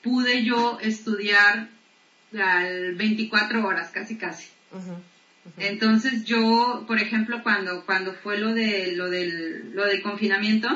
pude 0.02 0.44
yo 0.44 0.78
estudiar 0.80 1.68
al 2.38 2.94
24 2.94 3.66
horas, 3.66 3.90
casi 3.90 4.16
casi. 4.16 4.48
Entonces 5.56 6.24
yo, 6.24 6.84
por 6.86 6.98
ejemplo, 6.98 7.42
cuando, 7.42 7.84
cuando 7.84 8.12
fue 8.12 8.38
lo 8.38 8.54
de, 8.54 8.92
lo 8.92 9.10
del, 9.10 9.72
lo 9.74 9.84
del 9.86 10.02
confinamiento, 10.02 10.68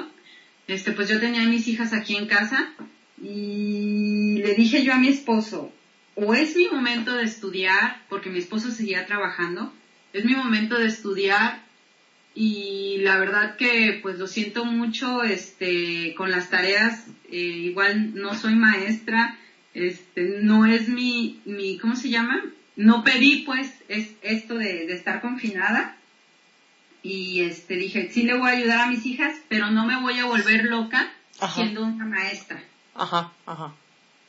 este, 0.66 0.92
pues 0.92 1.08
yo 1.08 1.20
tenía 1.20 1.42
a 1.42 1.46
mis 1.46 1.68
hijas 1.68 1.92
aquí 1.92 2.16
en 2.16 2.26
casa 2.26 2.72
y 3.20 4.40
le 4.42 4.54
dije 4.54 4.82
yo 4.82 4.94
a 4.94 4.98
mi 4.98 5.08
esposo, 5.08 5.72
o 6.14 6.34
es 6.34 6.56
mi 6.56 6.68
momento 6.68 7.14
de 7.14 7.24
estudiar, 7.24 8.02
porque 8.08 8.30
mi 8.30 8.38
esposo 8.38 8.70
seguía 8.70 9.06
trabajando, 9.06 9.72
es 10.12 10.24
mi 10.24 10.34
momento 10.34 10.78
de 10.78 10.86
estudiar 10.86 11.62
y 12.34 12.98
la 12.98 13.18
verdad 13.18 13.56
que 13.56 13.98
pues 14.02 14.18
lo 14.18 14.26
siento 14.26 14.64
mucho 14.64 15.22
este 15.22 16.14
con 16.14 16.30
las 16.30 16.48
tareas 16.48 17.06
eh, 17.30 17.36
igual 17.36 18.14
no 18.14 18.34
soy 18.34 18.54
maestra 18.54 19.38
este 19.74 20.40
no 20.42 20.64
es 20.64 20.88
mi 20.88 21.40
mi 21.44 21.76
cómo 21.78 21.94
se 21.94 22.08
llama 22.08 22.42
no 22.76 23.04
pedí 23.04 23.42
pues 23.44 23.74
es 23.88 24.12
esto 24.22 24.54
de, 24.54 24.86
de 24.86 24.94
estar 24.94 25.20
confinada 25.20 25.96
y 27.02 27.42
este 27.42 27.76
dije 27.76 28.08
sí 28.10 28.22
le 28.22 28.38
voy 28.38 28.48
a 28.48 28.54
ayudar 28.54 28.80
a 28.80 28.86
mis 28.86 29.04
hijas 29.04 29.34
pero 29.48 29.70
no 29.70 29.84
me 29.84 30.00
voy 30.00 30.18
a 30.18 30.24
volver 30.24 30.64
loca 30.64 31.12
siendo 31.54 31.82
una 31.82 32.04
maestra. 32.04 32.62
Ajá 32.94 33.32
ajá 33.46 33.74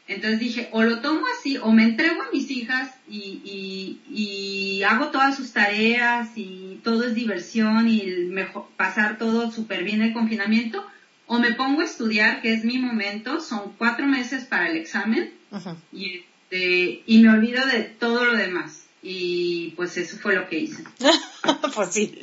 entonces 0.08 0.40
dije, 0.40 0.70
o 0.72 0.84
lo 0.84 1.00
tomo 1.00 1.22
así, 1.38 1.58
o 1.58 1.72
me 1.72 1.84
entrego 1.84 2.22
a 2.22 2.32
mis 2.34 2.52
hijas 2.52 2.92
y, 3.08 4.00
y, 4.10 4.84
hago 4.84 5.08
todas 5.08 5.38
sus 5.38 5.54
tareas 5.54 6.30
y 6.36 6.82
todo 6.84 7.06
es 7.06 7.16
diversión 7.16 7.88
y 7.88 8.04
mejor, 8.28 8.68
pasar 8.76 9.18
todo 9.18 9.50
súper 9.50 9.86
bien 9.86 10.02
el 10.02 10.14
confinamiento, 10.14 10.86
o 11.26 11.40
me 11.40 11.54
pongo 11.54 11.82
a 11.82 11.86
estudiar, 11.86 12.42
que 12.42 12.54
es 12.54 12.66
mi 12.66 12.80
momento, 12.80 13.40
son 13.40 13.74
cuatro 13.78 14.06
meses 14.06 14.44
para 14.44 14.70
el 14.70 14.76
examen, 14.76 15.34
y, 15.94 16.18
este, 16.18 17.04
y 17.06 17.20
me 17.20 17.30
olvido 17.30 17.66
de 17.66 17.84
todo 17.84 18.26
lo 18.26 18.36
demás. 18.36 18.82
Y 19.02 19.72
pues 19.76 19.98
eso 19.98 20.18
fue 20.18 20.36
lo 20.36 20.48
que 20.48 20.60
hice. 20.60 20.84
pues 21.76 21.94
sí, 21.94 22.18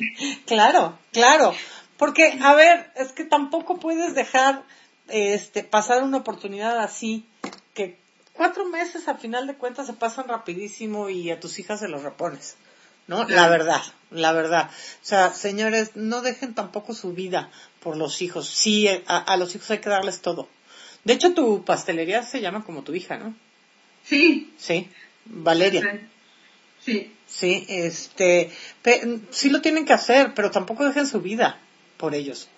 claro, 0.45 0.97
claro. 1.11 1.53
Porque, 1.97 2.37
a 2.41 2.55
ver, 2.55 2.91
es 2.95 3.11
que 3.11 3.23
tampoco 3.23 3.79
puedes 3.79 4.15
dejar 4.15 4.63
este, 5.07 5.63
pasar 5.63 6.03
una 6.03 6.17
oportunidad 6.17 6.79
así 6.79 7.25
cuatro 8.33 8.65
meses 8.65 9.07
a 9.07 9.15
final 9.15 9.47
de 9.47 9.55
cuentas 9.55 9.87
se 9.87 9.93
pasan 9.93 10.27
rapidísimo 10.27 11.09
y 11.09 11.31
a 11.31 11.39
tus 11.39 11.59
hijas 11.59 11.79
se 11.79 11.87
los 11.87 12.03
repones. 12.03 12.55
¿No? 13.07 13.27
La 13.27 13.49
verdad, 13.49 13.81
la 14.09 14.31
verdad. 14.31 14.69
O 14.69 15.05
sea, 15.05 15.33
señores, 15.33 15.91
no 15.95 16.21
dejen 16.21 16.53
tampoco 16.53 16.93
su 16.93 17.13
vida 17.13 17.49
por 17.81 17.97
los 17.97 18.21
hijos. 18.21 18.47
Sí, 18.47 18.87
a, 19.07 19.35
los 19.37 19.53
hijos 19.55 19.69
hay 19.71 19.79
que 19.79 19.89
darles 19.89 20.21
todo. 20.21 20.47
De 21.03 21.13
hecho, 21.13 21.33
tu 21.33 21.65
pastelería 21.65 22.23
se 22.23 22.41
llama 22.41 22.63
como 22.63 22.83
tu 22.83 22.93
hija, 22.93 23.17
¿no? 23.17 23.35
Sí. 24.05 24.53
Sí, 24.57 24.89
Valeria. 25.25 26.01
Sí. 26.79 27.11
Sí, 27.31 27.65
este, 27.69 28.51
sí 29.31 29.49
lo 29.49 29.61
tienen 29.61 29.85
que 29.85 29.93
hacer, 29.93 30.33
pero 30.33 30.51
tampoco 30.51 30.85
dejen 30.85 31.07
su 31.07 31.21
vida 31.21 31.59
por 31.97 32.13
ellos. 32.13 32.49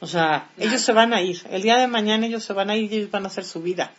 O 0.00 0.06
sea, 0.06 0.48
ellos 0.56 0.80
se 0.80 0.92
van 0.92 1.12
a 1.12 1.20
ir. 1.20 1.42
El 1.50 1.62
día 1.62 1.76
de 1.76 1.86
mañana 1.86 2.26
ellos 2.26 2.42
se 2.42 2.54
van 2.54 2.70
a 2.70 2.76
ir 2.76 2.92
y 2.92 2.96
ellos 2.96 3.10
van 3.10 3.24
a 3.24 3.28
hacer 3.28 3.44
su 3.44 3.60
vida. 3.60 3.92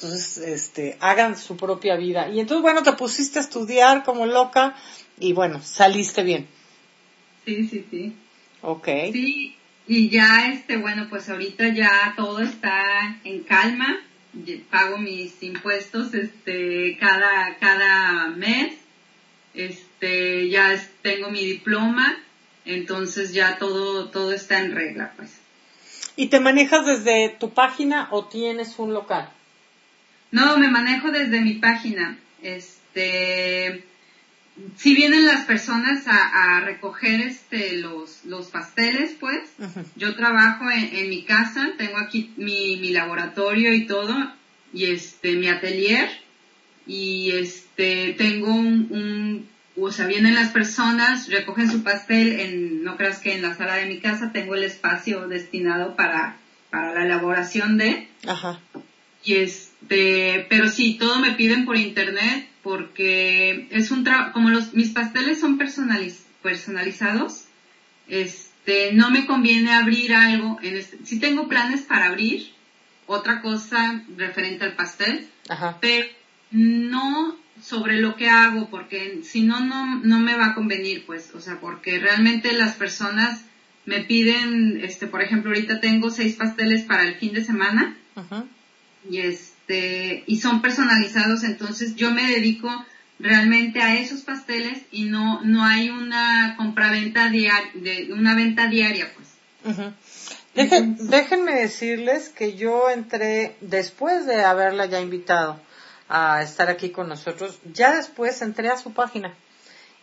Entonces, 0.00 0.38
este, 0.38 0.96
hagan 1.00 1.36
su 1.36 1.56
propia 1.56 1.96
vida. 1.96 2.28
Y 2.28 2.38
entonces, 2.38 2.62
bueno, 2.62 2.84
te 2.84 2.92
pusiste 2.92 3.40
a 3.40 3.42
estudiar 3.42 4.04
como 4.04 4.26
loca 4.26 4.76
y 5.18 5.32
bueno, 5.32 5.60
saliste 5.60 6.22
bien. 6.22 6.46
Sí, 7.44 7.66
sí, 7.66 7.84
sí. 7.90 8.14
Ok. 8.62 8.86
Sí, 9.10 9.56
y 9.88 10.08
ya, 10.08 10.50
este, 10.52 10.76
bueno, 10.76 11.08
pues 11.10 11.28
ahorita 11.28 11.74
ya 11.74 12.14
todo 12.16 12.38
está 12.38 13.18
en 13.24 13.42
calma. 13.42 13.98
Pago 14.70 14.98
mis 14.98 15.42
impuestos, 15.42 16.14
este, 16.14 16.96
cada, 17.00 17.56
cada 17.58 18.28
mes. 18.28 18.74
Este, 19.52 20.48
ya 20.48 20.80
tengo 21.02 21.32
mi 21.32 21.44
diploma. 21.44 22.22
Entonces 22.64 23.32
ya 23.32 23.58
todo, 23.58 24.10
todo 24.10 24.30
está 24.30 24.60
en 24.60 24.76
regla, 24.76 25.12
pues. 25.16 25.40
¿Y 26.14 26.28
te 26.28 26.38
manejas 26.38 26.86
desde 26.86 27.30
tu 27.30 27.50
página 27.52 28.06
o 28.12 28.26
tienes 28.26 28.78
un 28.78 28.94
local? 28.94 29.32
No, 30.30 30.58
me 30.58 30.68
manejo 30.68 31.10
desde 31.10 31.40
mi 31.40 31.54
página. 31.54 32.18
Este, 32.42 33.84
si 34.76 34.94
vienen 34.94 35.26
las 35.26 35.44
personas 35.44 36.04
a, 36.06 36.60
recoger 36.60 37.20
este 37.20 37.76
los, 37.78 38.24
los 38.24 38.48
pasteles, 38.48 39.16
pues, 39.18 39.40
yo 39.96 40.16
trabajo 40.16 40.64
en, 40.70 41.08
mi 41.08 41.22
casa, 41.22 41.70
tengo 41.78 41.98
aquí 41.98 42.32
mi, 42.36 42.76
mi 42.76 42.90
laboratorio 42.90 43.72
y 43.72 43.86
todo, 43.86 44.14
y 44.72 44.86
este, 44.86 45.36
mi 45.36 45.48
atelier, 45.48 46.08
y 46.86 47.30
este, 47.32 48.14
tengo 48.18 48.52
un, 48.52 48.88
un, 48.90 49.48
o 49.80 49.90
sea, 49.92 50.06
vienen 50.06 50.34
las 50.34 50.50
personas, 50.50 51.28
recogen 51.28 51.70
su 51.70 51.82
pastel 51.82 52.40
en, 52.40 52.82
no 52.82 52.96
creas 52.96 53.20
que 53.20 53.34
en 53.34 53.42
la 53.42 53.54
sala 53.54 53.76
de 53.76 53.86
mi 53.86 54.00
casa 54.00 54.32
tengo 54.32 54.54
el 54.54 54.64
espacio 54.64 55.28
destinado 55.28 55.96
para, 55.96 56.36
para 56.70 56.94
la 56.94 57.04
elaboración 57.04 57.78
de, 57.78 58.08
Ajá. 58.26 58.60
y 59.24 59.36
es, 59.36 59.67
este, 59.88 60.46
pero 60.48 60.68
sí, 60.68 60.96
todo 60.98 61.18
me 61.18 61.32
piden 61.32 61.64
por 61.64 61.76
internet 61.76 62.48
porque 62.62 63.68
es 63.70 63.90
un 63.90 64.04
trabajo, 64.04 64.32
como 64.32 64.50
los, 64.50 64.74
mis 64.74 64.90
pasteles 64.90 65.40
son 65.40 65.58
personalizados, 65.58 67.44
este, 68.08 68.92
no 68.92 69.10
me 69.10 69.26
conviene 69.26 69.72
abrir 69.72 70.14
algo, 70.14 70.58
en 70.62 70.76
este, 70.76 70.98
sí 71.04 71.18
tengo 71.18 71.48
planes 71.48 71.82
para 71.82 72.06
abrir 72.06 72.52
otra 73.06 73.40
cosa 73.40 74.02
referente 74.16 74.64
al 74.64 74.74
pastel, 74.74 75.28
pero 75.80 76.06
no 76.50 77.36
sobre 77.62 78.00
lo 78.00 78.16
que 78.16 78.28
hago, 78.28 78.68
porque 78.68 79.20
si 79.22 79.42
no, 79.42 79.60
no, 79.60 80.20
me 80.20 80.36
va 80.36 80.48
a 80.48 80.54
convenir, 80.54 81.06
pues, 81.06 81.34
o 81.34 81.40
sea, 81.40 81.58
porque 81.60 81.98
realmente 81.98 82.52
las 82.52 82.74
personas 82.74 83.44
me 83.86 84.00
piden, 84.00 84.80
este, 84.82 85.06
por 85.06 85.22
ejemplo, 85.22 85.50
ahorita 85.50 85.80
tengo 85.80 86.10
seis 86.10 86.36
pasteles 86.36 86.84
para 86.84 87.04
el 87.04 87.14
fin 87.14 87.32
de 87.32 87.42
semana, 87.42 87.96
y 89.10 89.18
es, 89.18 89.54
este, 89.68 90.24
y 90.26 90.40
son 90.40 90.62
personalizados, 90.62 91.44
entonces 91.44 91.94
yo 91.94 92.10
me 92.10 92.26
dedico 92.26 92.70
realmente 93.18 93.82
a 93.82 93.96
esos 93.96 94.22
pasteles 94.22 94.78
y 94.90 95.04
no, 95.04 95.42
no 95.42 95.62
hay 95.62 95.90
una 95.90 96.54
compraventa 96.56 97.28
diaria, 97.28 97.70
de 97.74 98.10
una 98.12 98.34
venta 98.34 98.66
diaria, 98.68 99.12
pues. 99.14 99.78
déjenme 100.54 101.54
decirles 101.54 102.30
que 102.30 102.54
yo 102.56 102.88
entré, 102.88 103.56
después 103.60 104.24
de 104.24 104.42
haberla 104.42 104.86
ya 104.86 105.00
invitado 105.00 105.60
a 106.08 106.42
estar 106.42 106.70
aquí 106.70 106.88
con 106.88 107.08
nosotros, 107.08 107.58
ya 107.70 107.96
después 107.96 108.40
entré 108.40 108.68
a 108.68 108.78
su 108.78 108.94
página 108.94 109.34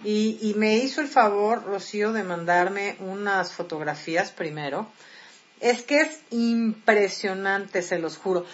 y, 0.03 0.37
y 0.41 0.53
me 0.53 0.77
hizo 0.77 1.01
el 1.01 1.07
favor, 1.07 1.63
Rocío, 1.63 2.13
de 2.13 2.23
mandarme 2.23 2.97
unas 2.99 3.51
fotografías 3.51 4.29
primero. 4.29 4.87
Es 5.61 5.83
que 5.83 6.01
es 6.01 6.19
impresionante, 6.31 7.81
se 7.81 7.97
los 7.97 8.17
juro 8.17 8.45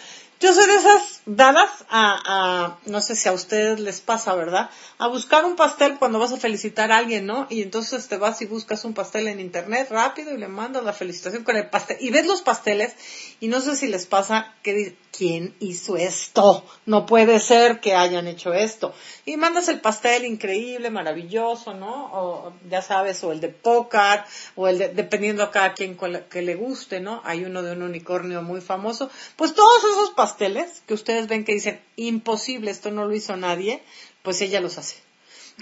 Yo 0.42 0.52
soy 0.52 0.66
de 0.66 0.74
esas 0.74 1.20
dadas 1.24 1.70
a, 1.88 2.76
no 2.86 3.00
sé 3.00 3.14
si 3.14 3.28
a 3.28 3.32
ustedes 3.32 3.78
les 3.78 4.00
pasa, 4.00 4.34
¿verdad? 4.34 4.70
A 4.98 5.06
buscar 5.06 5.44
un 5.44 5.54
pastel 5.54 5.98
cuando 6.00 6.18
vas 6.18 6.32
a 6.32 6.36
felicitar 6.36 6.90
a 6.90 6.96
alguien, 6.96 7.26
¿no? 7.26 7.46
Y 7.48 7.62
entonces 7.62 8.08
te 8.08 8.16
vas 8.16 8.42
y 8.42 8.46
buscas 8.46 8.84
un 8.84 8.92
pastel 8.92 9.28
en 9.28 9.38
internet 9.38 9.86
rápido 9.90 10.34
y 10.34 10.38
le 10.38 10.48
mandas 10.48 10.82
la 10.82 10.92
felicitación 10.92 11.44
con 11.44 11.54
el 11.54 11.70
pastel. 11.70 11.96
Y 12.00 12.10
ves 12.10 12.26
los 12.26 12.42
pasteles 12.42 12.92
y 13.38 13.46
no 13.46 13.60
sé 13.60 13.76
si 13.76 13.86
les 13.86 14.06
pasa 14.06 14.52
que 14.64 14.96
¿quién 15.16 15.54
hizo 15.60 15.96
esto? 15.96 16.64
No 16.86 17.06
puede 17.06 17.38
ser 17.38 17.78
que 17.78 17.94
hayan 17.94 18.26
hecho 18.26 18.52
esto. 18.52 18.94
Y 19.24 19.36
mandas 19.36 19.68
el 19.68 19.80
pastel 19.80 20.24
increíble, 20.24 20.90
maravilloso, 20.90 21.74
¿no? 21.74 22.10
O 22.12 22.52
ya 22.68 22.82
sabes, 22.82 23.22
o 23.22 23.30
el 23.30 23.40
de 23.40 23.50
pócar, 23.50 24.26
o 24.56 24.66
el 24.66 24.78
de, 24.78 24.88
dependiendo 24.88 25.44
a 25.44 25.50
cada 25.52 25.74
quien 25.74 25.96
que 26.28 26.42
le 26.42 26.54
guste, 26.56 26.98
¿no? 26.98 27.20
Hay 27.24 27.44
uno 27.44 27.62
de 27.62 27.72
un 27.72 27.82
unicornio 27.82 28.42
muy 28.42 28.60
famoso. 28.60 29.08
Pues 29.36 29.54
todos 29.54 29.84
esos 29.84 30.10
pasteles 30.10 30.31
que 30.36 30.94
ustedes 30.94 31.28
ven 31.28 31.44
que 31.44 31.54
dicen, 31.54 31.80
imposible, 31.96 32.70
esto 32.70 32.90
no 32.90 33.04
lo 33.06 33.14
hizo 33.14 33.36
nadie, 33.36 33.82
pues 34.22 34.40
ella 34.40 34.60
los 34.60 34.78
hace. 34.78 34.96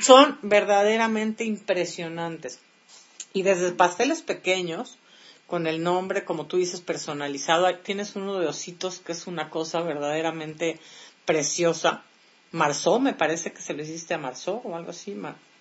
Son 0.01 0.39
verdaderamente 0.43 1.45
impresionantes. 1.45 2.61
Y 3.33 3.43
desde 3.43 3.73
pasteles 3.73 4.23
pequeños, 4.23 4.99
con 5.47 5.67
el 5.67 5.83
nombre, 5.83 6.25
como 6.25 6.47
tú 6.47 6.57
dices, 6.57 6.81
personalizado, 6.81 7.73
tienes 7.79 8.17
uno 8.17 8.39
de 8.39 8.47
ositos 8.47 9.01
que 9.01 9.13
es 9.13 9.27
una 9.27 9.51
cosa 9.51 9.81
verdaderamente 9.81 10.79
preciosa. 11.25 12.05
Marzó, 12.53 12.99
me 12.99 13.15
parece 13.15 13.53
que 13.53 13.63
se 13.63 13.75
lo 13.75 13.83
hiciste 13.83 14.15
a 14.15 14.19
Marzó 14.19 14.63
o 14.65 14.77
algo 14.77 14.91
así, 14.91 15.17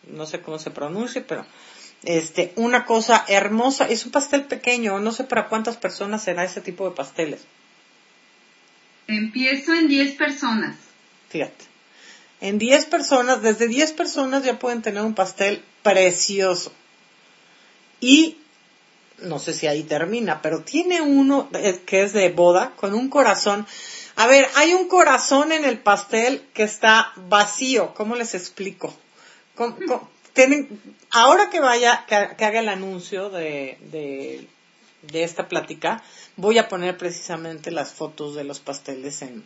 no 0.08 0.26
sé 0.26 0.42
cómo 0.42 0.58
se 0.58 0.72
pronuncia, 0.72 1.26
pero 1.28 1.46
este, 2.04 2.54
una 2.56 2.86
cosa 2.86 3.26
hermosa. 3.28 3.88
Es 3.88 4.06
un 4.06 4.12
pastel 4.12 4.46
pequeño, 4.46 5.00
no 5.00 5.12
sé 5.12 5.24
para 5.24 5.50
cuántas 5.50 5.78
personas 5.78 6.24
será 6.24 6.44
ese 6.44 6.62
tipo 6.62 6.90
de 6.90 6.96
pasteles. 6.96 7.42
Empiezo 9.10 9.74
en 9.74 9.88
10 9.88 10.16
personas. 10.16 10.76
Fíjate. 11.30 11.66
En 12.42 12.58
10 12.58 12.86
personas, 12.86 13.42
desde 13.42 13.68
10 13.68 13.94
personas 13.94 14.44
ya 14.44 14.60
pueden 14.60 14.82
tener 14.82 15.04
un 15.04 15.16
pastel 15.16 15.64
precioso. 15.84 16.72
Y 18.00 18.38
no 19.22 19.40
sé 19.40 19.54
si 19.54 19.68
ahí 19.68 19.84
termina, 19.84 20.42
pero 20.42 20.62
tiene 20.62 21.02
uno 21.02 21.50
que 21.86 22.04
es 22.04 22.14
de 22.14 22.30
boda 22.30 22.74
con 22.76 22.94
un 22.94 23.10
corazón. 23.10 23.66
A 24.16 24.28
ver, 24.28 24.48
hay 24.56 24.74
un 24.74 24.88
corazón 24.88 25.52
en 25.52 25.66
el 25.66 25.80
pastel 25.80 26.44
que 26.54 26.64
está 26.64 27.12
vacío. 27.16 27.94
¿Cómo 27.94 28.16
les 28.16 28.36
explico? 28.36 28.94
ahora 31.12 31.50
que 31.50 31.60
vaya, 31.60 32.06
que, 32.08 32.16
haga 32.16 32.60
el 32.60 32.70
anuncio 32.70 33.30
de, 33.30 34.48
de 35.02 35.24
esta 35.24 35.48
plática, 35.48 36.04
voy 36.36 36.58
a 36.58 36.68
poner 36.68 36.98
precisamente 36.98 37.72
las 37.72 37.94
fotos 37.94 38.36
de 38.36 38.44
los 38.44 38.60
pasteles 38.60 39.22
en, 39.22 39.44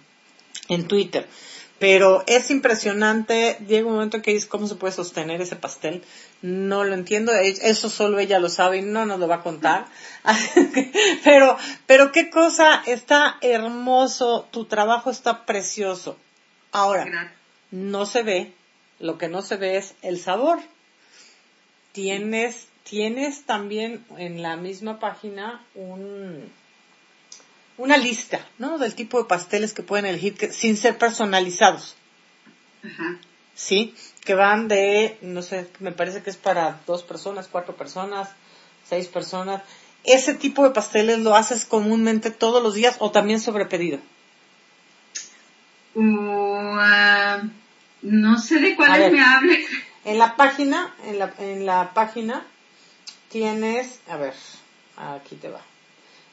en 0.69 0.87
Twitter. 0.87 1.27
Pero 1.79 2.23
es 2.27 2.49
impresionante, 2.49 3.57
llega 3.67 3.87
un 3.87 3.95
momento 3.95 4.17
en 4.17 4.23
que 4.23 4.31
dices 4.31 4.47
cómo 4.47 4.67
se 4.67 4.75
puede 4.75 4.93
sostener 4.93 5.41
ese 5.41 5.57
pastel. 5.57 6.03
No 6.41 6.83
lo 6.83 6.93
entiendo, 6.93 7.33
eso 7.33 7.89
solo 7.89 8.19
ella 8.19 8.39
lo 8.39 8.47
sabe 8.47 8.77
y 8.77 8.81
no 8.83 9.05
nos 9.05 9.19
lo 9.19 9.27
va 9.27 9.35
a 9.35 9.43
contar. 9.43 9.87
pero, 11.23 11.57
pero 11.85 12.11
qué 12.11 12.29
cosa, 12.29 12.83
está 12.85 13.37
hermoso, 13.41 14.47
tu 14.51 14.65
trabajo 14.65 15.09
está 15.09 15.45
precioso. 15.45 16.15
Ahora, 16.71 17.33
no 17.71 18.05
se 18.05 18.23
ve, 18.23 18.53
lo 18.99 19.17
que 19.17 19.27
no 19.27 19.41
se 19.41 19.57
ve 19.57 19.75
es 19.75 19.95
el 20.03 20.19
sabor. 20.19 20.59
Tienes, 21.91 22.67
tienes 22.83 23.43
también 23.43 24.05
en 24.17 24.41
la 24.41 24.55
misma 24.55 24.99
página 24.99 25.63
un, 25.75 26.51
una 27.77 27.97
lista, 27.97 28.45
¿no? 28.57 28.77
Del 28.77 28.95
tipo 28.95 29.17
de 29.19 29.27
pasteles 29.27 29.73
que 29.73 29.83
pueden 29.83 30.05
elegir 30.05 30.51
sin 30.51 30.77
ser 30.77 30.97
personalizados. 30.97 31.95
Ajá. 32.83 33.17
¿Sí? 33.55 33.95
Que 34.25 34.33
van 34.33 34.67
de, 34.67 35.17
no 35.21 35.41
sé, 35.41 35.69
me 35.79 35.91
parece 35.91 36.21
que 36.21 36.29
es 36.29 36.37
para 36.37 36.79
dos 36.85 37.03
personas, 37.03 37.47
cuatro 37.51 37.75
personas, 37.75 38.29
seis 38.87 39.07
personas. 39.07 39.61
¿Ese 40.03 40.33
tipo 40.33 40.63
de 40.63 40.71
pasteles 40.71 41.19
lo 41.19 41.35
haces 41.35 41.65
comúnmente 41.65 42.31
todos 42.31 42.61
los 42.61 42.73
días 42.73 42.97
o 42.99 43.11
también 43.11 43.39
sobre 43.39 43.65
pedido? 43.65 43.99
Uh, 45.95 47.47
no 48.01 48.37
sé 48.39 48.59
de 48.59 48.75
cuáles 48.75 49.11
me 49.11 49.21
hables. 49.21 49.65
En 50.03 50.17
la 50.17 50.35
página, 50.35 50.93
en 51.05 51.19
la, 51.19 51.33
en 51.37 51.65
la 51.65 51.93
página 51.93 52.45
tienes, 53.33 53.99
a 54.07 54.15
ver, 54.15 54.33
aquí 54.95 55.35
te 55.35 55.49
va 55.49 55.59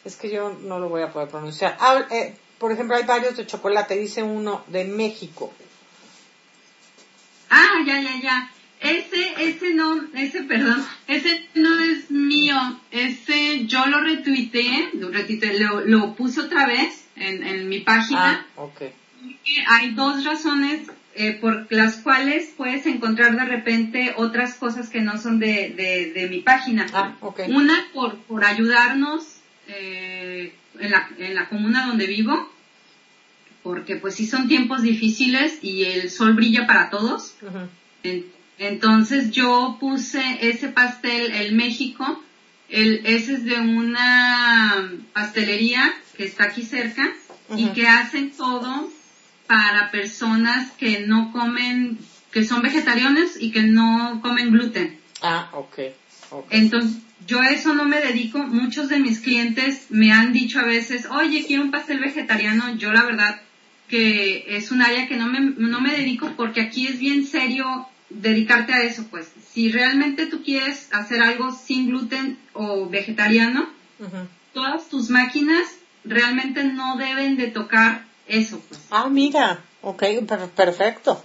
es 0.05 0.17
que 0.17 0.31
yo 0.31 0.57
no 0.63 0.79
lo 0.79 0.89
voy 0.89 1.03
a 1.03 1.13
poder 1.13 1.29
pronunciar. 1.29 1.77
Ah, 1.81 2.07
eh, 2.11 2.35
por 2.59 2.73
ejemplo, 2.73 2.97
hay 2.97 3.05
varios 3.05 3.37
de 3.37 3.47
chocolate, 3.47 3.99
dice 3.99 4.23
uno 4.23 4.65
de 4.69 4.85
México. 4.85 5.53
Ah, 7.51 7.83
ya, 7.87 8.01
ya, 8.01 8.21
ya. 8.21 8.53
Ese, 8.81 9.35
ese 9.39 9.75
no, 9.75 10.09
ese, 10.15 10.43
perdón, 10.45 10.87
ese 11.07 11.49
no 11.55 11.79
es 11.81 12.11
mío. 12.11 12.57
Ese 12.91 13.67
yo 13.67 13.85
lo 13.87 14.01
retuiteé, 14.01 14.91
lo, 14.95 15.11
lo, 15.11 15.81
lo 15.81 16.15
puse 16.15 16.41
otra 16.41 16.67
vez 16.67 17.05
en, 17.17 17.47
en 17.47 17.69
mi 17.69 17.81
página. 17.81 18.47
Ah, 18.57 18.63
ok. 19.25 19.49
Hay 19.69 19.95
dos 19.95 20.25
razones 20.25 20.89
eh, 21.15 21.33
por 21.41 21.67
las 21.71 21.97
cuales 21.97 22.53
puedes 22.57 22.87
encontrar 22.87 23.37
de 23.37 23.45
repente 23.45 24.15
otras 24.17 24.55
cosas 24.55 24.89
que 24.89 25.01
no 25.01 25.19
son 25.19 25.41
de, 25.41 25.71
de, 25.71 26.13
de 26.13 26.29
mi 26.29 26.41
página. 26.41 26.87
Ah, 26.93 27.17
okay. 27.21 27.51
Una 27.51 27.75
por, 27.93 28.17
por 28.21 28.45
ayudarnos 28.45 29.41
eh, 29.67 30.55
en, 30.79 30.91
la, 30.91 31.11
en 31.19 31.35
la 31.35 31.49
comuna 31.49 31.87
donde 31.87 32.07
vivo, 32.07 32.51
porque 33.65 33.97
pues 33.97 34.15
sí 34.15 34.27
son 34.27 34.47
tiempos 34.47 34.83
difíciles 34.83 35.59
y 35.63 35.85
el 35.85 36.11
sol 36.11 36.35
brilla 36.35 36.67
para 36.67 36.91
todos. 36.91 37.35
entonces 38.59 39.31
yo 39.33 39.79
puse 39.81 40.23
ese 40.41 40.69
pastel, 40.69 41.33
el 41.33 41.55
México, 41.55 42.23
el, 42.69 43.03
ese 43.05 43.35
es 43.35 43.45
de 43.45 43.59
una 43.59 44.93
pastelería 45.13 45.93
que 46.17 46.25
está 46.25 46.45
aquí 46.45 46.63
cerca 46.63 47.13
y 47.57 47.71
que 47.71 47.89
hacen 47.89 48.31
todo 48.31 48.89
para 49.51 49.91
personas 49.91 50.71
que 50.79 51.01
no 51.09 51.33
comen, 51.33 51.99
que 52.31 52.45
son 52.45 52.63
vegetarianos 52.63 53.33
y 53.37 53.51
que 53.51 53.65
no 53.65 54.21
comen 54.23 54.53
gluten. 54.53 55.01
Ah, 55.23 55.51
ok. 55.55 55.79
Entonces, 56.51 57.03
yo 57.27 57.41
a 57.41 57.51
eso 57.51 57.75
no 57.75 57.85
me 57.85 57.99
dedico. 57.99 58.39
Muchos 58.39 58.89
de 58.89 59.01
mis 59.01 59.19
clientes 59.19 59.87
me 59.91 60.13
han 60.13 60.33
dicho 60.33 60.61
a 60.61 60.65
veces, 60.67 61.07
oye, 61.11 61.45
quiero 61.45 61.65
un 61.65 61.73
pastel 61.73 61.99
vegetariano. 61.99 62.77
Yo 62.77 62.93
la 62.93 63.03
verdad 63.03 63.41
que 63.89 64.45
es 64.57 64.71
un 64.71 64.83
área 64.83 65.09
que 65.09 65.17
no 65.17 65.27
me, 65.27 65.41
no 65.41 65.81
me 65.81 65.97
dedico 65.97 66.31
porque 66.37 66.61
aquí 66.61 66.87
es 66.87 67.01
bien 67.01 67.27
serio 67.27 67.89
dedicarte 68.09 68.73
a 68.73 68.85
eso. 68.85 69.09
Pues 69.11 69.33
si 69.53 69.73
realmente 69.73 70.27
tú 70.27 70.45
quieres 70.45 70.89
hacer 70.93 71.23
algo 71.23 71.51
sin 71.51 71.89
gluten 71.89 72.39
o 72.53 72.89
vegetariano, 72.89 73.69
todas 74.55 74.89
tus 74.89 75.11
máquinas 75.11 75.67
realmente 76.05 76.63
no 76.63 76.97
deben 76.97 77.37
de 77.37 77.49
tocar 77.49 78.09
eso. 78.31 78.61
Pues. 78.69 78.81
Ah, 78.91 79.09
mira, 79.09 79.61
ok, 79.83 80.03
perfecto. 80.57 81.23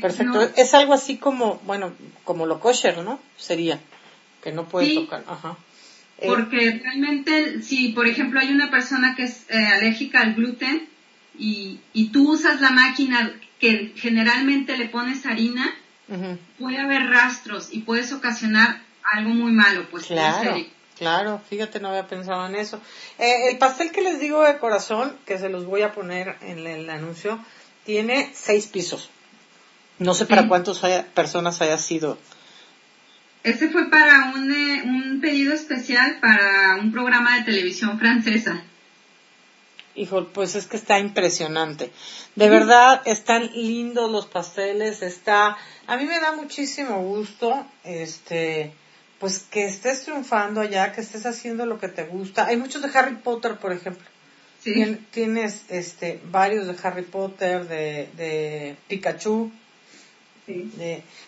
Perfecto. 0.00 0.42
Es 0.56 0.74
algo 0.74 0.92
así 0.92 1.16
como, 1.16 1.60
bueno, 1.64 1.94
como 2.24 2.46
lo 2.46 2.60
kosher, 2.60 2.98
¿no? 2.98 3.18
Sería 3.36 3.80
que 4.42 4.52
no 4.52 4.68
puede 4.68 4.94
tocar. 4.94 5.24
Ajá. 5.26 5.56
Eh, 6.18 6.26
porque 6.26 6.80
realmente, 6.82 7.62
si 7.62 7.90
por 7.90 8.06
ejemplo 8.06 8.40
hay 8.40 8.52
una 8.52 8.70
persona 8.70 9.14
que 9.16 9.24
es 9.24 9.46
eh, 9.48 9.56
alérgica 9.56 10.20
al 10.20 10.34
gluten 10.34 10.88
y, 11.38 11.80
y 11.92 12.08
tú 12.08 12.32
usas 12.32 12.60
la 12.60 12.70
máquina 12.70 13.32
que 13.58 13.92
generalmente 13.96 14.76
le 14.76 14.88
pones 14.88 15.26
harina, 15.26 15.74
puede 16.58 16.78
haber 16.78 17.06
rastros 17.10 17.68
y 17.70 17.80
puedes 17.80 18.12
ocasionar 18.12 18.82
algo 19.02 19.30
muy 19.30 19.52
malo, 19.52 19.86
pues. 19.90 20.06
Claro, 20.06 20.56
claro, 20.98 21.40
fíjate, 21.48 21.80
no 21.80 21.88
había 21.88 22.06
pensado 22.06 22.46
en 22.46 22.56
eso. 22.56 22.80
Eh, 23.18 23.50
el 23.50 23.58
pastel 23.58 23.92
que 23.92 24.02
les 24.02 24.20
digo 24.20 24.42
de 24.42 24.58
corazón, 24.58 25.16
que 25.26 25.38
se 25.38 25.48
los 25.48 25.64
voy 25.64 25.82
a 25.82 25.92
poner 25.92 26.36
en 26.42 26.66
el 26.66 26.90
anuncio, 26.90 27.38
tiene 27.84 28.30
seis 28.34 28.66
pisos. 28.66 29.10
No 29.98 30.14
sé 30.14 30.26
para 30.26 30.46
cuántas 30.46 30.80
personas 31.14 31.60
haya 31.60 31.78
sido 31.78 32.18
ese 33.48 33.68
fue 33.68 33.88
para 33.88 34.32
un, 34.34 34.50
eh, 34.50 34.82
un 34.84 35.20
pedido 35.20 35.54
especial 35.54 36.18
para 36.20 36.76
un 36.76 36.92
programa 36.92 37.38
de 37.38 37.44
televisión 37.44 37.98
francesa. 37.98 38.62
Hijo, 39.94 40.28
pues 40.28 40.54
es 40.54 40.66
que 40.66 40.76
está 40.76 40.98
impresionante. 40.98 41.90
De 42.36 42.48
verdad, 42.48 43.02
están 43.04 43.50
lindos 43.54 44.10
los 44.10 44.26
pasteles, 44.26 45.02
está, 45.02 45.56
a 45.86 45.96
mí 45.96 46.04
me 46.04 46.20
da 46.20 46.32
muchísimo 46.32 47.00
gusto, 47.02 47.66
este, 47.84 48.72
pues 49.18 49.40
que 49.50 49.66
estés 49.66 50.04
triunfando 50.04 50.60
allá, 50.60 50.92
que 50.92 51.00
estés 51.00 51.26
haciendo 51.26 51.66
lo 51.66 51.78
que 51.78 51.88
te 51.88 52.04
gusta. 52.04 52.46
Hay 52.46 52.56
muchos 52.56 52.82
de 52.82 52.96
Harry 52.96 53.16
Potter, 53.16 53.56
por 53.56 53.72
ejemplo. 53.72 54.06
Sí. 54.60 54.74
Tienes, 55.10 55.64
este, 55.68 56.20
varios 56.24 56.66
de 56.66 56.76
Harry 56.82 57.04
Potter, 57.04 57.66
de, 57.68 58.08
de 58.16 58.76
Pikachu, 58.88 59.50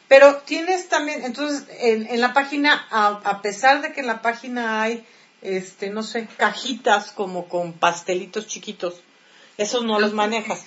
pero 0.08 0.36
tienes 0.38 0.88
también, 0.88 1.24
entonces, 1.24 1.66
en, 1.78 2.20
la 2.20 2.32
página, 2.32 2.86
a, 2.90 3.42
pesar 3.42 3.82
de 3.82 3.92
que 3.92 4.00
en 4.00 4.06
la 4.06 4.22
página 4.22 4.82
hay, 4.82 5.04
este, 5.42 5.90
no 5.90 6.02
sé, 6.02 6.26
cajitas 6.36 7.12
como 7.12 7.48
con 7.48 7.72
pastelitos 7.72 8.46
chiquitos, 8.46 9.02
Esos 9.56 9.84
no 9.84 10.00
los 10.00 10.12
manejas. 10.12 10.66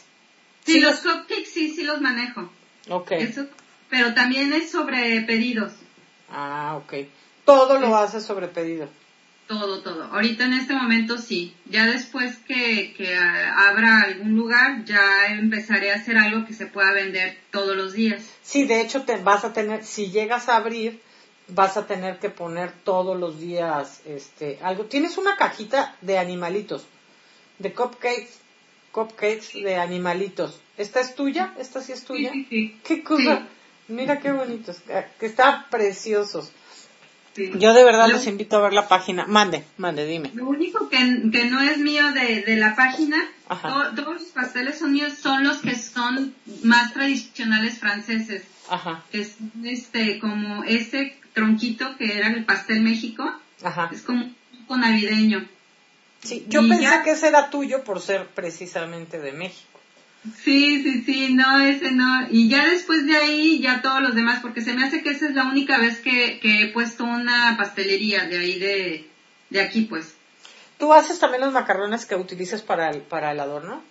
Sí, 0.66 0.80
los 0.80 1.00
cupcakes 1.00 1.50
sí, 1.52 1.74
sí 1.76 1.84
los 1.84 2.00
manejo. 2.00 2.50
Ok. 2.90 3.12
Eso, 3.14 3.48
pero 3.90 4.14
también 4.14 4.54
es 4.54 4.72
sobre 4.72 5.22
pedidos. 5.22 5.74
Ah, 6.34 6.76
ok. 6.78 6.94
Todo 7.46 7.80
lo 7.80 7.96
haces 7.96 8.24
sobre 8.24 8.48
pedido. 8.48 8.90
Todo, 9.48 9.82
todo. 9.82 10.06
Ahorita 10.06 10.46
en 10.46 10.54
este 10.54 10.74
momento 10.74 11.18
sí. 11.18 11.54
Ya 11.66 11.86
después 11.86 12.38
que, 12.48 12.94
que 12.98 13.16
ah, 13.16 13.70
abra 13.70 14.02
algún 14.02 14.36
lugar, 14.36 14.84
ya 14.86 15.28
empezaré 15.30 15.92
a 15.92 15.96
hacer 15.96 16.18
algo 16.18 16.46
que 16.46 16.54
se 16.54 16.66
pueda 16.66 16.92
vender 16.92 17.38
todos 17.52 17.76
los 17.76 17.94
días. 17.94 18.24
Sí, 18.42 18.66
de 18.66 18.82
hecho 18.82 19.04
te 19.04 19.18
vas 19.18 19.46
a 19.46 19.54
tener, 19.54 19.86
si 19.86 20.10
llegas 20.10 20.50
a 20.50 20.56
abrir, 20.56 21.00
vas 21.50 21.78
a 21.78 21.86
tener 21.86 22.20
que 22.20 22.30
poner 22.30 22.72
todos 22.84 23.20
los 23.20 23.40
días 23.40 24.02
este 24.06 24.60
algo. 24.64 24.86
Tienes 24.86 25.18
una 25.18 25.36
cajita 25.36 25.96
de 26.02 26.18
animalitos, 26.18 26.86
de 27.60 27.74
cupcakes, 27.74 28.40
cupcakes 28.92 29.54
de 29.54 29.76
animalitos. 29.76 30.60
¿Esta 30.78 31.00
es 31.02 31.14
tuya? 31.14 31.54
¿Esta 31.60 31.82
sí 31.82 31.92
es 31.92 32.04
tuya? 32.06 32.32
Sí, 32.32 32.48
sí, 32.50 32.80
Qué 32.84 33.04
cosa. 33.04 33.46
Mira 33.88 34.20
qué 34.20 34.32
bonitos, 34.32 34.78
que 35.20 35.26
están 35.26 35.66
preciosos. 35.70 36.52
Yo 37.36 37.74
de 37.74 37.84
verdad 37.84 38.10
les 38.10 38.28
invito 38.28 38.58
a 38.58 38.62
ver 38.62 38.74
la 38.74 38.88
página. 38.88 39.26
Mande, 39.26 39.64
mande, 39.78 40.06
dime. 40.06 40.32
Lo 40.36 40.46
único 40.46 40.88
que, 40.90 40.98
que 41.32 41.46
no 41.46 41.62
es 41.62 41.80
mío 41.80 42.12
de, 42.12 42.42
de 42.42 42.56
la 42.58 42.76
página, 42.76 43.18
todos 43.96 44.22
los 44.22 44.24
pasteles 44.26 44.78
son 44.78 44.94
míos, 44.94 45.14
son 45.20 45.44
los 45.44 45.58
que 45.58 45.76
son 45.76 46.36
más 46.64 46.94
tradicionales 46.94 47.80
franceses. 47.80 48.44
Ajá. 48.70 49.04
Es 49.12 49.36
este, 49.64 50.20
como 50.20 50.64
ese 50.64 51.18
tronquito 51.34 51.98
que 51.98 52.18
era 52.18 52.28
el 52.28 52.46
pastel 52.46 52.82
México. 52.82 53.30
Ajá. 53.64 53.90
Es 53.92 54.04
como 54.04 54.32
un 54.68 54.80
navideño. 54.80 55.48
Sí, 56.22 56.46
yo 56.48 56.68
pensé 56.68 57.02
que 57.04 57.12
ese 57.12 57.28
era 57.28 57.50
tuyo 57.50 57.84
por 57.84 58.00
ser 58.00 58.28
precisamente 58.28 59.20
de 59.20 59.34
México. 59.34 59.73
Sí, 60.24 60.82
sí, 60.82 61.04
sí, 61.04 61.34
no, 61.34 61.60
ese 61.60 61.92
no. 61.92 62.28
Y 62.32 62.48
ya 62.48 62.70
después 62.70 63.06
de 63.06 63.18
ahí, 63.18 63.60
ya 63.60 63.82
todos 63.82 64.02
los 64.02 64.16
demás, 64.16 64.40
porque 64.42 64.62
se 64.62 64.74
me 64.74 64.86
hace 64.86 65.04
que 65.04 65.10
esa 65.10 65.28
es 65.28 65.36
la 65.36 65.46
única 65.46 65.78
vez 65.80 66.00
que, 66.00 66.40
he 66.42 66.68
puesto 66.70 67.04
una 67.04 67.58
pastelería 67.58 68.26
de 68.26 68.38
ahí 68.38 68.58
de, 68.58 69.08
de 69.50 69.62
aquí, 69.62 69.82
pues. 69.82 70.16
¿Tú 70.78 70.94
haces 70.94 71.20
también 71.20 71.42
los 71.42 71.54
macarrones 71.54 72.06
que 72.06 72.16
utilizas 72.16 72.62
para 72.62 72.90
el, 72.90 73.02
para 73.02 73.32
el 73.32 73.40
adorno? 73.40 73.84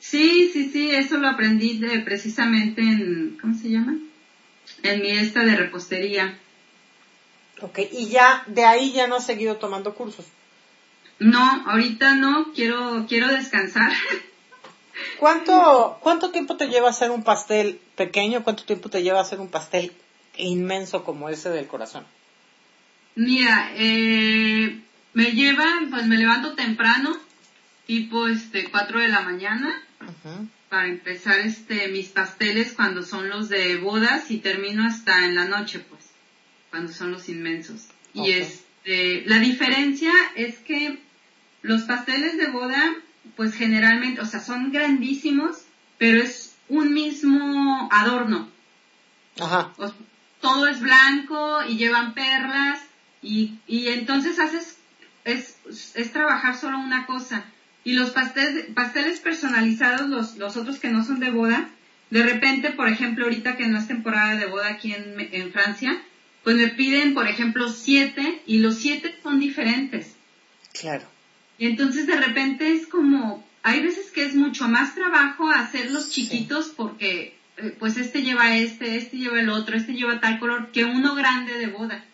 Sí, 0.00 0.50
sí, 0.52 0.70
sí, 0.70 0.90
eso 0.90 1.18
lo 1.18 1.28
aprendí 1.28 1.78
de, 1.78 2.00
precisamente 2.00 2.80
en, 2.80 3.38
¿cómo 3.40 3.54
se 3.54 3.70
llama? 3.70 3.98
En 4.82 5.02
mi 5.02 5.10
esta 5.10 5.44
de 5.44 5.56
repostería. 5.56 6.38
Ok, 7.60 7.80
y 7.92 8.08
ya, 8.08 8.44
de 8.46 8.64
ahí 8.64 8.92
ya 8.92 9.08
no 9.08 9.16
has 9.16 9.26
seguido 9.26 9.56
tomando 9.56 9.94
cursos. 9.94 10.26
No, 11.18 11.64
ahorita 11.66 12.14
no, 12.14 12.52
quiero, 12.54 13.06
quiero 13.06 13.28
descansar. 13.28 13.92
¿Cuánto, 15.18 15.98
¿Cuánto 16.00 16.30
tiempo 16.30 16.56
te 16.56 16.68
lleva 16.68 16.90
hacer 16.90 17.10
un 17.10 17.22
pastel 17.22 17.80
pequeño? 17.96 18.42
¿Cuánto 18.44 18.64
tiempo 18.64 18.88
te 18.88 19.02
lleva 19.02 19.20
hacer 19.20 19.40
un 19.40 19.48
pastel 19.48 19.92
inmenso 20.36 21.04
como 21.04 21.28
ese 21.28 21.50
del 21.50 21.66
corazón? 21.66 22.04
Mira, 23.14 23.70
eh, 23.74 24.80
me 25.14 25.32
lleva, 25.32 25.64
pues 25.90 26.06
me 26.06 26.18
levanto 26.18 26.54
temprano, 26.54 27.16
tipo 27.86 28.28
este 28.28 28.70
4 28.70 29.00
de 29.00 29.08
la 29.08 29.22
mañana, 29.22 29.82
para 30.68 30.88
empezar 30.88 31.38
este 31.40 31.88
mis 31.88 32.08
pasteles 32.08 32.72
cuando 32.74 33.02
son 33.02 33.30
los 33.30 33.48
de 33.48 33.76
bodas 33.76 34.30
y 34.30 34.38
termino 34.38 34.86
hasta 34.86 35.24
en 35.24 35.34
la 35.34 35.46
noche, 35.46 35.80
pues, 35.80 36.04
cuando 36.70 36.92
son 36.92 37.10
los 37.12 37.28
inmensos. 37.30 37.86
Y 38.12 38.32
este, 38.32 39.22
la 39.26 39.38
diferencia 39.38 40.12
es 40.34 40.58
que 40.58 40.98
los 41.62 41.82
pasteles 41.82 42.36
de 42.36 42.48
boda 42.48 42.94
pues 43.34 43.54
generalmente, 43.54 44.20
o 44.20 44.26
sea, 44.26 44.40
son 44.40 44.72
grandísimos, 44.72 45.62
pero 45.98 46.22
es 46.22 46.54
un 46.68 46.92
mismo 46.92 47.88
adorno. 47.92 48.48
Ajá. 49.38 49.72
todo 50.40 50.66
es 50.66 50.80
blanco 50.80 51.62
y 51.68 51.76
llevan 51.76 52.14
perlas 52.14 52.80
y, 53.20 53.58
y 53.66 53.88
entonces 53.88 54.38
haces, 54.38 54.78
es, 55.24 55.56
es 55.94 56.12
trabajar 56.12 56.56
solo 56.56 56.78
una 56.78 57.06
cosa. 57.06 57.44
Y 57.84 57.92
los 57.92 58.10
pasteles, 58.10 58.66
pasteles 58.74 59.20
personalizados, 59.20 60.08
los, 60.08 60.36
los 60.36 60.56
otros 60.56 60.78
que 60.78 60.88
no 60.88 61.04
son 61.04 61.20
de 61.20 61.30
boda, 61.30 61.68
de 62.10 62.22
repente, 62.22 62.70
por 62.70 62.88
ejemplo, 62.88 63.24
ahorita 63.24 63.56
que 63.56 63.66
no 63.66 63.78
es 63.78 63.88
temporada 63.88 64.36
de 64.36 64.46
boda 64.46 64.68
aquí 64.68 64.92
en, 64.92 65.28
en 65.32 65.52
Francia, 65.52 66.00
pues 66.44 66.56
me 66.56 66.68
piden, 66.68 67.14
por 67.14 67.26
ejemplo, 67.26 67.68
siete 67.68 68.42
y 68.46 68.58
los 68.58 68.76
siete 68.76 69.14
son 69.22 69.40
diferentes. 69.40 70.14
Claro. 70.72 71.04
Y 71.58 71.66
entonces 71.66 72.06
de 72.06 72.16
repente 72.16 72.72
es 72.72 72.86
como, 72.86 73.44
hay 73.62 73.82
veces 73.82 74.10
que 74.10 74.24
es 74.24 74.34
mucho 74.34 74.68
más 74.68 74.94
trabajo 74.94 75.48
hacerlos 75.48 76.10
chiquitos 76.10 76.68
porque 76.76 77.36
eh, 77.56 77.74
pues 77.78 77.96
este 77.96 78.22
lleva 78.22 78.56
este, 78.56 78.96
este 78.96 79.16
lleva 79.16 79.40
el 79.40 79.48
otro, 79.48 79.76
este 79.76 79.94
lleva 79.94 80.20
tal 80.20 80.38
color, 80.38 80.70
que 80.72 80.84
uno 80.84 81.14
grande 81.14 81.54
de 81.58 81.68
boda. 81.68 82.04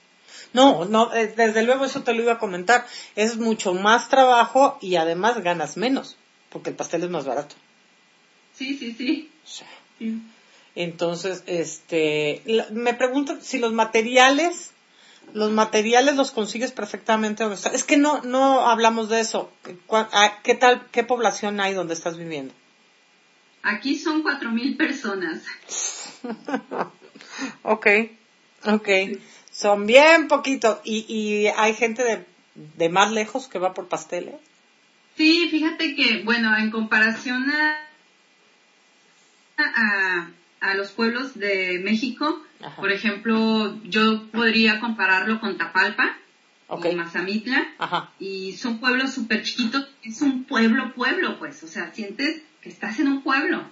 No, 0.52 0.84
no, 0.84 1.12
eh, 1.14 1.32
desde 1.36 1.62
luego 1.62 1.84
eso 1.84 2.02
te 2.02 2.14
lo 2.14 2.22
iba 2.22 2.34
a 2.34 2.38
comentar. 2.38 2.86
Es 3.16 3.38
mucho 3.38 3.74
más 3.74 4.08
trabajo 4.08 4.78
y 4.80 4.96
además 4.96 5.42
ganas 5.42 5.76
menos, 5.76 6.16
porque 6.50 6.70
el 6.70 6.76
pastel 6.76 7.02
es 7.02 7.10
más 7.10 7.24
barato. 7.24 7.54
Sí, 8.54 8.76
sí, 8.76 8.92
sí. 8.92 9.30
Entonces, 10.74 11.42
este, 11.46 12.42
me 12.70 12.94
pregunto 12.94 13.38
si 13.40 13.58
los 13.58 13.72
materiales 13.72 14.70
los 15.34 15.50
materiales 15.50 16.16
los 16.16 16.30
consigues 16.30 16.72
perfectamente 16.72 17.42
donde 17.42 17.56
estás. 17.56 17.74
Es 17.74 17.84
que 17.84 17.96
no, 17.96 18.20
no 18.22 18.68
hablamos 18.68 19.08
de 19.08 19.20
eso. 19.20 19.50
¿Qué 20.42 20.54
tal, 20.54 20.86
qué 20.90 21.04
población 21.04 21.60
hay 21.60 21.74
donde 21.74 21.94
estás 21.94 22.16
viviendo? 22.16 22.54
Aquí 23.62 23.98
son 23.98 24.22
cuatro 24.22 24.50
mil 24.50 24.76
personas. 24.76 25.44
ok, 27.62 27.86
ok. 28.64 28.88
Son 29.50 29.86
bien 29.86 30.28
poquitos. 30.28 30.78
¿Y, 30.84 31.04
¿Y 31.08 31.46
hay 31.46 31.74
gente 31.74 32.02
de, 32.04 32.26
de 32.54 32.88
más 32.88 33.12
lejos 33.12 33.48
que 33.48 33.58
va 33.58 33.74
por 33.74 33.88
pasteles? 33.88 34.34
Sí, 35.16 35.48
fíjate 35.50 35.94
que, 35.94 36.22
bueno, 36.24 36.56
en 36.56 36.70
comparación 36.70 37.50
a, 37.50 37.78
a 39.58 40.30
a 40.62 40.74
los 40.74 40.92
pueblos 40.92 41.38
de 41.38 41.80
México. 41.84 42.40
Por 42.76 42.92
ejemplo, 42.92 43.76
yo 43.82 44.30
podría 44.30 44.80
compararlo 44.80 45.40
con 45.40 45.58
Tapalpa 45.58 46.16
okay. 46.68 46.92
y 46.92 46.94
Mazamitla. 46.94 47.66
Y 48.18 48.52
son 48.52 48.78
pueblos 48.78 49.12
súper 49.12 49.42
chiquitos. 49.42 49.88
Es 50.04 50.22
un 50.22 50.44
pueblo, 50.44 50.94
pueblo, 50.94 51.38
pues. 51.38 51.62
O 51.64 51.68
sea, 51.68 51.92
sientes 51.92 52.42
que 52.62 52.68
estás 52.68 53.00
en 53.00 53.08
un 53.08 53.22
pueblo. 53.22 53.64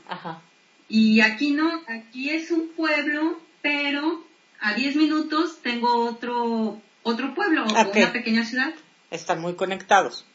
Y 0.88 1.20
aquí 1.20 1.52
no, 1.52 1.70
aquí 1.86 2.30
es 2.30 2.50
un 2.50 2.70
pueblo, 2.76 3.40
pero 3.62 4.26
a 4.60 4.74
10 4.74 4.96
minutos 4.96 5.62
tengo 5.62 6.04
otro, 6.04 6.82
otro 7.04 7.34
pueblo 7.34 7.64
o 7.64 7.70
una 7.70 8.12
pequeña 8.12 8.44
ciudad. 8.44 8.74
Están 9.10 9.40
muy 9.40 9.54
conectados 9.54 10.26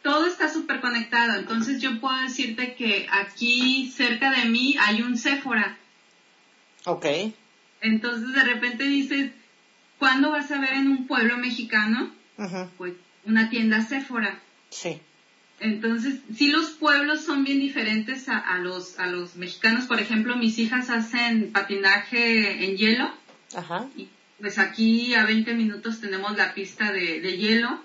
todo 0.00 0.26
está 0.26 0.48
súper 0.48 0.80
conectado. 0.80 1.38
Entonces 1.38 1.82
yo 1.82 2.00
puedo 2.00 2.16
decirte 2.22 2.74
que 2.76 3.08
aquí 3.10 3.92
cerca 3.94 4.30
de 4.30 4.46
mí 4.46 4.74
hay 4.80 5.02
un 5.02 5.18
Sephora 5.18 5.76
Ok. 6.84 7.06
Entonces 7.80 8.32
de 8.32 8.44
repente 8.44 8.84
dices, 8.84 9.30
¿cuándo 9.98 10.30
vas 10.30 10.50
a 10.50 10.60
ver 10.60 10.74
en 10.74 10.88
un 10.88 11.06
pueblo 11.06 11.36
mexicano? 11.38 12.12
Pues 12.76 12.94
una 13.24 13.50
tienda 13.50 13.82
Sephora. 13.82 14.40
Sí. 14.70 15.00
Entonces, 15.60 16.20
sí 16.36 16.48
los 16.48 16.70
pueblos 16.70 17.24
son 17.24 17.42
bien 17.42 17.58
diferentes 17.58 18.28
a, 18.28 18.58
los, 18.58 18.98
a 19.00 19.06
los 19.06 19.34
mexicanos. 19.34 19.86
Por 19.86 19.98
ejemplo, 19.98 20.36
mis 20.36 20.58
hijas 20.58 20.88
hacen 20.88 21.50
patinaje 21.52 22.64
en 22.64 22.76
hielo. 22.76 23.10
Ajá. 23.56 23.88
Y 23.96 24.08
pues 24.38 24.58
aquí 24.58 25.14
a 25.14 25.24
20 25.24 25.54
minutos 25.54 26.00
tenemos 26.00 26.36
la 26.36 26.54
pista 26.54 26.92
de, 26.92 27.20
de 27.20 27.36
hielo. 27.36 27.82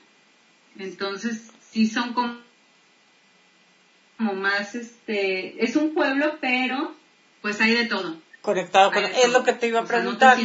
Entonces, 0.78 1.50
sí 1.72 1.88
son 1.88 2.14
como, 2.14 2.38
como 4.18 4.34
más, 4.34 4.76
este, 4.76 5.64
es 5.64 5.76
un 5.76 5.96
pueblo, 5.96 6.38
pero 6.40 6.96
pues 7.42 7.60
hay 7.60 7.74
de 7.74 7.86
todo 7.86 8.23
conectado 8.44 8.92
con... 8.92 9.04
Es 9.06 9.32
lo 9.32 9.44
que 9.44 9.54
te 9.54 9.68
iba 9.68 9.80
a 9.80 9.86
preguntar. 9.86 10.38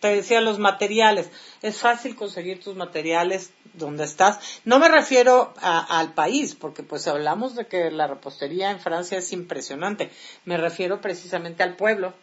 te, 0.00 0.08
decía 0.08 0.40
los 0.40 0.58
materiales. 0.58 1.30
Es 1.60 1.78
fácil 1.78 2.16
conseguir 2.16 2.60
tus 2.60 2.74
materiales 2.74 3.52
donde 3.74 4.04
estás. 4.04 4.60
No 4.64 4.78
me 4.78 4.88
refiero 4.88 5.54
al 5.60 6.14
país, 6.14 6.56
porque 6.56 6.82
pues 6.82 7.06
hablamos 7.06 7.54
de 7.54 7.66
que 7.66 7.90
la 7.90 8.06
repostería 8.08 8.70
en 8.70 8.80
Francia 8.80 9.18
es 9.18 9.32
impresionante. 9.32 10.10
Me 10.46 10.56
refiero 10.56 11.00
precisamente 11.00 11.62
al 11.62 11.76
pueblo. 11.76 12.14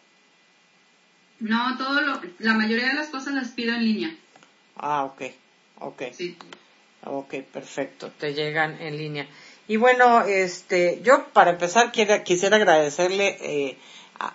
No, 1.38 1.78
todo 1.78 2.00
lo, 2.02 2.20
la 2.40 2.52
mayoría 2.52 2.88
de 2.88 2.94
las 2.94 3.08
cosas 3.08 3.32
las 3.32 3.48
pido 3.50 3.74
en 3.74 3.84
línea. 3.84 4.16
Ah, 4.76 5.04
ok, 5.04 5.22
ok. 5.78 6.02
Sí. 6.12 6.36
Ok, 7.04 7.36
perfecto. 7.50 8.10
Te 8.18 8.34
llegan 8.34 8.82
en 8.82 8.98
línea. 8.98 9.28
Y 9.68 9.76
bueno, 9.76 10.22
este, 10.22 11.00
yo 11.02 11.28
para 11.32 11.52
empezar 11.52 11.92
quiera, 11.92 12.24
quisiera 12.24 12.56
agradecerle 12.56 13.38
eh, 13.40 13.78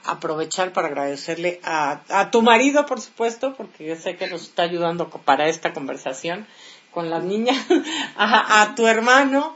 aprovechar 0.03 0.73
para 0.73 0.87
agradecerle 0.87 1.59
a, 1.63 2.01
a, 2.09 2.31
tu 2.31 2.41
marido, 2.41 2.85
por 2.85 2.99
supuesto, 2.99 3.53
porque 3.55 3.85
yo 3.85 3.95
sé 3.95 4.15
que 4.17 4.27
nos 4.27 4.41
está 4.41 4.63
ayudando 4.63 5.09
para 5.09 5.47
esta 5.47 5.73
conversación 5.73 6.47
con 6.91 7.09
las 7.09 7.23
niñas, 7.23 7.57
a, 8.17 8.73
tu 8.75 8.87
hermano. 8.87 9.55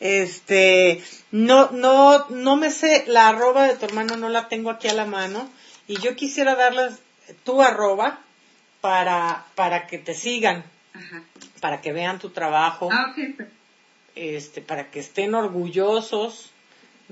Este, 0.00 1.02
no, 1.30 1.70
no, 1.70 2.26
no 2.28 2.56
me 2.56 2.70
sé, 2.70 3.04
la 3.06 3.28
arroba 3.28 3.64
de 3.64 3.76
tu 3.76 3.84
hermano 3.84 4.16
no 4.16 4.28
la 4.28 4.48
tengo 4.48 4.70
aquí 4.70 4.88
a 4.88 4.94
la 4.94 5.04
mano 5.04 5.48
y 5.86 6.00
yo 6.00 6.16
quisiera 6.16 6.54
darles 6.54 7.00
tu 7.44 7.60
arroba 7.62 8.20
para, 8.80 9.44
para 9.54 9.86
que 9.86 9.98
te 9.98 10.14
sigan, 10.14 10.64
para 11.60 11.80
que 11.82 11.92
vean 11.92 12.18
tu 12.18 12.30
trabajo, 12.30 12.88
ah, 12.90 13.14
este, 14.14 14.62
para 14.62 14.90
que 14.90 15.00
estén 15.00 15.34
orgullosos 15.34 16.50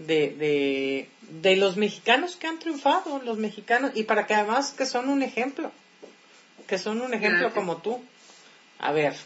de, 0.06 0.30
de, 0.30 1.08
de 1.40 1.56
los 1.56 1.76
mexicanos 1.76 2.36
que 2.36 2.46
han 2.46 2.58
triunfado, 2.58 3.20
los 3.24 3.38
mexicanos, 3.38 3.92
y 3.94 4.04
para 4.04 4.26
que 4.26 4.34
además 4.34 4.72
que 4.72 4.86
son 4.86 5.08
un 5.08 5.22
ejemplo, 5.22 5.72
que 6.66 6.78
son 6.78 7.00
un 7.00 7.14
ejemplo 7.14 7.52
como 7.52 7.78
tú. 7.78 8.02
A 8.78 8.92
ver, 8.92 9.16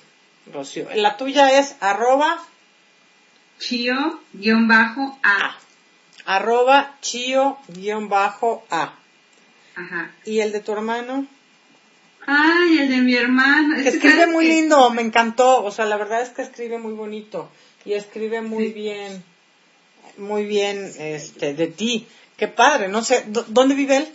Rocío, 0.52 0.88
la 0.94 1.16
tuya 1.16 1.58
es 1.58 1.76
arroba 1.80 2.42
Chio-A. 3.58 5.56
Arroba 6.24 6.96
Chio-A. 7.00 8.94
Ajá. 9.74 10.10
¿Y 10.24 10.40
el 10.40 10.52
de 10.52 10.60
tu 10.60 10.72
hermano? 10.72 11.26
Ay, 12.26 12.78
el 12.78 12.88
de 12.88 12.98
mi 12.98 13.14
hermano. 13.14 13.76
escribe 13.76 14.26
muy 14.26 14.46
lindo, 14.46 14.90
me 14.90 15.02
encantó. 15.02 15.64
O 15.64 15.70
sea, 15.70 15.84
la 15.86 15.96
verdad 15.96 16.22
es 16.22 16.30
que 16.30 16.42
escribe 16.42 16.78
muy 16.78 16.92
bonito. 16.92 17.50
Y 17.84 17.94
escribe 17.94 18.42
muy 18.42 18.72
bien, 18.72 19.24
muy 20.18 20.44
bien 20.44 20.92
este, 20.98 21.54
de 21.54 21.66
ti. 21.66 22.06
Qué 22.36 22.48
padre, 22.48 22.88
no 22.88 23.02
sé, 23.02 23.24
¿dónde 23.26 23.74
vive 23.74 23.98
él? 23.98 24.08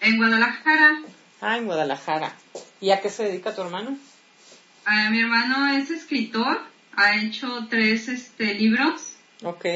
En 0.00 0.18
Guadalajara. 0.18 1.02
Ah, 1.40 1.56
en 1.56 1.66
Guadalajara. 1.66 2.34
¿Y 2.80 2.90
a 2.90 3.00
qué 3.00 3.10
se 3.10 3.24
dedica 3.24 3.54
tu 3.54 3.62
hermano? 3.62 3.96
A 4.84 5.10
mi 5.10 5.20
hermano 5.20 5.76
es 5.76 5.90
escritor 5.90 6.60
ha 6.96 7.16
hecho 7.16 7.66
tres 7.68 8.08
este, 8.08 8.54
libros. 8.54 9.16
Ok. 9.44 9.66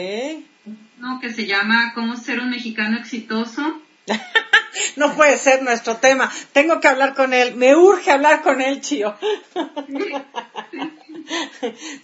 Uno 0.98 1.20
que 1.20 1.32
se 1.32 1.46
llama 1.46 1.92
Cómo 1.94 2.16
ser 2.16 2.40
un 2.40 2.50
mexicano 2.50 2.98
exitoso. 2.98 3.80
no 4.96 5.14
puede 5.14 5.38
ser 5.38 5.62
nuestro 5.62 5.96
tema. 5.96 6.30
Tengo 6.52 6.80
que 6.80 6.88
hablar 6.88 7.14
con 7.14 7.34
él. 7.34 7.54
Me 7.54 7.76
urge 7.76 8.10
hablar 8.10 8.42
con 8.42 8.60
él, 8.60 8.80
Chío. 8.80 9.16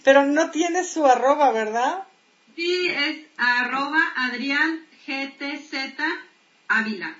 Pero 0.03 0.25
no 0.25 0.51
tiene 0.51 0.83
su 0.83 1.05
arroba, 1.05 1.51
¿verdad? 1.51 2.03
Sí, 2.57 2.87
es 2.89 3.17
arroba 3.37 4.01
Adrián 4.15 4.83
GTZ 5.05 5.99
Ávila. 6.67 7.15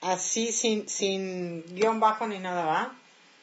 Así, 0.00 0.52
sin, 0.52 0.88
sin 0.88 1.64
guion 1.74 1.98
bajo 1.98 2.28
ni 2.28 2.38
nada, 2.38 2.64
¿va? 2.64 2.94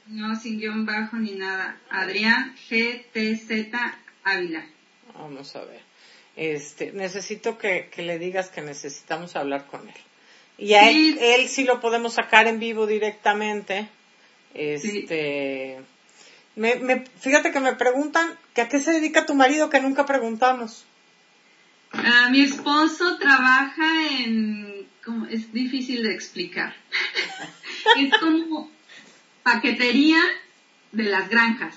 No, 0.06 0.40
sin 0.40 0.58
guion 0.58 0.86
bajo 0.86 1.18
ni 1.18 1.34
nada. 1.34 1.78
Adrián 1.90 2.56
GTZ 2.70 3.74
Ávila. 4.24 4.66
Vamos 5.16 5.54
a 5.58 5.66
ver. 5.66 5.82
Este, 6.38 6.94
necesito 6.94 7.58
que, 7.58 7.92
le 7.98 8.18
digas 8.18 8.48
que 8.48 8.62
necesitamos 8.62 9.36
hablar 9.36 9.66
con 9.66 9.86
él. 9.86 9.96
Y 10.58 10.76
a 10.76 10.90
él, 10.90 11.50
sí 11.50 11.66
lo 11.66 11.82
podemos 11.82 12.14
sacar 12.14 12.48
en 12.48 12.58
vivo 12.58 12.88
directamente. 12.88 13.90
Este, 14.54 15.82
me, 16.58 17.06
fíjate 17.20 17.52
que 17.52 17.60
me 17.60 17.74
preguntan 17.74 18.36
que 18.54 18.62
a 18.62 18.68
qué 18.68 18.80
se 18.80 18.92
dedica 18.92 19.28
tu 19.28 19.36
marido 19.36 19.70
que 19.70 19.80
nunca 19.80 20.06
preguntamos. 20.06 20.86
Ah, 21.92 22.30
mi 22.32 22.42
esposo 22.42 23.18
trabaja 23.18 24.08
en, 24.20 24.88
como, 25.06 25.28
es 25.28 25.54
difícil 25.54 26.04
de 26.04 26.14
explicar. 26.14 26.76
es 27.98 28.18
como 28.20 28.72
paquetería 29.44 30.20
de 30.92 31.04
las 31.04 31.30
granjas. 31.30 31.76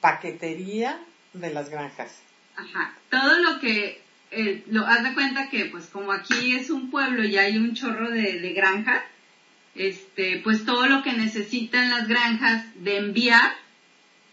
Paquetería 0.00 1.00
de 1.32 1.52
las 1.52 1.70
granjas. 1.70 2.20
Ajá. 2.54 2.94
Todo 3.10 3.38
lo 3.38 3.60
que, 3.60 4.02
eh, 4.30 4.62
lo, 4.68 4.86
haz 4.86 5.04
de 5.04 5.14
cuenta 5.14 5.48
que 5.48 5.64
pues 5.66 5.86
como 5.86 6.12
aquí 6.12 6.54
es 6.54 6.68
un 6.68 6.90
pueblo 6.90 7.24
y 7.24 7.38
hay 7.38 7.56
un 7.56 7.74
chorro 7.74 8.10
de, 8.10 8.40
de 8.40 8.52
granjas, 8.52 9.02
este, 9.74 10.40
pues 10.42 10.64
todo 10.64 10.86
lo 10.86 11.02
que 11.02 11.12
necesitan 11.12 11.90
las 11.90 12.08
granjas 12.08 12.64
de 12.82 12.98
enviar, 12.98 13.52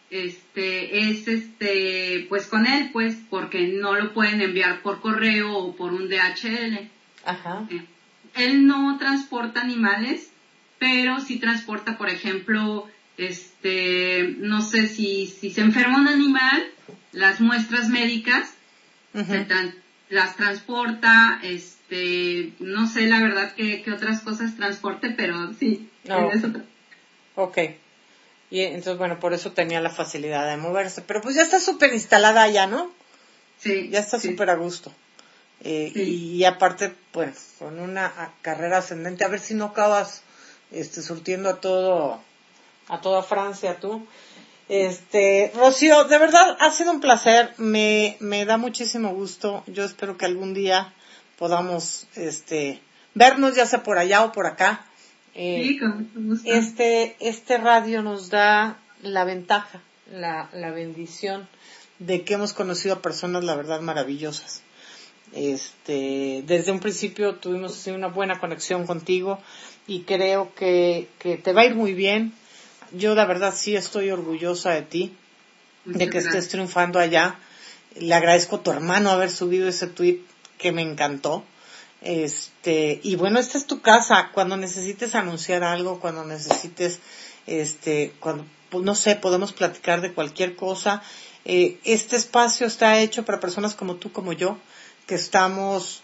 este, 0.10 1.10
es 1.10 1.28
este, 1.28 2.26
pues 2.30 2.48
con 2.48 2.66
él, 2.66 2.90
pues, 2.94 3.18
porque 3.30 3.68
no 3.68 3.96
lo 3.96 4.14
pueden 4.14 4.42
enviar 4.42 4.82
por 4.82 5.02
correo 5.02 5.58
o 5.58 5.76
por 5.76 5.94
un 5.94 6.10
DHL. 6.10 6.90
Ajá. 7.26 7.68
Eh, 7.70 7.86
él 8.36 8.68
no 8.68 8.98
transporta 8.98 9.62
animales, 9.62 10.30
pero 10.80 11.20
si 11.20 11.40
transporta, 11.40 11.98
por 11.98 12.10
ejemplo, 12.10 12.88
este, 13.18 14.36
no 14.40 14.62
sé 14.62 14.88
si, 14.88 15.28
si 15.28 15.50
se 15.52 15.62
enferma 15.62 15.98
un 15.98 16.08
animal, 16.08 16.68
las 17.12 17.40
muestras 17.40 17.90
médicas, 17.90 18.54
las 20.10 20.36
transporta, 20.36 21.40
este, 21.42 21.75
no 21.90 22.88
sé 22.88 23.08
la 23.08 23.22
verdad 23.22 23.54
que, 23.54 23.84
otras 23.94 24.22
cosas 24.22 24.56
transporte, 24.56 25.12
pero 25.16 25.54
sí, 25.60 25.90
no. 26.06 26.32
eso. 26.32 26.52
Ok. 27.36 27.58
Y 28.50 28.62
entonces, 28.62 28.98
bueno, 28.98 29.20
por 29.20 29.34
eso 29.34 29.52
tenía 29.52 29.82
la 29.82 29.90
facilidad 29.90 30.48
de 30.48 30.58
moverse. 30.58 31.02
Pero 31.02 31.22
pues 31.22 31.36
ya 31.36 31.42
está 31.42 31.60
súper 31.60 31.94
instalada 31.94 32.48
ya, 32.48 32.68
¿no? 32.68 32.92
Sí. 33.60 33.90
Ya 33.90 34.00
está 34.00 34.20
súper 34.20 34.50
a 34.50 34.56
gusto. 34.56 34.92
Eh, 35.62 35.92
y, 35.96 36.38
y, 36.38 36.46
aparte, 36.46 36.94
pues, 37.12 37.56
con 37.58 37.80
una 37.80 38.34
carrera 38.42 38.80
ascendente, 38.80 39.24
a 39.24 39.30
ver 39.30 39.40
si 39.40 39.56
no 39.56 39.66
acabas 39.66 40.22
este, 40.72 41.02
surtiendo 41.02 41.50
a 41.50 41.60
todo, 41.60 42.22
a 42.88 43.02
toda 43.02 43.24
Francia 43.24 43.80
tú. 43.80 44.06
Este, 44.68 45.52
Rocío, 45.56 46.06
de 46.06 46.18
verdad 46.18 46.58
ha 46.60 46.72
sido 46.72 46.92
un 46.92 47.00
placer, 47.00 47.54
me, 47.58 48.18
me 48.20 48.46
da 48.46 48.58
muchísimo 48.58 49.14
gusto. 49.14 49.64
Yo 49.68 49.84
espero 49.84 50.18
que 50.18 50.26
algún 50.26 50.54
día 50.54 50.94
podamos, 51.38 52.08
este, 52.16 52.82
vernos 53.14 53.56
ya 53.56 53.66
sea 53.66 53.84
por 53.84 53.98
allá 53.98 54.24
o 54.24 54.32
por 54.32 54.48
acá. 54.48 54.86
Eh, 55.34 55.78
este, 56.46 57.16
este 57.20 57.58
radio 57.58 58.02
nos 58.02 58.30
da 58.30 58.80
la 59.02 59.26
ventaja, 59.26 59.82
la, 60.12 60.50
la 60.54 60.72
bendición 60.72 61.48
de 62.00 62.24
que 62.24 62.34
hemos 62.34 62.54
conocido 62.54 62.96
a 62.96 63.02
personas, 63.02 63.44
la 63.44 63.56
verdad, 63.56 63.82
maravillosas. 63.82 64.62
Este, 65.34 66.44
desde 66.46 66.72
un 66.72 66.80
principio 66.80 67.36
tuvimos 67.36 67.86
una 67.88 68.08
buena 68.08 68.40
conexión 68.40 68.86
contigo 68.86 69.40
y 69.88 70.02
creo 70.02 70.54
que, 70.56 71.10
que 71.20 71.38
te 71.38 71.54
va 71.54 71.62
a 71.62 71.66
ir 71.66 71.76
muy 71.76 71.94
bien. 71.94 72.34
Yo 72.92 73.16
la 73.16 73.26
verdad 73.26 73.54
sí 73.56 73.76
estoy 73.76 74.12
orgullosa 74.12 74.72
de 74.72 74.84
ti, 74.84 75.16
de 75.86 76.10
que 76.10 76.20
estés 76.20 76.48
triunfando 76.48 77.00
allá. 77.00 77.40
Le 78.00 78.14
agradezco 78.14 78.58
a 78.58 78.64
tu 78.64 78.72
hermano 78.72 79.10
haber 79.10 79.32
subido 79.32 79.68
ese 79.68 79.88
tweet 79.88 80.22
que 80.58 80.72
me 80.72 80.82
encantó. 80.82 81.44
Este, 82.02 83.00
y 83.04 83.16
bueno, 83.16 83.40
esta 83.40 83.58
es 83.58 83.66
tu 83.66 83.82
casa. 83.82 84.30
Cuando 84.34 84.58
necesites 84.58 85.16
anunciar 85.16 85.64
algo, 85.64 86.00
cuando 86.00 86.24
necesites, 86.24 87.00
este, 87.48 88.14
cuando, 88.20 88.46
pues, 88.70 88.84
no 88.84 88.96
sé, 88.96 89.16
podemos 89.16 89.54
platicar 89.54 90.02
de 90.02 90.14
cualquier 90.14 90.56
cosa. 90.56 91.02
Eh, 91.46 91.80
este 91.84 92.16
espacio 92.16 92.68
está 92.68 93.00
hecho 93.00 93.26
para 93.26 93.40
personas 93.40 93.76
como 93.76 93.96
tú, 93.96 94.12
como 94.12 94.34
yo, 94.34 94.58
que 95.06 95.16
estamos 95.16 96.02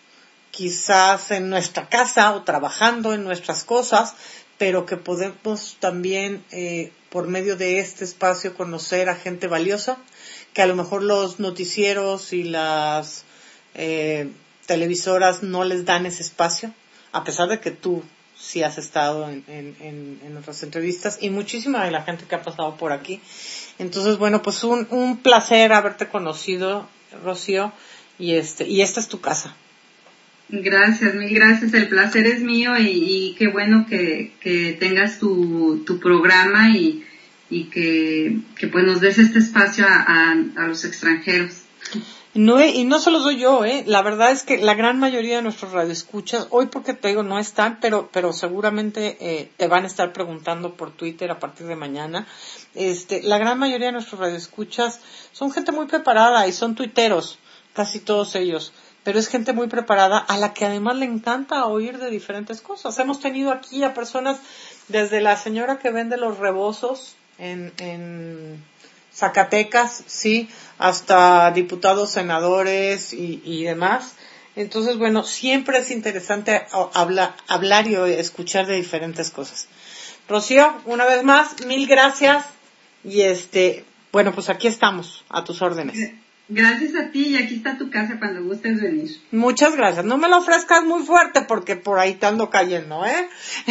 quizás 0.52 1.32
en 1.32 1.50
nuestra 1.50 1.90
casa 1.90 2.34
o 2.34 2.44
trabajando 2.44 3.14
en 3.14 3.24
nuestras 3.24 3.64
cosas, 3.64 4.16
pero 4.58 4.86
que 4.86 4.98
podemos 4.98 5.78
también 5.80 6.44
eh, 6.52 6.92
por 7.10 7.28
medio 7.28 7.56
de 7.56 7.80
este 7.80 8.04
espacio 8.04 8.54
conocer 8.56 9.10
a 9.10 9.16
gente 9.16 9.48
valiosa, 9.48 9.98
que 10.54 10.62
a 10.62 10.68
lo 10.68 10.76
mejor 10.76 11.02
los 11.02 11.40
noticieros 11.40 12.34
y 12.34 12.44
las 12.44 13.24
eh, 13.74 14.30
televisoras 14.66 15.44
no 15.44 15.64
les 15.64 15.86
dan 15.86 16.06
ese 16.06 16.24
espacio, 16.24 16.74
a 17.12 17.24
pesar 17.24 17.50
de 17.50 17.60
que 17.60 17.72
tú 17.72 18.04
sí 18.38 18.64
has 18.64 18.78
estado 18.78 19.30
en, 19.30 19.44
en, 19.48 20.20
en, 20.24 20.38
otras 20.38 20.64
entrevistas 20.64 21.20
y 21.22 21.30
muchísima 21.30 21.86
de 21.86 21.92
la 21.92 22.02
gente 22.04 22.26
que 22.28 22.36
ha 22.36 22.42
pasado 22.42 22.76
por 22.76 22.92
aquí. 22.92 23.22
Entonces, 23.78 24.18
bueno, 24.18 24.42
pues 24.42 24.64
un, 24.64 24.88
un 24.90 25.18
placer 25.18 25.74
haberte 25.74 26.08
conocido, 26.08 26.88
Rocío, 27.24 27.72
y 28.18 28.34
este, 28.36 28.68
y 28.68 28.82
esta 28.82 29.00
es 29.00 29.08
tu 29.08 29.22
casa. 29.22 29.56
Gracias, 30.50 31.16
mil 31.16 31.34
gracias. 31.34 31.74
El 31.74 31.88
placer 31.88 32.28
es 32.28 32.42
mío 32.42 32.74
y, 32.78 33.36
qué 33.40 33.48
bueno 33.48 33.86
que, 33.88 34.34
que 34.42 34.76
tengas 34.80 35.18
tu, 35.18 35.84
tu 35.86 36.00
programa 36.00 36.76
y, 36.76 37.06
y 37.50 37.66
que, 37.66 38.38
que, 38.58 38.68
pues 38.68 38.86
nos 38.86 39.00
des 39.00 39.18
este 39.18 39.40
espacio 39.40 39.86
a, 39.88 40.32
a, 40.32 40.68
los 40.68 40.84
extranjeros. 40.84 41.62
No, 42.34 42.64
y 42.64 42.86
no 42.86 43.00
solo 43.00 43.22
soy 43.22 43.40
yo, 43.40 43.66
¿eh? 43.66 43.84
La 43.88 44.02
verdad 44.02 44.32
es 44.32 44.44
que 44.44 44.58
la 44.58 44.74
gran 44.74 45.00
mayoría 45.00 45.36
de 45.36 45.42
nuestros 45.42 45.74
radioescuchas, 45.74 46.48
hoy 46.50 46.68
porque 46.68 46.94
te 46.94 47.10
digo 47.10 47.24
no 47.24 47.38
están, 47.38 47.80
pero, 47.82 48.10
pero 48.14 48.32
seguramente 48.32 49.18
eh, 49.20 49.52
te 49.58 49.68
van 49.68 49.84
a 49.84 49.88
estar 49.88 50.14
preguntando 50.14 50.76
por 50.76 50.92
Twitter 50.92 51.30
a 51.30 51.40
partir 51.40 51.68
de 51.68 51.76
mañana. 51.76 52.26
Este, 52.74 53.22
la 53.22 53.38
gran 53.38 53.60
mayoría 53.60 53.88
de 53.88 53.94
nuestros 53.94 54.22
radioescuchas 54.22 55.02
son 55.34 55.52
gente 55.52 55.74
muy 55.74 55.88
preparada 55.88 56.48
y 56.48 56.54
son 56.54 56.74
tuiteros, 56.76 57.38
casi 57.74 58.00
todos 58.00 58.36
ellos 58.36 58.72
pero 59.04 59.20
es 59.20 59.28
gente 59.28 59.54
muy 59.54 59.68
preparada 59.68 60.18
a 60.20 60.38
la 60.38 60.54
que 60.54 60.66
además 60.66 60.96
le 60.98 61.06
encanta 61.06 61.66
oír 61.66 61.98
de 61.98 62.10
diferentes 62.10 62.62
cosas. 62.62 62.98
Hemos 63.00 63.20
tenido 63.20 63.52
aquí 63.52 63.84
a 63.84 63.94
personas 63.94 64.38
desde 64.90 65.22
la 65.22 65.38
señora 65.38 65.80
que 65.80 65.92
vende 65.92 66.18
los 66.18 66.38
rebozos 66.38 67.16
en, 67.40 67.74
en 67.78 68.64
Zacatecas, 69.14 70.04
sí, 70.08 70.50
hasta 70.78 71.52
diputados, 71.52 72.12
senadores 72.12 73.14
y, 73.14 73.42
y 73.44 73.64
demás. 73.64 74.14
Entonces, 74.56 74.98
bueno, 74.98 75.24
siempre 75.24 75.78
es 75.78 75.92
interesante 75.92 76.66
hablar, 76.94 77.36
hablar 77.48 77.88
y 77.88 77.96
escuchar 77.96 78.68
de 78.68 78.76
diferentes 78.76 79.30
cosas. 79.32 79.68
Rocío, 80.28 80.74
una 80.86 81.06
vez 81.06 81.24
más, 81.24 81.66
mil 81.66 81.88
gracias. 81.88 82.46
Y 83.04 83.22
este, 83.22 83.86
bueno, 84.12 84.34
pues 84.34 84.50
aquí 84.50 84.68
estamos, 84.68 85.24
a 85.30 85.44
tus 85.44 85.62
órdenes. 85.62 86.14
Gracias 86.50 86.96
a 86.96 87.12
ti 87.12 87.28
y 87.30 87.38
aquí 87.38 87.56
está 87.56 87.78
tu 87.78 87.90
casa 87.90 88.20
cuando 88.20 88.44
gustes 88.44 88.82
venir. 88.82 89.10
Muchas 89.32 89.76
gracias. 89.76 90.04
No 90.04 90.18
me 90.18 90.28
lo 90.28 90.40
ofrezcas 90.40 90.84
muy 90.84 91.04
fuerte 91.04 91.42
porque 91.44 91.78
por 91.78 91.98
ahí 91.98 92.16
te 92.16 92.26
ando 92.26 92.50
cayendo, 92.50 93.06
¿eh? 93.06 93.30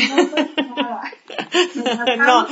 No, 0.08 0.16
no, 2.16 2.46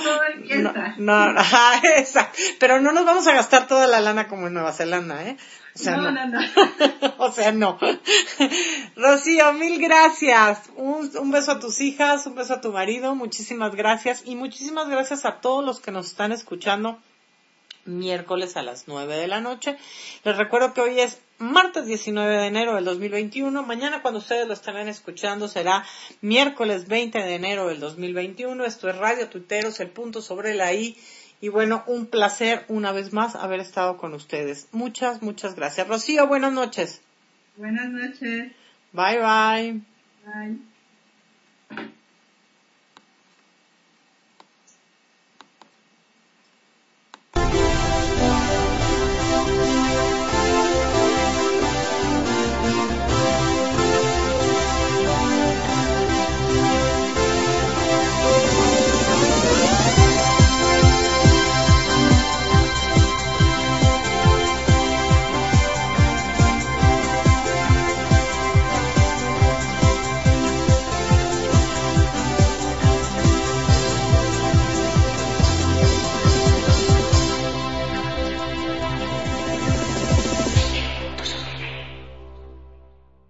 no, 0.99 0.99
no, 0.99 1.43
pero 2.59 2.81
no 2.81 2.93
nos 2.93 3.07
vamos 3.07 3.27
a 3.27 3.33
gastar 3.33 3.67
toda 3.67 3.87
la 3.87 4.01
lana 4.01 4.29
como 4.29 4.49
en 4.49 4.55
Nueva 4.55 4.73
Zelanda, 4.73 5.25
¿eh? 5.25 5.37
O 5.75 5.79
sea, 5.79 5.97
no, 5.97 6.11
no, 6.11 6.27
no. 6.27 6.41
o 7.19 7.33
sea, 7.33 7.53
no. 7.53 7.79
Rocío, 8.97 9.53
mil 9.55 9.81
gracias. 9.81 10.63
Un, 10.77 11.11
un 11.17 11.31
beso 11.31 11.53
a 11.53 11.61
tus 11.61 11.81
hijas, 11.81 12.27
un 12.27 12.35
beso 12.35 12.55
a 12.55 12.61
tu 12.61 12.73
marido, 12.73 13.15
muchísimas 13.15 13.75
gracias 13.75 14.23
y 14.27 14.35
muchísimas 14.35 14.89
gracias 14.89 15.25
a 15.25 15.41
todos 15.41 15.65
los 15.65 15.81
que 15.81 15.93
nos 15.93 16.09
están 16.09 16.33
escuchando 16.33 16.99
miércoles 17.89 18.57
a 18.57 18.63
las 18.63 18.87
9 18.87 19.17
de 19.17 19.27
la 19.27 19.41
noche. 19.41 19.77
Les 20.25 20.37
recuerdo 20.37 20.75
que 20.75 20.81
hoy 20.81 21.01
es 21.01 21.21
martes 21.39 21.87
19 21.87 22.37
de 22.37 22.47
enero 22.47 22.75
del 22.75 22.85
2021. 22.85 23.63
Mañana 23.63 24.03
cuando 24.03 24.19
ustedes 24.19 24.47
lo 24.47 24.53
estarán 24.53 24.89
escuchando 24.89 25.49
será 25.49 25.85
miércoles 26.21 26.87
20 26.89 27.19
de 27.19 27.35
enero 27.35 27.69
del 27.69 27.81
2021. 27.81 28.65
Esto 28.65 28.89
es 28.89 28.97
Radio 28.97 29.29
Tuiteros, 29.29 29.81
el 29.81 29.91
punto 29.91 30.23
sobre 30.23 30.55
la 30.55 30.73
I. 30.73 30.97
Y 31.41 31.49
bueno, 31.49 31.85
un 31.87 32.07
placer 32.07 32.65
una 32.69 32.93
vez 32.93 33.13
más 33.13 33.37
haber 33.37 33.61
estado 33.61 33.97
con 33.97 34.13
ustedes. 34.15 34.69
Muchas, 34.73 35.23
muchas 35.23 35.55
gracias. 35.55 35.87
Rocío, 35.87 36.27
buenas 36.27 36.53
noches. 36.53 37.01
Buenas 37.57 37.89
noches. 37.91 38.53
Bye, 38.93 39.19
bye. 39.19 39.81
Bye. 41.71 41.95